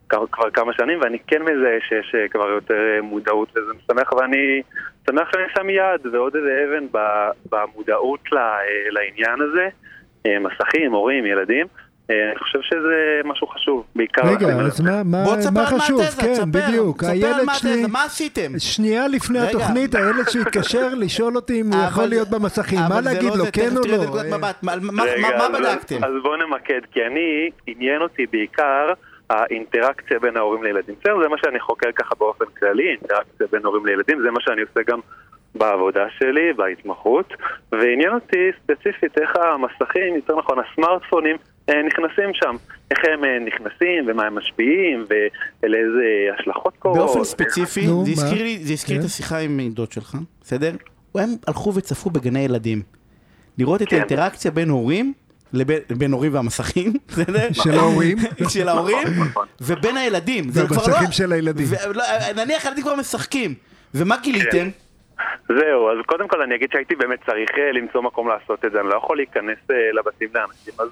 כבר, 0.09 0.27
כבר 0.33 0.51
כמה 0.51 0.73
שנים, 0.73 1.01
ואני 1.03 1.19
כן 1.27 1.43
מזהה 1.43 1.79
שיש 1.89 2.15
uh, 2.15 2.33
כבר 2.33 2.49
יותר 2.49 2.75
uh, 2.99 3.03
מודעות, 3.03 3.49
וזה 3.51 3.73
משמח, 3.79 4.13
ואני 4.13 4.63
שמח 5.11 5.29
שאני 5.33 5.43
שם 5.57 5.71
יד 5.71 6.15
ועוד 6.15 6.37
איזה 6.37 6.65
אבן 6.65 6.87
במודעות 7.51 8.21
לעניין 8.91 9.41
הזה. 9.41 9.69
מסכים, 10.41 10.93
הורים, 10.93 11.27
ילדים. 11.27 11.67
אני 12.11 12.39
חושב 12.39 12.59
שזה 12.63 13.21
משהו 13.25 13.47
חשוב, 13.47 13.85
בעיקר... 13.97 14.23
רגע, 14.25 14.47
אז 14.47 14.81
מה, 14.81 15.03
מה, 15.05 15.25
מה 15.53 15.67
חשוב? 15.67 16.01
כן, 16.03 16.07
תספר, 16.07 16.45
בדיוק. 16.45 17.05
הילד 17.05 17.49
שלי... 17.53 17.87
מה 17.87 18.05
עשיתם? 18.05 18.59
שנייה 18.59 19.09
לפני 19.09 19.39
רגע. 19.39 19.49
התוכנית, 19.49 19.95
הילד 19.95 20.29
שהתקשר 20.29 20.95
לשאול 21.03 21.37
אותי 21.37 21.61
אם 21.61 21.73
הוא 21.73 21.85
יכול 21.85 22.05
להיות 22.05 22.29
במסכים. 22.29 22.79
מה 22.89 23.01
להגיד 23.01 23.33
לו, 23.35 23.45
כן 23.53 23.77
או 23.77 23.83
לא? 23.87 24.39
מה 24.63 25.49
בדקתם? 25.59 26.05
אז 26.05 26.13
בואו 26.23 26.37
נמקד, 26.37 26.81
כי 26.93 27.01
אני, 27.07 27.51
עניין 27.67 28.03
אותי 28.03 28.27
בעיקר... 28.27 28.93
האינטראקציה 29.31 30.19
בין 30.19 30.37
ההורים 30.37 30.63
לילדים. 30.63 30.95
בסדר, 31.01 31.23
זה 31.23 31.29
מה 31.29 31.37
שאני 31.39 31.61
חוקר 31.61 31.93
ככה 31.93 32.15
באופן 32.19 32.45
כללי, 32.59 32.89
אינטראקציה 32.89 33.47
בין 33.53 33.65
הורים 33.65 33.87
לילדים, 33.87 34.23
זה 34.23 34.31
מה 34.31 34.41
שאני 34.41 34.63
עושה 34.63 34.81
גם 34.87 35.01
בעבודה 35.55 36.07
שלי, 36.19 36.53
בהתמחות, 36.53 37.33
ועניין 37.73 38.15
אותי 38.15 38.51
ספציפית 38.63 39.19
איך 39.19 39.31
המסכים, 39.37 40.15
יותר 40.17 40.39
נכון 40.39 40.59
הסמארטפונים, 40.59 41.37
אה, 41.69 41.83
נכנסים 41.83 42.31
שם. 42.35 42.57
איך 42.91 42.99
הם 43.13 43.25
אה, 43.25 43.39
נכנסים, 43.39 44.05
ומה 44.07 44.27
הם 44.27 44.35
משפיעים, 44.35 45.05
ולאיזה 45.63 46.05
השלכות 46.39 46.77
קורות. 46.79 46.99
באופן 46.99 47.25
ספציפי, 47.25 47.87
זה 47.87 48.11
הזכיר 48.11 48.43
לי, 48.43 48.59
זה 48.59 48.73
הזכיר 48.73 48.97
כן. 48.97 49.01
את 49.01 49.07
השיחה 49.07 49.39
עם 49.39 49.61
דוד 49.71 49.93
שלך, 49.93 50.17
בסדר? 50.41 50.71
הם 51.15 51.29
הלכו 51.47 51.75
וצפו 51.75 52.11
בגני 52.11 52.41
ילדים. 52.41 52.83
לראות 53.59 53.83
את 53.83 53.89
כן. 53.89 53.97
האינטראקציה 53.97 54.51
בין 54.51 54.69
הורים 54.69 55.13
לבין 55.53 56.13
הורים 56.13 56.35
והמסכים, 56.35 56.93
בסדר? 57.09 57.49
של 57.53 57.71
ההורים. 57.71 58.17
של 58.49 58.69
ההורים. 58.69 59.09
ובין 59.61 59.97
הילדים. 59.97 60.45
והמסכים 60.53 61.05
לא- 61.05 61.11
של 61.11 61.33
הילדים. 61.33 61.67
לא, 61.95 62.05
נניח 62.37 62.65
ילדים 62.65 62.85
כבר 62.85 62.95
משחקים. 62.97 63.55
ומה 63.95 64.17
גיליתם? 64.23 64.51
כן. 64.51 64.69
זהו, 65.49 65.91
אז 65.91 65.97
קודם 66.07 66.29
כל 66.29 66.43
אני 66.43 66.55
אגיד 66.55 66.69
שהייתי 66.73 66.95
באמת 66.95 67.19
צריך 67.27 67.51
אה, 67.59 67.73
למצוא 67.73 68.03
מקום 68.03 68.29
לעשות 68.29 68.65
את 68.65 68.73
זה, 68.73 68.81
אני 68.81 68.89
לא 68.89 68.95
יכול 68.97 69.17
להיכנס 69.17 69.59
לבתים 69.93 70.29
לאנשים, 70.35 70.75
אז 70.79 70.89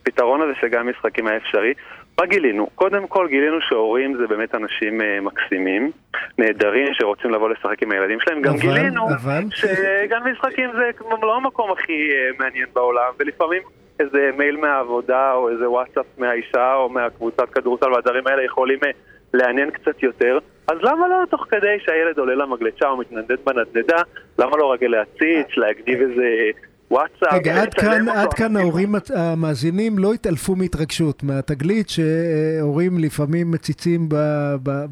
הפתרון 0.00 0.40
הזה 0.42 0.52
שגם 0.60 0.88
משחקים 0.88 1.26
היה 1.26 1.36
אפשרי. 1.36 1.74
מה 2.18 2.26
גילינו? 2.26 2.66
קודם 2.74 3.06
כל 3.06 3.28
גילינו 3.28 3.60
שהורים 3.60 4.16
זה 4.16 4.26
באמת 4.26 4.54
אנשים 4.54 5.00
uh, 5.00 5.04
מקסימים, 5.22 5.90
נהדרים, 6.38 6.86
שרוצים 6.92 7.30
לבוא 7.30 7.50
לשחק 7.50 7.82
עם 7.82 7.90
הילדים 7.90 8.20
שלהם. 8.20 8.42
גם 8.42 8.52
אבל, 8.52 8.60
גילינו 8.60 9.08
אבל... 9.08 9.44
שגם 9.54 10.22
משחקים 10.32 10.70
זה 10.72 10.90
לא 11.22 11.36
המקום 11.36 11.72
הכי 11.72 12.08
מעניין 12.38 12.66
בעולם, 12.72 13.12
ולפעמים 13.18 13.62
איזה 14.00 14.30
מייל 14.38 14.56
מהעבודה, 14.56 15.32
או 15.32 15.50
איזה 15.50 15.70
וואטסאפ 15.70 16.06
מהאישה, 16.18 16.74
או 16.74 16.88
מהקבוצת 16.88 17.50
כדורסל 17.52 17.92
והדברים 17.92 18.26
האלה 18.26 18.44
יכולים 18.44 18.78
uh, 18.78 18.86
לעניין 19.34 19.70
קצת 19.70 20.02
יותר. 20.02 20.38
אז 20.66 20.76
למה 20.82 21.08
לא 21.08 21.26
תוך 21.30 21.46
כדי 21.50 21.76
שהילד 21.84 22.18
עולה 22.18 22.34
למגלשה 22.34 22.88
או 22.88 22.96
מתנדנד 22.96 23.38
בנדנדה, 23.44 24.02
למה 24.38 24.56
לא 24.56 24.72
רגע 24.72 24.88
להציץ, 24.88 25.56
להגניב 25.56 26.00
איזה... 26.00 26.50
וואטסאפ. 26.90 27.32
רגע, 27.32 27.62
עד 27.62 27.74
כאן, 27.74 28.08
עד 28.08 28.34
כאן 28.34 28.56
ההורים 28.56 28.94
המאזינים 29.14 29.98
לא 29.98 30.12
התעלפו 30.12 30.56
מהתרגשות 30.56 31.22
מהתגלית 31.22 31.88
שהורים 31.88 32.98
לפעמים 32.98 33.50
מציצים 33.50 34.08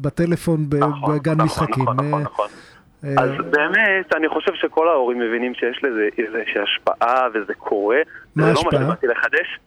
בטלפון 0.01 0.65
נכון, 0.79 1.15
בגן 1.15 1.31
נכון, 1.31 1.45
משחקים. 1.45 1.83
נכון, 1.83 2.07
נכון, 2.07 2.21
נכון. 2.21 2.47
אה, 3.03 3.23
אז 3.23 3.29
באמת, 3.49 4.15
אני 4.15 4.29
חושב 4.29 4.53
שכל 4.53 4.87
ההורים 4.87 5.19
מבינים 5.19 5.53
שיש 5.53 5.83
לזה 5.83 6.09
איזושהי 6.17 6.61
השפעה 6.61 7.27
וזה 7.33 7.53
קורה. 7.53 7.97
מה 8.35 8.47
ההשפעה? 8.47 8.71
זה 8.71 8.77
לא 8.77 8.87
מה 8.87 8.93
שבאתי 8.93 9.07
לחדש. 9.07 9.59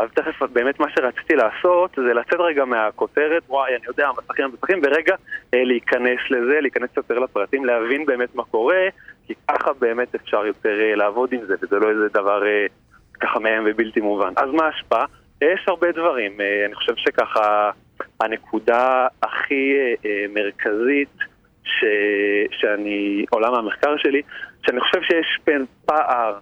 אז 0.00 0.08
תכף, 0.14 0.42
באמת 0.52 0.80
מה 0.80 0.86
שרציתי 0.94 1.34
לעשות 1.36 1.90
זה 1.96 2.14
לצאת 2.14 2.40
רגע 2.40 2.64
מהכותרת, 2.64 3.42
וואי, 3.48 3.76
אני 3.76 3.86
יודע, 3.86 4.08
המסכים 4.08 4.44
המסכים, 4.44 4.80
ורגע 4.84 5.14
אה, 5.54 5.64
להיכנס 5.64 6.20
לזה, 6.30 6.60
להיכנס 6.60 6.90
יותר 6.96 7.18
לפרטים, 7.18 7.64
להבין 7.64 8.06
באמת 8.06 8.34
מה 8.34 8.44
קורה, 8.44 8.88
כי 9.26 9.34
ככה 9.48 9.72
באמת 9.72 10.14
אפשר 10.14 10.46
יותר 10.46 10.80
אה, 10.80 10.94
לעבוד 10.94 11.32
עם 11.32 11.40
זה, 11.46 11.54
וזה 11.62 11.78
לא 11.78 11.90
איזה 11.90 12.08
דבר 12.08 12.46
אה, 12.46 12.66
ככה 13.20 13.38
מהם 13.38 13.64
ובלתי 13.66 14.00
מובן. 14.00 14.32
אז 14.36 14.50
מה 14.52 14.64
ההשפעה? 14.64 15.04
יש 15.40 15.64
הרבה 15.68 15.92
דברים. 15.92 16.32
אני 16.66 16.74
חושב 16.74 16.92
שככה 16.96 17.70
הנקודה 18.20 19.06
הכי 19.22 19.74
מרכזית 20.34 21.16
ש... 21.64 21.84
שאני, 22.50 23.24
עולם 23.30 23.54
המחקר 23.54 23.96
שלי, 23.96 24.22
שאני 24.66 24.80
חושב 24.80 25.02
שיש 25.02 25.56
פער 25.86 26.38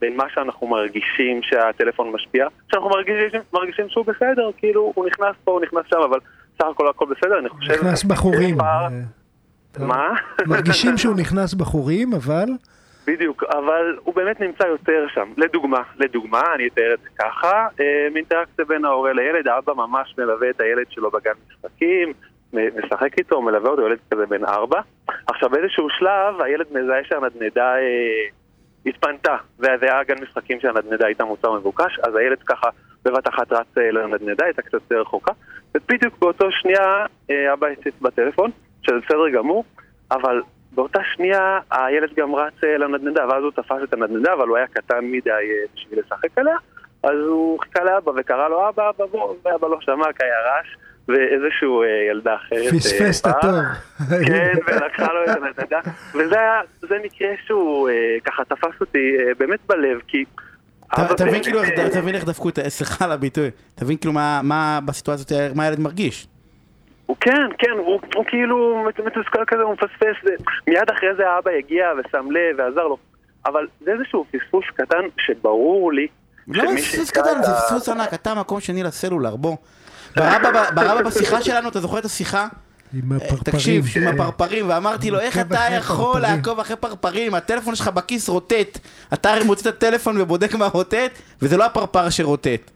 בין 0.00 0.16
מה 0.16 0.24
שאנחנו 0.34 0.66
מרגישים 0.66 1.42
שהטלפון 1.42 2.12
משפיע, 2.12 2.46
שאנחנו 2.72 2.90
מרגישים, 2.90 3.40
מרגישים 3.52 3.88
שהוא 3.88 4.06
בסדר, 4.06 4.50
כאילו 4.56 4.92
הוא 4.94 5.06
נכנס 5.06 5.36
פה, 5.44 5.52
הוא 5.52 5.60
נכנס 5.60 5.82
שם, 5.90 5.98
אבל 6.08 6.18
סך 6.58 6.64
הכל 6.70 6.88
הכל 6.88 7.06
בסדר, 7.10 7.38
אני 7.38 7.48
חושב... 7.48 7.72
נכנס 7.72 8.04
בחורים. 8.04 8.56
מה? 9.78 10.08
מרגישים 10.46 10.98
שהוא 10.98 11.16
נכנס 11.16 11.54
בחורים, 11.54 12.12
אבל... 12.12 12.48
בדיוק, 13.06 13.44
אבל 13.44 13.96
הוא 14.04 14.14
באמת 14.14 14.40
נמצא 14.40 14.64
יותר 14.64 15.06
שם. 15.14 15.32
לדוגמה, 15.36 15.82
לדוגמה, 15.96 16.42
אני 16.54 16.68
אתאר 16.68 16.94
את 16.94 16.98
זה 17.02 17.08
ככה, 17.18 17.66
אה, 17.80 18.08
אינטראקציה 18.16 18.64
בין 18.64 18.84
ההורה 18.84 19.12
לילד, 19.12 19.48
האבא 19.48 19.72
ממש 19.74 20.14
מלווה 20.18 20.50
את 20.50 20.60
הילד 20.60 20.86
שלו 20.90 21.10
בגן 21.10 21.32
משחקים, 21.48 22.12
משחק 22.52 23.18
איתו, 23.18 23.42
מלווה 23.42 23.70
אותו, 23.70 23.86
ילד 23.86 23.98
כזה 24.10 24.26
בן 24.26 24.44
ארבע. 24.44 24.80
עכשיו 25.26 25.50
באיזשהו 25.50 25.86
שלב 25.90 26.40
הילד 26.40 26.66
מזהה 26.70 27.04
שהנדנדה 27.04 27.74
אה, 27.76 28.28
התפנתה, 28.86 29.36
וזה 29.58 29.76
היה 29.80 30.04
גן 30.04 30.22
משחקים 30.22 30.60
שהנדנדה 30.60 31.06
הייתה 31.06 31.24
מוצר 31.24 31.52
מבוקש, 31.52 31.98
אז 32.02 32.16
הילד 32.16 32.42
ככה 32.42 32.68
בבת 33.04 33.28
אחת 33.28 33.52
רץ 33.52 33.66
אה, 33.78 33.90
לנדנדה, 33.90 34.44
הייתה 34.44 34.62
קצת 34.62 34.72
יותר 34.72 35.00
רחוקה, 35.00 35.32
ובדיוק 35.74 36.18
באותו 36.18 36.52
שנייה 36.52 37.06
אה, 37.30 37.52
אבא 37.52 37.66
הציץ 37.66 37.94
בטלפון, 38.02 38.50
שזה 38.82 38.96
בסדר 38.98 39.28
גמור, 39.28 39.64
אבל 40.10 40.42
באותה 40.72 41.00
שנייה 41.14 41.60
הילד 41.70 42.14
גם 42.14 42.34
רץ 42.34 42.64
אה, 42.64 42.78
לנדנדה, 42.78 43.28
ואז 43.28 43.42
הוא 43.42 43.50
תפס 43.50 43.82
את 43.84 43.92
הנדנדה, 43.92 44.32
אבל 44.32 44.48
הוא 44.48 44.56
היה 44.56 44.66
קטן 44.66 45.04
מדי 45.04 45.30
בשביל 45.74 45.98
לשחק 46.00 46.38
עליה, 46.38 46.56
אז 47.02 47.18
הוא 47.28 47.60
חיכה 47.60 47.84
לאבא 47.84 48.12
וקרא 48.16 48.48
לו 48.48 48.68
אבא, 48.68 48.90
אבא 48.90 49.06
בוא, 49.06 49.34
ואבא 49.44 49.68
לא 49.68 49.80
שמע 49.80 50.12
כי 50.12 50.24
היה 50.24 50.40
רעש. 50.46 50.66
ואיזשהו 51.12 51.82
ילדה 52.10 52.34
אחרת. 52.34 52.74
פספס 52.74 53.20
את 53.20 53.26
התור. 53.26 53.50
כן, 54.26 54.52
ולקחה 54.66 55.12
לו 55.12 55.24
את 55.24 55.28
הנדנדה. 55.28 55.80
וזה 56.14 56.96
מקרה 57.04 57.28
שהוא 57.46 57.88
ככה 58.24 58.44
תפס 58.44 58.80
אותי 58.80 59.16
באמת 59.38 59.60
בלב, 59.66 60.00
כי... 60.08 60.24
תבין 61.16 61.42
כאילו, 61.42 61.60
תבין 61.92 62.14
איך 62.14 62.24
דפקו 62.24 62.48
את, 62.48 62.58
סליחה 62.68 63.04
על 63.04 63.12
הביטוי, 63.12 63.50
תבין 63.74 63.96
כאילו 63.96 64.12
מה 64.42 64.78
בסיטואציה, 64.84 65.38
מה 65.54 65.64
הילד 65.64 65.80
מרגיש. 65.80 66.26
הוא 67.06 67.16
כן, 67.20 67.46
כן, 67.58 67.70
הוא, 67.70 68.00
הוא 68.14 68.24
כאילו 68.26 68.84
מתוסכל 69.06 69.44
כזה, 69.46 69.62
הוא 69.62 69.72
מפספס, 69.72 70.30
מיד 70.68 70.90
אחרי 70.90 71.14
זה 71.16 71.28
האבא 71.28 71.50
הגיע 71.50 71.86
ושם 71.98 72.30
לב 72.30 72.58
ועזר 72.58 72.86
לו, 72.86 72.96
אבל 73.46 73.66
זה 73.80 73.92
איזשהו 73.92 74.24
פספוס 74.30 74.64
קטן 74.74 75.02
שברור 75.18 75.92
לי 75.92 76.06
לא 76.48 76.62
פספוס 76.76 77.10
קטן, 77.10 77.42
זה 77.42 77.52
פספוס 77.52 77.88
ענק, 77.88 78.14
אתה 78.14 78.34
מקום 78.34 78.60
שני 78.60 78.82
לסלולר, 78.82 79.36
בוא. 79.36 79.56
ברבא 80.16 81.02
בשיחה 81.02 81.42
שלנו, 81.42 81.68
אתה 81.68 81.80
זוכר 81.80 81.98
את 81.98 82.04
השיחה? 82.04 82.46
עם 82.94 83.12
הפרפרים. 83.12 83.38
תקשיב, 83.44 83.84
עם 83.96 84.08
הפרפרים, 84.08 84.68
ואמרתי 84.68 85.10
לו, 85.10 85.18
איך 85.18 85.38
אתה 85.38 85.58
יכול 85.76 86.20
לעקוב 86.20 86.60
אחרי 86.60 86.76
פרפרים? 86.76 87.34
הטלפון 87.34 87.74
שלך 87.74 87.88
בכיס 87.88 88.28
רוטט. 88.28 88.78
אתה 89.14 89.32
הרי 89.32 89.44
מוציא 89.44 89.70
את 89.70 89.76
הטלפון 89.76 90.20
ובודק 90.20 90.54
מה 90.54 90.66
רוטט, 90.66 91.18
וזה 91.42 91.56
לא 91.56 91.64
הפרפר 91.64 92.10
שרוטט. 92.10 92.70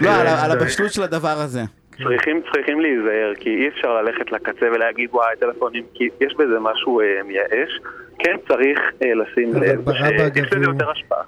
לא, 0.00 0.10
על 0.44 0.50
הבשלות 0.50 0.92
של 0.92 1.02
הדבר 1.02 1.38
הזה. 1.38 1.60
צריכים, 1.90 2.42
צריכים 2.52 2.80
להיזהר, 2.80 3.32
כי 3.40 3.48
אי 3.48 3.68
אפשר 3.68 4.02
ללכת 4.02 4.32
לקצה 4.32 4.66
ולהגיד 4.74 5.08
וואי, 5.12 5.36
טלפונים, 5.40 5.84
כי 5.94 6.08
יש 6.20 6.34
בזה 6.38 6.58
משהו 6.60 7.00
אה, 7.00 7.22
מייאש. 7.24 7.80
כן 8.18 8.36
צריך 8.48 8.78
אה, 9.04 9.14
לשים 9.14 9.54
לב, 9.54 9.92
שיש 10.34 10.52
לזה 10.52 10.64
יותר 10.64 10.90
השפעה. 10.90 11.22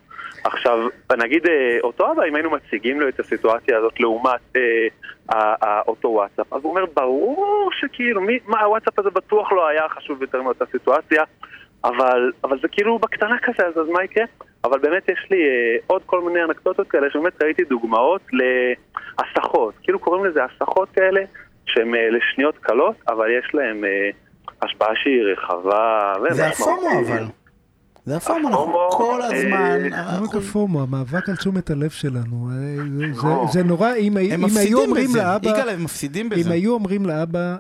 עכשיו, 0.53 0.89
נגיד 1.19 1.47
אה, 1.47 1.79
אותו 1.83 2.13
אבא, 2.13 2.25
אם 2.29 2.35
היינו 2.35 2.51
מציגים 2.51 3.01
לו 3.01 3.09
את 3.09 3.21
הסיטואציה 3.21 3.79
הזאת 3.79 4.01
לעומת 4.01 4.57
אה, 4.57 5.81
אותו 5.89 6.09
וואטסאפ, 6.09 6.53
אז 6.53 6.61
הוא 6.63 6.71
אומר, 6.71 6.85
ברור 6.95 7.71
שכאילו, 7.81 8.21
מי, 8.21 8.39
מה, 8.47 8.61
הוואטסאפ 8.61 8.99
הזה 8.99 9.11
בטוח 9.11 9.53
לא 9.53 9.67
היה 9.69 9.89
חשוב 9.89 10.23
יותר 10.23 10.43
מאותה 10.43 10.65
סיטואציה, 10.67 11.25
אבל, 11.85 12.33
אבל 12.45 12.59
זה 12.63 12.69
כאילו 12.69 12.99
בקטנה 12.99 13.37
כזה, 13.43 13.67
אז, 13.67 13.79
אז 13.79 13.89
מה 13.89 14.05
יקרה? 14.05 14.25
אבל 14.65 14.79
באמת 14.79 15.09
יש 15.09 15.27
לי 15.31 15.49
אה, 15.49 15.77
עוד 15.87 16.03
כל 16.07 16.21
מיני 16.21 16.45
אנקדוטות 16.45 16.89
כאלה, 16.89 17.11
שבאמת 17.11 17.43
ראיתי 17.43 17.65
דוגמאות 17.65 18.23
להסחות, 18.33 19.75
כאילו 19.83 19.99
קוראים 19.99 20.25
לזה 20.25 20.41
הסחות 20.45 20.89
כאלה, 20.91 21.21
שהן 21.67 21.95
אה, 21.95 22.09
לשניות 22.11 22.59
קלות, 22.59 22.97
אבל 23.09 23.27
יש 23.39 23.55
להן 23.55 23.85
אה, 23.85 24.11
השפעה 24.63 24.95
שהיא 25.03 25.23
רחבה 25.23 26.13
זה 26.31 26.47
הפומו 26.47 26.91
אבל. 27.07 27.25
זה 28.09 28.17
הפומו, 28.17 28.49
אנחנו 28.49 28.75
כל 28.91 29.21
הזמן... 29.23 29.79
לא 29.91 30.25
רק 30.25 30.35
הפומו, 30.35 30.83
המאבק 30.83 31.29
על 31.29 31.37
תשומת 31.37 31.71
הלב 31.71 31.91
שלנו. 31.91 32.51
זה 33.53 33.63
נורא, 33.63 33.95
אם 33.95 34.17
היו 34.57 34.81
אומרים 34.81 35.17
לאבא... 35.17 35.49
יגאל, 35.49 35.69
הם 35.69 35.85
מפסידים 35.85 36.29
בזה. 36.29 36.41
אם 36.41 36.53
היו 36.53 36.75
אומרים 36.75 37.07
לאבא, 37.07 37.57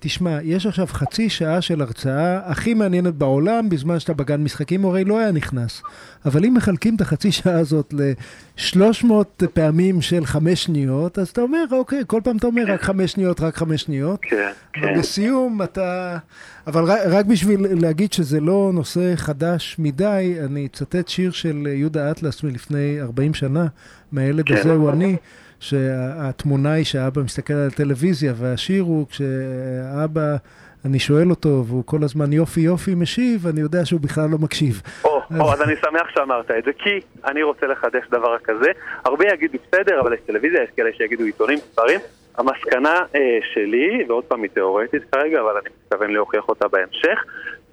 תשמע, 0.00 0.38
יש 0.42 0.66
עכשיו 0.66 0.86
חצי 0.86 1.28
שעה 1.28 1.60
של 1.60 1.80
הרצאה 1.80 2.40
הכי 2.44 2.74
מעניינת 2.74 3.14
בעולם, 3.14 3.68
בזמן 3.68 4.00
שאתה 4.00 4.14
בגן 4.14 4.44
משחקים, 4.44 4.82
הוא 4.82 4.90
הרי 4.90 5.04
לא 5.04 5.18
היה 5.18 5.32
נכנס. 5.32 5.82
אבל 6.24 6.44
אם 6.44 6.54
מחלקים 6.54 6.96
את 6.96 7.00
החצי 7.00 7.32
שעה 7.32 7.58
הזאת 7.58 7.94
ל-300 7.96 9.46
פעמים 9.54 10.02
של 10.02 10.26
חמש 10.26 10.64
שניות, 10.64 11.18
אז 11.18 11.28
אתה 11.28 11.40
אומר, 11.40 11.64
אוקיי, 11.72 12.02
כל 12.06 12.20
פעם 12.24 12.36
אתה 12.36 12.46
אומר 12.46 12.62
רק 12.68 12.82
חמש 12.82 13.12
שניות, 13.12 13.40
רק 13.40 13.56
חמש 13.56 13.82
שניות. 13.82 14.20
כן, 14.22 14.50
כן. 14.72 14.80
ובסיום 14.96 15.62
אתה... 15.62 16.18
אבל 16.66 16.84
רק 17.10 17.26
בשביל 17.26 17.66
להגיד 17.80 18.12
שזה 18.12 18.40
לא 18.40 18.70
נושא 18.74 19.12
חדש 19.16 19.63
מדי, 19.78 20.34
אני 20.44 20.66
אצטט 20.66 21.08
שיר 21.08 21.30
של 21.30 21.66
יהודה 21.66 22.10
אטלס 22.10 22.44
מלפני 22.44 23.00
40 23.00 23.34
שנה, 23.34 23.66
מהילד 24.12 24.52
הזה 24.52 24.72
הוא 24.72 24.90
אני. 24.90 25.16
שהתמונה 25.60 26.72
היא 26.72 26.84
שאבא 26.84 27.22
מסתכל 27.22 27.52
על 27.52 27.68
הטלוויזיה, 27.72 28.32
והשיר 28.36 28.82
הוא 28.82 29.06
כשאבא, 29.08 30.36
אני 30.84 30.98
שואל 30.98 31.30
אותו, 31.30 31.64
והוא 31.66 31.82
כל 31.86 32.02
הזמן 32.02 32.32
יופי 32.32 32.60
יופי 32.60 32.94
משיב, 32.94 33.46
אני 33.46 33.60
יודע 33.60 33.84
שהוא 33.84 34.00
בכלל 34.00 34.30
לא 34.30 34.38
מקשיב. 34.38 34.82
או, 35.04 35.22
או, 35.40 35.52
אז 35.52 35.62
אני 35.62 35.74
שמח 35.76 36.08
שאמרת 36.14 36.50
את 36.50 36.64
זה, 36.64 36.70
כי 36.78 37.00
אני 37.26 37.42
רוצה 37.42 37.66
לחדש 37.66 38.02
דבר 38.10 38.38
כזה. 38.38 38.70
הרבה 39.04 39.24
יגידו 39.32 39.58
בסדר, 39.68 40.00
אבל 40.00 40.14
יש 40.14 40.20
טלוויזיה, 40.26 40.62
יש 40.62 40.70
כאלה 40.76 40.90
שיגידו 40.96 41.24
עיתונים, 41.24 41.58
ספרים. 41.58 42.00
המסקנה 42.38 43.00
אה, 43.14 43.38
שלי, 43.54 44.04
ועוד 44.08 44.24
פעם 44.24 44.42
היא 44.42 44.50
תיאורטית 44.50 45.02
כרגע, 45.12 45.40
אבל 45.40 45.50
אני 45.50 45.68
מתכוון 45.84 46.10
להוכיח 46.10 46.48
אותה 46.48 46.68
בהמשך, 46.68 47.24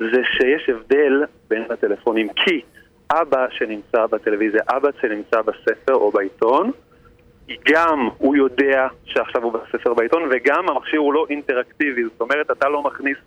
זה 0.01 0.21
שיש 0.37 0.69
הבדל 0.69 1.23
בין 1.49 1.63
הטלפונים, 1.69 2.29
כי 2.35 2.61
אבא 3.11 3.45
שנמצא 3.49 4.05
בטלוויזיה, 4.05 4.61
אבא 4.69 4.89
שנמצא 5.01 5.41
בספר 5.41 5.93
או 5.93 6.11
בעיתון, 6.11 6.71
גם 7.69 8.09
הוא 8.17 8.35
יודע 8.35 8.87
שעכשיו 9.05 9.43
הוא 9.43 9.53
בספר 9.53 9.93
בעיתון, 9.93 10.23
וגם 10.31 10.69
המכשיר 10.69 10.99
הוא 10.99 11.13
לא 11.13 11.25
אינטראקטיבי, 11.29 12.03
זאת 12.03 12.21
אומרת, 12.21 12.51
אתה 12.51 12.69
לא 12.69 12.83
מכניס 12.83 13.17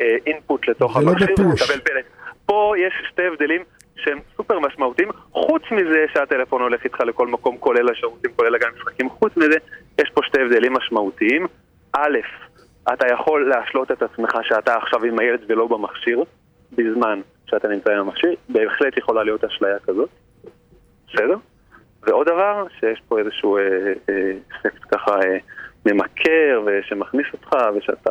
אה, 0.00 0.16
אינפוט 0.26 0.68
לתוך 0.68 0.96
לא 0.96 1.10
המכשיר, 1.10 1.34
הוא 1.38 1.52
מקבל 1.52 1.80
פלט. 1.80 2.04
פה 2.46 2.74
יש 2.78 2.94
שתי 3.10 3.22
הבדלים 3.26 3.62
שהם 3.96 4.18
סופר 4.36 4.58
משמעותיים, 4.58 5.08
חוץ 5.32 5.62
מזה 5.70 6.04
שהטלפון 6.14 6.62
הולך 6.62 6.84
איתך 6.84 7.00
לכל 7.00 7.26
מקום, 7.26 7.56
כולל 7.58 7.88
השירותים, 7.90 8.30
כולל 8.36 8.54
הגן 8.54 8.68
משחקים, 8.76 9.10
חוץ 9.10 9.36
מזה, 9.36 9.56
יש 10.00 10.10
פה 10.14 10.20
שתי 10.24 10.40
הבדלים 10.40 10.72
משמעותיים. 10.72 11.46
א', 11.92 12.18
אתה 12.92 13.06
יכול 13.12 13.48
להשלות 13.48 13.90
את 13.90 14.02
עצמך 14.02 14.32
שאתה 14.42 14.74
עכשיו 14.74 15.04
עם 15.04 15.18
הילד 15.18 15.40
ולא 15.48 15.66
במכשיר, 15.66 16.24
בזמן 16.72 17.20
שאתה 17.46 17.68
נמצא 17.68 17.92
עם 17.92 17.98
המכשיר, 17.98 18.34
בהחלט 18.48 18.98
יכולה 18.98 19.24
להיות 19.24 19.44
אשליה 19.44 19.78
כזאת, 19.78 20.08
בסדר? 21.08 21.36
ועוד 22.02 22.26
דבר, 22.26 22.64
שיש 22.80 23.02
פה 23.08 23.18
איזשהו 23.18 23.56
אה, 23.56 23.62
אה, 24.08 24.32
אפקט 24.56 24.82
ככה 24.90 25.10
אה, 25.10 25.38
ממכר 25.86 26.62
ושמכניס 26.66 27.26
אותך 27.32 27.56
ושאתה 27.76 28.10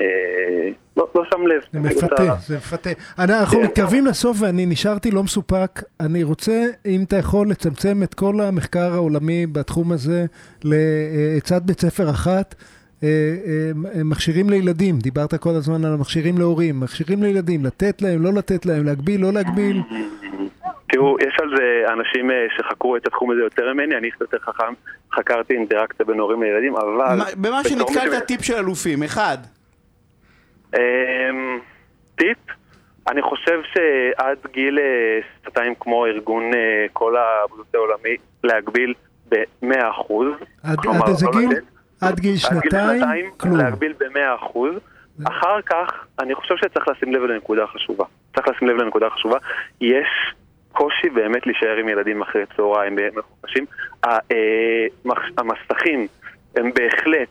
אה, 0.00 0.68
לא, 0.96 1.08
לא 1.14 1.22
שם 1.30 1.46
לב. 1.46 1.62
זה 1.72 1.80
מפתה, 1.80 2.34
זה 2.46 2.56
מפתה. 2.56 2.90
אנחנו 3.18 3.58
כן. 3.58 3.64
מתקרבים 3.64 4.06
לסוף 4.06 4.36
ואני 4.40 4.66
נשארתי 4.66 5.10
לא 5.10 5.22
מסופק. 5.22 5.82
אני 6.00 6.22
רוצה, 6.22 6.66
אם 6.86 7.02
אתה 7.06 7.16
יכול, 7.16 7.50
לצמצם 7.50 8.02
את 8.02 8.14
כל 8.14 8.40
המחקר 8.40 8.92
העולמי 8.92 9.46
בתחום 9.46 9.92
הזה 9.92 10.26
לעצת 10.64 11.62
בית 11.62 11.80
ספר 11.80 12.10
אחת. 12.10 12.54
אה, 13.04 13.08
אה, 13.46 14.04
מכשירים 14.04 14.50
לילדים, 14.50 14.98
דיברת 14.98 15.34
כל 15.34 15.50
הזמן 15.50 15.84
על 15.84 15.92
המכשירים 15.92 16.38
להורים, 16.38 16.80
מכשירים 16.80 17.22
לילדים, 17.22 17.64
לתת 17.64 18.02
להם, 18.02 18.22
לא 18.22 18.30
לתת 18.32 18.66
להם, 18.66 18.84
להגביל, 18.84 19.20
לא 19.20 19.32
להגביל. 19.32 19.82
תראו, 20.88 21.16
יש 21.20 21.36
על 21.42 21.50
זה 21.56 21.92
אנשים 21.92 22.30
שחקרו 22.56 22.96
את 22.96 23.06
התחום 23.06 23.30
הזה 23.30 23.40
יותר 23.40 23.72
ממני, 23.72 23.96
אני 23.96 24.10
יותר 24.20 24.38
חכם, 24.38 24.72
חקרתי 25.14 25.54
אינטראקציה 25.54 26.06
בין 26.06 26.18
הורים 26.18 26.42
לילדים, 26.42 26.76
אבל... 26.76 27.18
במה 27.36 27.64
שנתקלת 27.64 28.26
טיפ 28.26 28.42
של 28.42 28.54
אלופים, 28.54 29.02
אחד. 29.02 29.38
אמ, 30.74 31.58
טיפ, 32.14 32.38
אני 33.08 33.22
חושב 33.22 33.60
שעד 33.72 34.38
גיל 34.52 34.78
אה, 34.78 35.18
שנתיים 35.44 35.74
כמו 35.80 36.06
ארגון 36.06 36.54
אה, 36.54 36.86
כל 36.92 37.14
הבריאות 37.16 37.74
העולמי 37.74 38.16
להגביל 38.44 38.94
ב-100%. 39.28 40.12
עד 40.62 40.78
איזה 41.08 41.26
לא 41.26 41.32
גיל? 41.32 41.48
עד 42.00 42.20
גיל 42.20 42.36
שנתיים? 42.36 43.30
כלום. 43.36 43.56
להגביל 43.56 43.92
ב-100%. 43.92 44.58
אחר 45.24 45.62
כך, 45.66 46.06
אני 46.18 46.34
חושב 46.34 46.54
שצריך 46.56 46.88
לשים 46.88 47.14
לב 47.14 47.22
לנקודה 47.22 47.66
חשובה. 47.66 48.04
צריך 48.34 48.48
לשים 48.48 48.68
לב 48.68 48.76
לנקודה 48.76 49.10
חשובה. 49.10 49.38
יש 49.80 50.08
קושי 50.72 51.10
באמת 51.10 51.46
להישאר 51.46 51.76
עם 51.76 51.88
ילדים 51.88 52.22
אחרי 52.22 52.42
צהריים 52.56 52.96
מחופשים. 53.16 53.64
אה, 54.04 54.18
המסכים 55.38 56.06
הם 56.56 56.70
בהחלט 56.74 57.28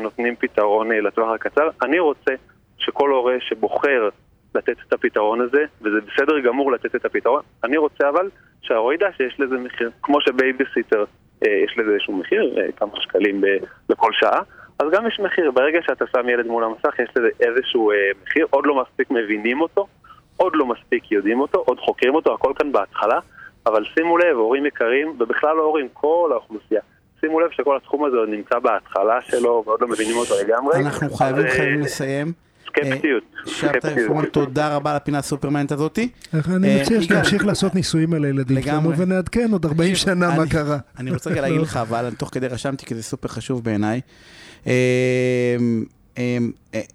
נותנים 0.00 0.36
פתרון 0.36 0.92
לטווח 0.92 1.34
הקצר. 1.34 1.68
אני 1.82 1.98
רוצה 1.98 2.32
שכל 2.78 3.10
הורה 3.10 3.34
שבוחר 3.40 4.08
לתת 4.54 4.76
את 4.88 4.92
הפתרון 4.92 5.40
הזה, 5.40 5.64
וזה 5.82 5.98
בסדר 6.00 6.40
גמור 6.40 6.72
לתת 6.72 6.94
את 6.94 7.04
הפתרון, 7.04 7.42
אני 7.64 7.76
רוצה 7.76 8.08
אבל 8.08 8.30
שההורה 8.62 8.94
ידע 8.94 9.08
שיש 9.16 9.40
לזה 9.40 9.58
מחיר, 9.58 9.90
כמו 10.02 10.20
שבייביסיטר 10.20 11.00
אה, 11.00 11.04
יש 11.42 11.78
לזה 11.78 11.90
איזשהו 11.90 12.16
מחיר, 12.16 12.54
אה, 12.58 12.72
כמה 12.76 12.90
שקלים 12.94 13.42
לכל 13.88 14.10
שעה, 14.12 14.42
אז 14.78 14.86
גם 14.92 15.06
יש 15.06 15.20
מחיר, 15.20 15.50
ברגע 15.50 15.78
שאתה 15.82 16.04
שם 16.12 16.28
ילד 16.28 16.46
מול 16.46 16.64
המסך 16.64 16.98
יש 16.98 17.08
לזה 17.16 17.28
איזשהו 17.40 17.90
אה, 17.90 17.96
מחיר, 18.22 18.46
עוד 18.50 18.66
לא 18.66 18.82
מספיק 18.82 19.10
מבינים 19.10 19.60
אותו, 19.60 19.86
עוד 20.36 20.52
לא 20.56 20.66
מספיק 20.66 21.12
יודעים 21.12 21.40
אותו, 21.40 21.58
עוד 21.66 21.78
חוקרים 21.78 22.14
אותו, 22.14 22.34
הכל 22.34 22.52
כאן 22.58 22.72
בהתחלה, 22.72 23.18
אבל 23.66 23.84
שימו 23.84 24.18
לב, 24.18 24.36
הורים 24.36 24.66
יקרים, 24.66 25.16
ובכלל 25.18 25.56
לא 25.56 25.62
הורים, 25.62 25.88
כל 25.92 26.30
האוכלוסייה, 26.32 26.80
שימו 27.20 27.40
לב 27.40 27.50
שכל 27.50 27.76
התחום 27.76 28.04
הזה 28.04 28.16
עוד 28.16 28.28
נמצא 28.28 28.58
בהתחלה 28.58 29.20
שלו 29.20 29.62
ועוד 29.66 29.80
לא 29.80 29.88
מבינים 29.88 30.16
אותו 30.16 30.34
לגמרי. 30.44 30.76
אנחנו 30.76 31.10
חייבים, 31.10 31.46
חייבים 31.48 31.80
לסיים. 31.80 32.47
סקפטיות. 32.68 33.22
שבתאי 33.46 34.06
פורמן, 34.06 34.24
תודה 34.24 34.76
רבה 34.76 34.90
על 34.90 34.96
הפינה 34.96 35.18
הסופר 35.18 35.41
מעניינת 35.41 35.72
הזאתי. 35.72 36.08
אני 36.34 36.80
מציע 36.80 37.02
שנמשיך 37.02 37.46
לעשות 37.46 37.74
ניסויים 37.74 38.14
על 38.14 38.24
הילדים 38.24 38.62
שלנו 38.62 38.96
ונעדכן 38.96 39.52
עוד 39.52 39.66
40 39.66 39.94
שנה 39.94 40.36
מה 40.36 40.46
קרה. 40.46 40.78
אני 40.98 41.10
רוצה 41.10 41.30
רגע 41.30 41.40
להגיד 41.40 41.60
לך, 41.60 41.76
אבל 41.76 42.10
תוך 42.18 42.28
כדי 42.32 42.46
רשמתי 42.46 42.86
כי 42.86 42.94
זה 42.94 43.02
סופר 43.02 43.28
חשוב 43.28 43.64
בעיניי. 43.64 44.00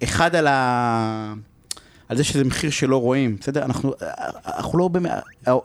אחד 0.03 0.36
על 0.36 0.47
ה... 0.47 1.34
על 2.09 2.17
זה 2.17 2.24
שזה 2.24 2.43
מחיר 2.43 2.69
שלא 2.69 3.01
רואים, 3.01 3.38
בסדר? 3.39 3.63
אנחנו, 3.65 3.93
אנחנו 4.45 4.80
לא 4.80 4.88
באמת, 4.88 5.11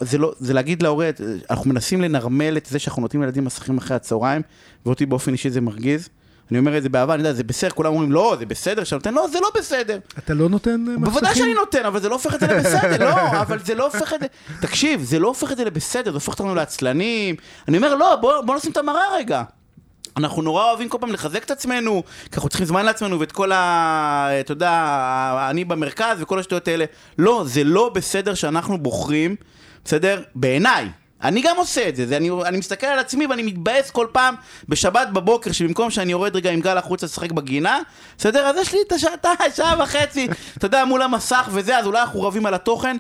זה, 0.01 0.19
לא, 0.19 0.33
זה 0.39 0.55
להגיד 0.55 0.83
להורה, 0.83 1.11
אנחנו 1.51 1.71
מנסים 1.71 2.03
לנרמל 2.03 2.57
את 2.57 2.67
זה 2.67 2.79
שאנחנו 2.79 3.03
נותנים 3.03 3.23
לילדים 3.23 3.45
מסכים 3.45 3.79
אחרי 3.79 3.97
הצהריים, 3.97 4.43
ואותי 4.87 5.07
באופן 5.07 5.33
אישי 5.33 5.51
זה 5.51 5.61
מרגיז. 5.61 6.09
אני 6.51 6.59
אומר 6.59 6.79
את 6.79 6.83
זה 6.83 6.89
באהבה, 6.89 7.15
אני 7.15 7.21
יודע, 7.21 7.33
זה 7.33 7.45
בסדר, 7.45 7.71
כולם 7.71 7.93
אומרים, 7.93 8.13
לא, 8.13 8.37
זה 8.39 8.47
בסדר 8.47 8.85
שאתה 8.85 8.97
נותן, 8.97 9.15
לא, 9.15 9.29
זה 9.29 9.39
לא 9.41 9.51
בסדר. 9.55 9.99
אתה 10.19 10.35
לא 10.35 10.49
נותן 10.49 10.81
מסכים? 10.81 11.05
בוודאי 11.05 11.35
שאני 11.35 11.55
נותן, 11.55 11.87
אבל 11.87 12.01
זה 12.01 12.09
לא 12.09 12.15
הופך 12.15 12.35
את 12.35 12.41
זה 12.41 12.47
לבסדר, 12.47 13.11
לא, 13.11 13.21
אבל 13.43 13.59
זה 13.59 13.75
לא 13.75 13.85
הופך 13.85 14.13
את 14.15 14.21
זה, 14.21 14.27
תקשיב, 14.61 15.03
זה 15.03 15.19
לא 15.19 15.29
הופך 15.29 15.53
את 15.53 15.57
זה 15.57 15.65
לבסדר, 15.65 16.11
זה 16.11 16.17
הופך 16.17 16.29
אותנו 16.29 16.55
לעצלנים. 16.55 17.35
אני 17.69 17.77
אומר, 17.77 17.95
לא, 17.95 18.17
בוא, 18.17 18.41
בוא 18.41 18.57
נשים 18.57 18.73
את 18.73 18.77
המראה 18.77 19.17
רגע. 19.17 19.43
אנחנו 20.17 20.43
נורא 20.43 20.65
אוהבים 20.65 20.89
כל 20.89 20.99
פעם 21.01 21.13
לחזק 21.13 21.45
את 21.45 21.51
עצמנו, 21.51 22.03
כי 22.25 22.35
אנחנו 22.35 22.49
צריכים 22.49 22.67
זמן 22.67 22.85
לעצמנו 22.85 23.21
ואת 23.21 23.33
כל 23.33 23.53
ה... 23.53 24.29
אתה 24.41 24.53
יודע, 24.53 25.47
אני 25.51 25.65
במרכז 25.65 26.23
וכל 26.23 26.39
השטויות 26.39 26.69
האלה. 26.69 26.85
לא, 27.19 27.43
זה 27.47 27.65
לא 27.65 27.91
בסדר 27.95 28.35
שאנחנו 28.35 28.79
בוחרים, 28.79 29.37
בסדר? 29.85 30.23
בעיניי, 30.35 30.89
אני 31.23 31.43
גם 31.43 31.57
עושה 31.57 31.89
את 31.89 31.97
זה, 31.97 32.07
זה 32.07 32.17
אני, 32.17 32.31
אני 32.47 32.59
מסתכל 32.59 32.87
על 32.87 32.99
עצמי 32.99 33.27
ואני 33.27 33.43
מתבאס 33.43 33.91
כל 33.91 34.07
פעם 34.13 34.35
בשבת 34.69 35.09
בבוקר, 35.13 35.53
שבמקום 35.53 35.91
שאני 35.91 36.13
יורד 36.13 36.37
רגע 36.37 36.51
עם 36.51 36.61
גל 36.61 36.79
החוצה 36.79 37.07
לשחק 37.07 37.33
בגינה, 37.33 37.81
בסדר? 38.19 38.47
אז 38.47 38.57
יש 38.57 38.73
לי 38.75 38.79
את 38.87 38.93
השעתיים, 38.93 39.51
שעה 39.57 39.83
וחצי, 39.83 40.29
אתה 40.57 40.67
יודע, 40.67 40.85
מול 40.85 41.03
המסך 41.03 41.49
וזה, 41.53 41.79
אז 41.79 41.87
אולי 41.87 42.01
אנחנו 42.01 42.23
רבים 42.23 42.47
על 42.47 42.55
התוכן. 42.55 42.97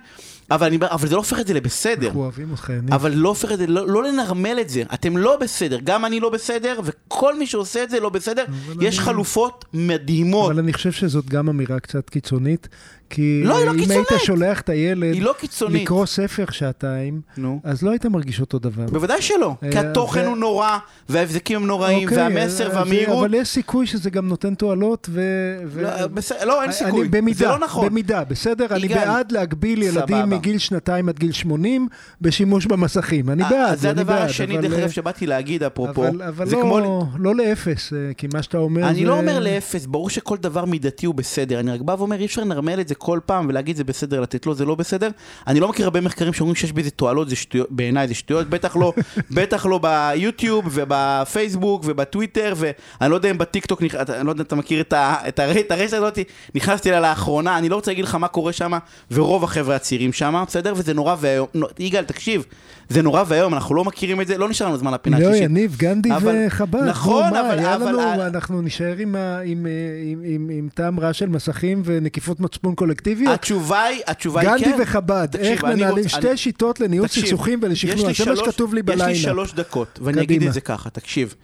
אבל, 0.51 0.67
אני, 0.67 0.79
אבל 0.83 1.09
זה 1.09 1.15
לא 1.15 1.21
הופך 1.21 1.41
את 1.41 1.47
זה 1.47 1.55
לבסדר. 1.55 2.07
אנחנו 2.07 2.21
אוהבים 2.21 2.51
אותך, 2.51 2.71
יניב. 2.71 2.95
אבל 2.95 3.13
לא 3.15 3.29
הופך 3.29 3.53
את 3.53 3.59
זה, 3.59 3.67
לא, 3.67 3.89
לא 3.89 4.03
לנרמל 4.03 4.59
את 4.61 4.69
זה. 4.69 4.83
אתם 4.95 5.17
לא 5.17 5.37
בסדר, 5.37 5.79
גם 5.85 6.05
אני 6.05 6.21
לא 6.21 6.31
בסדר, 6.31 6.81
וכל 6.85 7.39
מי 7.39 7.47
שעושה 7.47 7.83
את 7.83 7.91
זה 7.91 8.01
לא 8.01 8.09
בסדר. 8.09 8.45
יש 8.81 8.99
אני... 8.99 9.05
חלופות 9.05 9.65
מדהימות. 9.75 10.51
אבל 10.51 10.59
אני 10.59 10.73
חושב 10.73 10.93
שזאת 10.93 11.27
גם 11.27 11.49
אמירה 11.49 11.81
קצת 11.81 12.11
קיצונית, 12.11 12.69
כי 13.11 13.43
לא, 13.45 13.59
היא 13.59 13.67
לא 13.67 13.71
אם 13.73 13.79
קיצונית. 13.79 14.11
היית 14.11 14.23
שולח 14.23 14.61
את 14.61 14.69
הילד 14.69 15.17
לא 15.17 15.35
קיצונית. 15.39 15.83
לקרוא 15.83 16.07
ספר 16.07 16.45
שעתיים, 16.51 17.21
נו. 17.37 17.61
אז 17.65 17.83
לא 17.83 17.91
היית 17.91 18.07
מרגיש 18.07 18.41
אותו 18.41 18.59
דבר. 18.59 18.87
בוודאי 18.87 19.23
שלא, 19.23 19.55
אה, 19.63 19.71
כי 19.71 19.79
התוכן 19.79 20.25
ו- 20.25 20.27
הוא 20.27 20.37
נורא, 20.37 20.79
וההבזקים 21.09 21.57
הם 21.57 21.67
נוראים, 21.67 22.09
אוקיי, 22.09 22.19
והמסר 22.19 22.71
והמהירות. 22.75 23.25
אבל 23.25 23.35
יש 23.35 23.49
סיכוי 23.49 23.87
שזה 23.87 24.11
גם 24.11 24.29
נותן 24.29 24.55
תועלות, 24.55 25.09
ו... 25.13 25.23
ו- 25.67 25.83
לא, 25.83 26.07
בסדר, 26.07 26.45
לא, 26.45 26.55
אין 26.55 26.65
אני 26.65 26.73
סיכוי. 26.73 27.09
במידה, 27.09 27.39
זה 27.39 27.47
לא 27.47 27.59
נכון. 27.59 27.89
במידה, 27.89 28.25
בסדר? 28.25 28.67
אני 28.71 28.85
יגאל, 28.85 28.99
בעד 28.99 29.33
להגביל 29.33 29.83
ילדים 29.83 30.17
סבבה. 30.17 30.27
מגיל 30.27 30.59
שנתיים 30.59 31.09
עד 31.09 31.19
גיל 31.19 31.33
80 31.33 31.89
בשימוש 32.21 32.67
במסכים. 32.67 33.31
אני 33.31 33.43
אה, 33.43 33.51
בעד, 33.51 33.79
זה 33.79 33.91
אני 33.91 34.01
הדבר 34.01 34.15
השני, 34.15 34.59
דרך 34.59 34.73
אה, 34.73 34.79
אגב, 34.79 34.91
שבאתי 34.91 35.27
להגיד, 35.27 35.63
אפרופו. 35.63 36.09
אבל, 36.09 36.23
אבל 36.23 36.49
זה 36.49 36.57
לא, 36.57 36.61
כמו... 36.63 37.07
לא 37.19 37.35
לאפס, 37.35 37.93
אה, 37.93 38.15
כי 38.15 38.27
מה 38.35 38.43
שאתה 38.43 38.59
אומר 38.59 38.89
אני 38.89 39.01
זה... 39.01 39.07
לא 39.07 39.19
אומר 39.19 39.41
לאפס, 39.41 39.87
ברור 39.87 40.11
שכל 40.11 40.37
דבר 40.37 40.65
מידתי 40.65 41.07
הוא 41.07 41.15
בסדר. 41.15 41.61
אני 41.61 41.71
רק 41.71 41.81
בא 41.81 41.95
ואומר, 41.99 42.21
אי 42.21 42.25
אפשר 42.27 42.41
לנרמל 42.45 42.81
את 42.81 42.89
זה 42.89 42.95
כל 42.99 43.19
פעם 43.27 43.47
ולהגיד 43.49 43.77
זה 43.77 43.85
בסדר, 43.85 44.21
לתת 44.21 44.47
לו 44.47 44.55
זה 44.55 44.65
לא 44.65 44.75
בסדר. 44.75 45.11
אני 45.47 45.61
לא 45.61 45.69
מכיר 45.69 45.85
הרבה 45.85 46.01
מחקרים 46.01 46.33
שאומרים 46.33 46.55
שיש 46.55 46.73
בזה 46.73 46.91
תועלות, 46.91 47.29
זה 47.29 47.37
שטויות, 47.37 47.67
בעיניי 47.71 48.09
זה 48.09 48.15
שטויות, 48.15 48.47
בטח 48.51 48.77
לא, 48.77 48.93
בטח 49.37 49.67
לא 49.67 49.81
ביוטיוב 49.83 50.65
ובפייסבוק 50.73 51.83
ובטוויטר, 51.87 52.55
ואני 52.57 53.11
לא 53.11 53.15
יודע 53.15 53.31
אם 53.31 53.39
בטיקטוק, 53.39 53.83
אני 53.83 53.89
לא 54.27 54.31
יודע 54.31 54.43
אם 54.43 54.47
אתה 54.47 54.57
מכיר 54.57 54.81
את 54.81 54.93
ה- 54.93 55.15
את 55.29 55.39
הר- 55.39 55.61
את 55.61 55.71
הרשת 55.71 55.93
הזאת, 55.93 56.19
נכנסתי 56.55 56.89
אליה 56.89 57.01
לאחרונה, 57.01 57.59
אני 57.59 57.69
לא 57.69 57.75
רוצה 57.75 57.91
להגיד 57.91 58.05
לך 58.05 58.15
מה 58.15 58.29
קורה 58.29 58.53
שם, 58.53 58.73
ורוב 59.11 59.45
החבר'ה 59.45 59.77
הצעירים 59.77 60.13
שם, 60.13 60.45
בסדר? 60.47 60.73
וזה 60.77 60.95
נורא 60.95 61.17
ואיום. 61.21 61.47
נו, 61.55 61.67
יגאל, 61.79 62.05
תקשיב, 62.05 62.45
זה 62.89 63.03
נורא 63.03 63.25
ואיום, 63.27 63.55
אנחנו 63.55 63.75
לא 63.75 63.85
מכירים 63.85 64.21
את 64.21 64.27
זה, 64.27 64.39
לא 64.39 64.49
נשאר 64.49 64.67
לנו 64.67 64.77
זמן 64.77 64.95
לפינה 64.95 65.19
לא, 65.19 65.25
השלישית. 65.25 65.45
יניב, 65.45 65.77
גנדי 65.79 66.13
אבל- 66.17 66.45
וחב"ד. 66.47 66.83
נכון, 66.89 67.23
מה, 67.31 67.41
אבל- 67.41 67.59
היה 67.59 67.75
אבל- 67.75 67.89
לנו, 67.89 68.15
אבל- 68.15 68.21
אנחנו 68.21 68.63
נישאר 68.63 68.95
עם, 68.99 69.17
עם, 69.45 69.67
אה, 69.67 69.73
עם, 70.05 70.23
עם, 70.25 70.51
עם 70.53 70.69
טעם 70.75 71.01
רע 71.01 71.13
של 71.13 71.29
מסכים 71.29 71.83
ונקיפות 71.85 72.41
מצפון 72.41 72.75
קולקטיביות? 72.89 73.35
התשובה 73.35 73.83
היא, 73.85 74.01
התשובה 74.07 74.41
היא 74.41 74.51
כן. 74.51 74.71
גנדי 74.71 74.83
וחב"ד, 74.83 75.29
איך 75.39 75.65
מנהלים 75.65 75.89
רוצה- 76.05 76.09
שתי 76.09 76.29
אני- 76.29 76.37
שיטות 76.37 76.81
לניהול 76.81 77.09
תקשיב, 77.09 77.25
סכסוכים 77.25 77.59
יש 77.59 77.65
ולשכנוע, 77.65 78.13
זה 78.13 78.25
מה 78.31 78.37
שכתוב 78.37 78.75
לי 78.75 78.81
יש 78.81 78.87
בלילה. 78.87 79.07
לי 79.07 79.15
שלוש 79.15 79.53
דקות, 79.55 79.99
ואני 80.03 80.13
קדימה. 80.13 80.23
אגיד 80.23 80.43
את 80.49 80.53
זה 80.55 80.61
ככה, 80.61 80.91
תקשיב. 80.91 81.35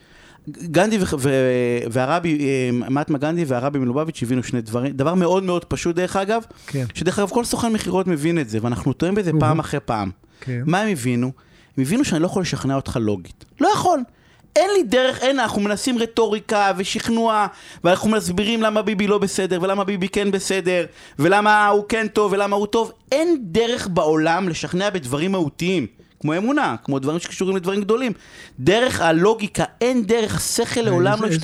גנדי 0.49 0.99
ו- 0.99 1.05
ו- 1.19 1.31
והרבי, 1.91 2.39
אה, 2.41 2.89
מהטמה 2.91 3.19
גנדי 3.19 3.45
והרבי 3.45 3.79
מלובביץ' 3.79 4.23
הבינו 4.23 4.43
שני 4.43 4.61
דברים, 4.61 4.93
דבר 4.93 5.15
מאוד 5.15 5.43
מאוד 5.43 5.65
פשוט 5.65 5.97
דרך 5.97 6.17
אגב, 6.17 6.43
כן. 6.67 6.85
שדרך 6.95 7.19
אגב 7.19 7.29
כל 7.31 7.45
סוכן 7.45 7.73
מכירות 7.73 8.07
מבין 8.07 8.39
את 8.39 8.49
זה, 8.49 8.59
ואנחנו 8.63 8.93
טועים 8.93 9.15
בזה. 9.15 9.31
פעם 9.41 9.59
אחרי 9.59 9.81
פעם. 9.81 10.11
כן. 10.41 10.63
מה 10.67 10.81
הם 10.81 10.89
הבינו? 10.89 11.33
הם 11.77 11.83
הבינו 11.83 12.05
שאני 12.05 12.23
לא 12.23 12.27
יכול 12.27 12.43
לשכנע 12.43 12.75
אותך 12.77 12.99
לוגית. 13.01 13.45
לא 13.61 13.69
יכול. 13.75 14.01
אין 14.57 14.71
לי 14.77 14.83
דרך, 14.83 15.19
אין, 15.23 15.39
אנחנו 15.41 15.61
מנסים 15.61 15.99
רטוריקה 15.99 16.73
ושכנוע, 16.77 17.47
ואנחנו 17.85 18.11
מסבירים 18.11 18.63
למה 18.63 18.83
ביבי 18.83 19.07
לא 19.07 19.19
בסדר, 19.19 19.59
ולמה 19.63 19.85
ביבי 19.85 20.09
כן 20.09 20.31
בסדר, 20.31 20.85
ולמה 21.19 21.67
הוא 21.69 21.85
כן 21.89 22.07
טוב, 22.13 22.33
ולמה 22.33 22.57
הוא 22.57 22.67
טוב. 22.67 22.93
אין 23.13 23.39
דרך 23.43 23.89
בעולם 23.89 24.49
לשכנע 24.49 24.91
בדברים 24.91 25.33
מהותיים, 25.33 25.87
כמו 26.21 26.37
אמונה, 26.37 26.77
כמו 26.85 26.99
דברים 26.99 27.19
שקשורים 27.21 27.57
לדברים 27.57 27.81
גדולים. 27.81 28.13
דרך 28.61 29.01
הלוגיקה, 29.01 29.65
אין 29.81 30.05
דרך, 30.07 30.37
השכל 30.37 30.81
לעולם 30.81 31.23
לא. 31.23 31.27
איזה- 31.27 31.37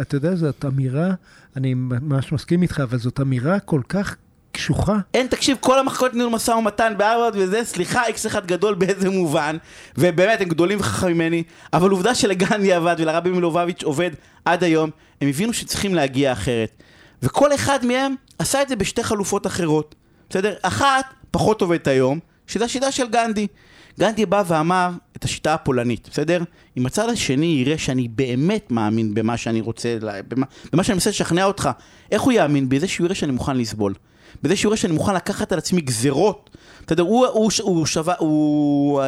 אתה 0.00 0.16
יודע, 0.16 0.34
זאת 0.36 0.64
אמירה, 0.64 1.08
אני 1.56 1.74
ממש 1.74 2.32
מסכים 2.32 2.62
איתך, 2.62 2.80
אבל 2.80 2.98
זאת 2.98 3.20
אמירה 3.20 3.60
כל 3.60 3.80
כך 3.88 4.16
קשוחה. 4.58 4.96
אין, 5.14 5.26
תקשיב, 5.26 5.56
כל 5.60 5.78
המחלקות 5.78 6.14
ניהול 6.14 6.32
משא 6.32 6.50
ומתן 6.50 6.94
בהרווארד 6.96 7.36
וזה, 7.36 7.64
סליחה, 7.64 8.06
איקס 8.06 8.26
אחד 8.26 8.46
גדול 8.46 8.74
באיזה 8.74 9.10
מובן, 9.10 9.56
ובאמת, 9.98 10.40
הם 10.40 10.48
גדולים 10.48 10.80
וחכמים 10.80 11.14
ממני, 11.14 11.42
אבל 11.72 11.90
עובדה 11.90 12.14
שלגנדי 12.14 12.72
עבד 12.72 12.96
ולרבי 12.98 13.30
מלובביץ' 13.30 13.82
עובד 13.82 14.10
עד 14.44 14.64
היום, 14.64 14.90
הם 15.20 15.28
הבינו 15.28 15.52
שצריכים 15.52 15.94
להגיע 15.94 16.32
אחרת. 16.32 16.82
וכל 17.22 17.54
אחד 17.54 17.86
מהם 17.86 18.14
עשה 18.38 18.62
את 18.62 18.68
זה 18.68 18.76
בשתי 18.76 19.02
חלופות 19.02 19.46
אחרות, 19.46 19.94
בסדר? 20.30 20.54
אחת, 20.62 21.04
פחות 21.30 21.62
עובדת 21.62 21.86
היום, 21.86 22.18
שזה 22.46 22.64
השיטה 22.64 22.92
של 22.92 23.08
גנדי. 23.08 23.46
גנדי 24.00 24.26
בא 24.26 24.42
ואמר 24.46 24.90
את 25.16 25.24
השיטה 25.24 25.54
הפולנית, 25.54 26.08
בסדר? 26.12 26.42
אם 26.76 26.86
הצד 26.86 27.08
השני 27.08 27.46
יראה 27.46 27.78
שאני 27.78 28.08
באמת 28.08 28.70
מאמין 28.70 29.14
במה 29.14 29.36
שאני 29.36 29.60
רוצה, 29.60 29.96
במה, 30.28 30.46
במה 30.72 30.84
שאני 30.84 30.94
מנסה 30.94 31.10
לשכנע 31.10 31.44
אותך, 31.44 31.70
איך 32.10 32.22
הוא 32.22 32.32
יאמין? 32.32 32.68
בזה 32.68 32.88
שהוא 32.88 33.04
יראה 33.04 33.14
שאני 33.14 33.32
מוכן 33.32 33.56
לסבול. 33.56 33.94
בזה 34.42 34.56
שהוא 34.56 34.70
יראה 34.70 34.76
שאני 34.76 34.92
מוכן 34.92 35.14
לקחת 35.14 35.52
על 35.52 35.58
עצמי 35.58 35.80
גזרות. 35.80 36.50
בסדר, 36.86 37.02
הוא, 37.02 37.26
הוא, 37.26 37.50
הוא, 37.62 37.86
שווה, 37.86 38.14
הוא 38.18 39.00
אה, 39.00 39.06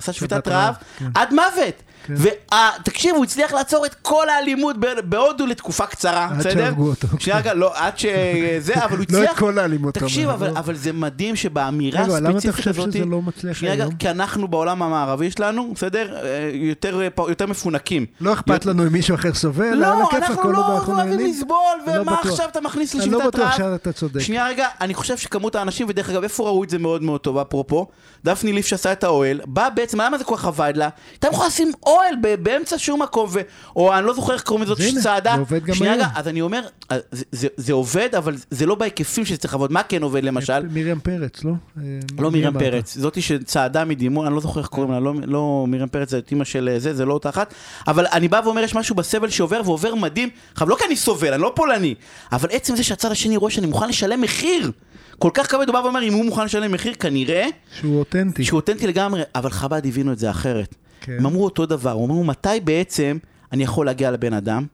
עשה 0.00 0.12
שביתת 0.12 0.48
רעב 0.48 0.74
כן. 0.98 1.04
עד 1.14 1.34
מוות. 1.34 1.82
כן. 2.06 2.14
ותקשיב, 2.16 3.14
הוא 3.14 3.24
הצליח 3.24 3.52
לעצור 3.52 3.86
את 3.86 3.94
כל 4.02 4.28
האלימות 4.28 4.76
בהודו 5.04 5.46
לתקופה 5.46 5.86
קצרה, 5.86 6.28
עד 6.30 6.38
בסדר? 6.38 6.52
שהרגו 6.54 6.88
אותו. 6.88 7.08
שנייה 7.18 7.38
רגע, 7.38 7.54
לא, 7.54 7.72
עד 7.74 7.98
שזה, 7.98 8.74
אבל 8.84 8.96
הוא 8.96 8.98
לא 8.98 9.02
הצליח... 9.02 9.32
את 9.32 9.38
כל 9.38 9.58
האלימות, 9.58 9.94
תקשיב, 9.94 10.28
אבל, 10.28 10.50
לא. 10.50 10.58
אבל 10.58 10.74
זה 10.74 10.92
מדהים 10.92 11.36
שבאמירה 11.36 12.02
רגע, 12.02 12.20
למה 12.20 12.28
אתה 12.28 12.28
הספציפית 12.28 12.56
חושב 12.56 12.70
הזאת... 12.80 12.92
שזה 12.92 13.04
לא 13.04 13.22
מצליח 13.22 13.62
היום? 13.62 13.94
כי 13.94 14.10
אנחנו 14.10 14.48
בעולם 14.48 14.82
המערבי 14.82 15.30
שלנו, 15.30 15.72
בסדר? 15.74 16.16
אה, 16.16 16.50
יותר, 16.52 17.00
אה, 17.00 17.08
יותר 17.28 17.46
מפונקים. 17.46 18.06
לא 18.20 18.32
אכפת 18.32 18.66
לנו 18.66 18.86
אם 18.86 18.92
מישהו 18.92 19.14
אחר 19.14 19.34
סובל, 19.34 19.64
על 19.64 19.74
לא, 19.74 20.02
הכיף 20.02 20.22
אנחנו 20.22 20.40
הכל 20.40 20.52
לא 20.52 20.58
ואנחנו 20.58 20.94
אוהבים. 20.94 21.30
לסבול, 21.30 21.58
לא 21.86 22.00
ומה. 22.00 22.16
עכשיו 22.24 22.48
אתה 22.48 22.60
מכניס 22.60 22.94
לי 22.94 23.02
אני 23.02 23.10
לא 23.10 23.26
בטוח 23.26 23.40
רעב? 23.40 23.56
שאתה 23.56 23.92
צודק. 23.92 24.20
שנייה 24.20 24.48
רגע, 24.48 24.68
אני 24.80 24.94
חושב 24.94 25.16
שכמות 25.16 25.54
האנשים, 25.54 25.86
ודרך 25.88 26.10
אגב, 26.10 26.22
איפה 26.22 26.44
ראו 26.44 26.64
את 26.64 26.70
זה 26.70 26.78
מאוד 26.78 27.02
מאוד 27.02 27.20
טוב, 27.20 27.38
אפרופו? 27.38 27.86
דפני 28.24 28.52
ליף 28.52 28.66
שעשה 28.66 28.92
את 28.92 29.04
האוהל, 29.04 29.40
בא 29.46 29.68
בעצם, 29.68 30.00
למה 30.00 30.18
זה 30.18 30.24
כל 30.24 30.36
כך 30.36 30.44
עבד 30.44 30.72
לה? 30.76 30.88
הייתה 31.12 31.28
יכולה 31.28 31.48
לשים 31.48 31.72
אוהל 31.96 32.14
באמצע 32.42 32.78
שום 32.78 33.02
מקום, 33.02 33.28
ו... 33.32 33.40
או 33.76 33.94
אני 33.94 34.06
לא 34.06 34.14
זוכר 34.14 34.32
איך 34.34 34.42
קוראים 34.42 34.64
לזאת 34.64 34.80
אז 34.80 34.86
הנה, 34.86 35.00
צעדה. 35.00 35.32
זה 35.34 35.40
עובד 35.40 35.64
גם 35.64 35.74
היום. 35.80 36.00
אז 36.14 36.28
אני 36.28 36.40
אומר, 36.40 36.62
אה, 36.92 36.96
זה, 37.10 37.48
זה, 37.56 37.72
עובד, 37.72 38.14
אבל 38.14 38.34
זה 38.50 38.66
לא 38.66 38.74
בהיקפים 38.74 39.24
שזה 39.24 39.38
צריך 39.38 39.54
לעבוד. 39.54 39.72
מה 39.72 39.82
כן 39.82 40.02
עובד 40.02 40.24
למשל? 40.24 40.66
מרים 40.70 41.00
פרץ, 41.00 41.44
לא? 41.44 41.52
אה, 41.78 41.82
לא 42.18 42.30
מרים? 42.30 42.58
פרץ, 42.58 42.98
זאתי 42.98 43.22
שצעדה 43.22 43.84
מדימונה, 43.84 44.28
אני 44.28 44.34
לא 44.34 44.40
זוכר 44.40 44.60
איך 44.60 44.68
קוראים 44.68 44.92
לה, 44.92 45.00
לא, 45.00 45.14
לא 45.24 45.64
מרים 45.68 45.88
פרץ, 45.88 46.10
זאת 46.10 46.30
אימא 46.30 46.44
של 46.44 46.68
אה, 46.72 46.78
זה, 46.78 46.94
זה 46.94 47.04
לא 47.04 47.14
אותה 47.14 47.28
אחת, 47.28 47.54
אבל 47.86 48.06
אני 48.12 48.28
בא 48.28 48.40
ואומר, 48.44 48.62
יש 48.62 48.74
משהו 48.74 48.94
בסבל 48.94 49.30
שעובר 49.30 49.60
ועובר 49.64 49.94
מדהים, 49.94 50.28
עכשיו 50.52 50.68
לא 50.68 50.76
כי 50.78 50.84
אני 50.84 50.96
סובל, 50.96 51.32
אני 51.32 51.42
לא 51.42 51.52
פולני, 51.54 51.94
אבל 52.32 52.48
עצם 52.52 52.76
זה 52.76 52.82
שהצד 52.82 53.10
השני 53.10 53.36
רואה 53.36 53.50
שאני 53.50 53.66
מוכן 53.66 53.88
לשלם 53.88 54.20
מחיר, 54.20 54.70
כל 55.18 55.30
כך 55.34 55.50
כבד, 55.50 55.66
הוא 55.66 55.72
בא 55.72 55.78
ואומר, 55.78 56.02
אם 56.02 56.12
הוא 56.12 56.24
מוכן 56.24 56.44
לשלם 56.44 56.72
מחיר, 56.72 56.94
כנראה 56.94 57.46
שהוא 57.80 57.98
אותנטי. 57.98 58.44
שהוא 58.44 58.56
אותנטי 58.56 58.86
לגמרי, 58.86 59.22
אבל 59.34 59.50
חב"ד 59.50 59.86
הבינו 59.86 60.12
את 60.12 60.18
זה 60.18 60.30
אחרת. 60.30 60.74
כן. 61.00 61.16
הם 61.18 61.26
אמרו 61.26 61.44
אותו 61.44 61.66
דבר, 61.66 61.90
הם 61.90 62.02
אמרו, 62.02 62.24
מתי 62.24 62.60
בעצם 62.64 63.18
אני 63.52 63.64
יכול 63.64 63.86
להגיע 63.86 64.10
לבן 64.10 64.32
אדם 64.32 64.66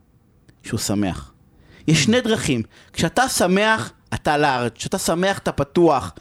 שהוא 0.62 0.80
שמח? 0.80 1.32
יש 1.88 2.04
שני 2.04 2.20
דרכים, 2.20 2.62
כשאתה 2.92 3.28
שמח, 3.28 3.92
אתה 4.14 4.38
לארץ, 4.38 4.72
כשאתה 4.74 4.98
שמח, 4.98 5.38
אתה 5.38 5.52
פתוח, 5.52 6.12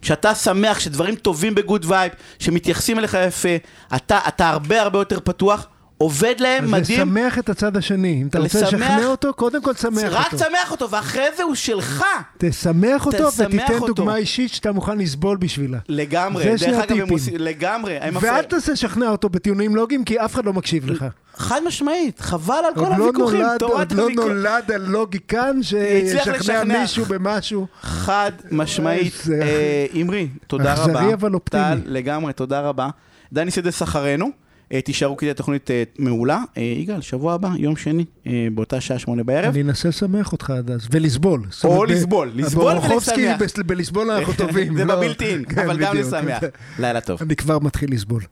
כשאתה 0.00 0.34
שמח, 0.34 0.76
כשדברים 0.76 1.14
טובים 1.14 1.54
ב 1.54 1.60
good 1.60 1.84
vibe, 1.88 2.12
שמתייחסים 2.38 2.98
אליך 2.98 3.16
יפה, 3.26 3.56
אתה, 3.96 4.20
אתה 4.28 4.48
הרבה 4.48 4.82
הרבה 4.82 4.98
יותר 4.98 5.20
פתוח, 5.20 5.66
עובד 5.98 6.34
להם 6.38 6.64
אז 6.64 6.70
מדהים, 6.70 7.00
לשמח 7.00 7.38
את 7.38 7.48
הצד 7.48 7.76
השני. 7.76 8.22
אם 8.22 8.26
אתה 8.26 8.38
רוצה 8.38 8.60
לשמח- 8.60 8.74
לשכנע 8.74 9.06
אותו, 9.06 9.34
קודם 9.34 9.62
כל 9.62 9.72
תשמח 9.74 10.02
רק 10.12 10.32
אותו. 10.32 10.36
תשמח 10.44 10.70
אותו, 10.70 10.90
ואחרי 10.90 11.24
זה 11.36 11.42
הוא 11.42 11.54
שלך. 11.54 12.04
תשמח 12.38 13.06
אותו 13.06 13.30
תשמח 13.30 13.46
ותיתן 13.48 13.74
אותו. 13.74 13.86
דוגמה 13.94 14.16
אישית 14.16 14.52
שאתה 14.52 14.72
מוכן 14.72 14.98
לסבול 14.98 15.36
בשבילה. 15.36 15.78
לגמרי, 15.88 16.44
זה 16.44 16.58
שני 16.58 16.76
הטיפים. 16.76 17.08
עושים, 17.08 17.34
לגמרי, 17.38 17.98
ואל. 18.20 18.42
תנסה 18.42 18.72
לשכנע 18.72 19.08
אותו 19.08 19.28
בטיעונים 19.28 19.76
לוגיים, 19.76 20.04
כי 20.04 20.18
אף 20.20 20.34
אחד 20.34 20.44
לא 20.44 20.52
מקשיב 20.52 20.90
לך. 20.90 21.04
חד 21.36 21.60
משמעית, 21.66 22.20
חבל 22.20 22.54
על 22.54 22.74
כל 22.74 22.80
לא 22.80 22.86
הוויכוחים, 23.04 23.42
תורת 23.58 23.92
עוד 23.92 23.92
לא. 23.92 24.24
נולד 24.28 24.70
הלוגיקן 24.70 25.58
הצליח 25.60 26.24
שישכנע. 26.24 26.80
מישהו 26.80 27.04
במשהו. 27.04 27.66
חד 27.80 28.32
משמעית. 28.50 29.12
איזה 29.20 29.40
אה, 29.42 30.00
אמרי, 30.02 30.28
תודה 30.46 30.72
אכזרי, 30.74 30.92
רבה. 30.92 31.14
אבל 31.14 31.34
אופטימי. 31.34 31.64
לגמרי, 31.86 32.32
תודה 32.32 32.60
רבה. 32.60 32.88
דני 33.32 33.50
סדר 33.50 33.70
שכרנו. 33.70 34.30
אה, 34.72 34.80
תישארו 34.80 35.16
כי 35.16 35.30
התוכנית 35.30 35.70
אה, 35.70 35.82
מעולה. 35.98 36.42
אה, 36.56 36.62
יגאל, 36.62 37.00
שבוע 37.00 37.34
הבא, 37.34 37.50
יום 37.56 37.76
שני, 37.76 38.04
באותה 38.54 38.80
שעה 38.80 38.98
שמונה 38.98 39.22
בערב. 39.22 39.52
אני 39.54 39.62
אנסה 39.62 39.88
לשמח 39.88 40.32
אותך 40.32 40.50
עד 40.50 40.70
אז, 40.70 40.88
ולסבול. 40.90 41.42
או 41.64 41.84
לסבול, 41.84 42.30
לסבול 42.34 42.72
ולשמח. 42.76 43.40
בלסבול 43.66 44.10
אנחנו 44.18 44.32
טובים. 44.36 44.76
זה 44.76 44.84
לא- 44.84 44.96
בבלתי 44.96 45.24
אין, 45.24 45.44
כן, 45.48 45.60
אבל 45.64 45.76
גם. 45.78 45.96
לשמח. 45.96 46.42
לילה 46.78 47.00
טוב. 47.00 47.18
אני 47.22 47.36
כבר 47.36 47.58
מתחיל 47.58 47.92
לסבול. 47.94 48.22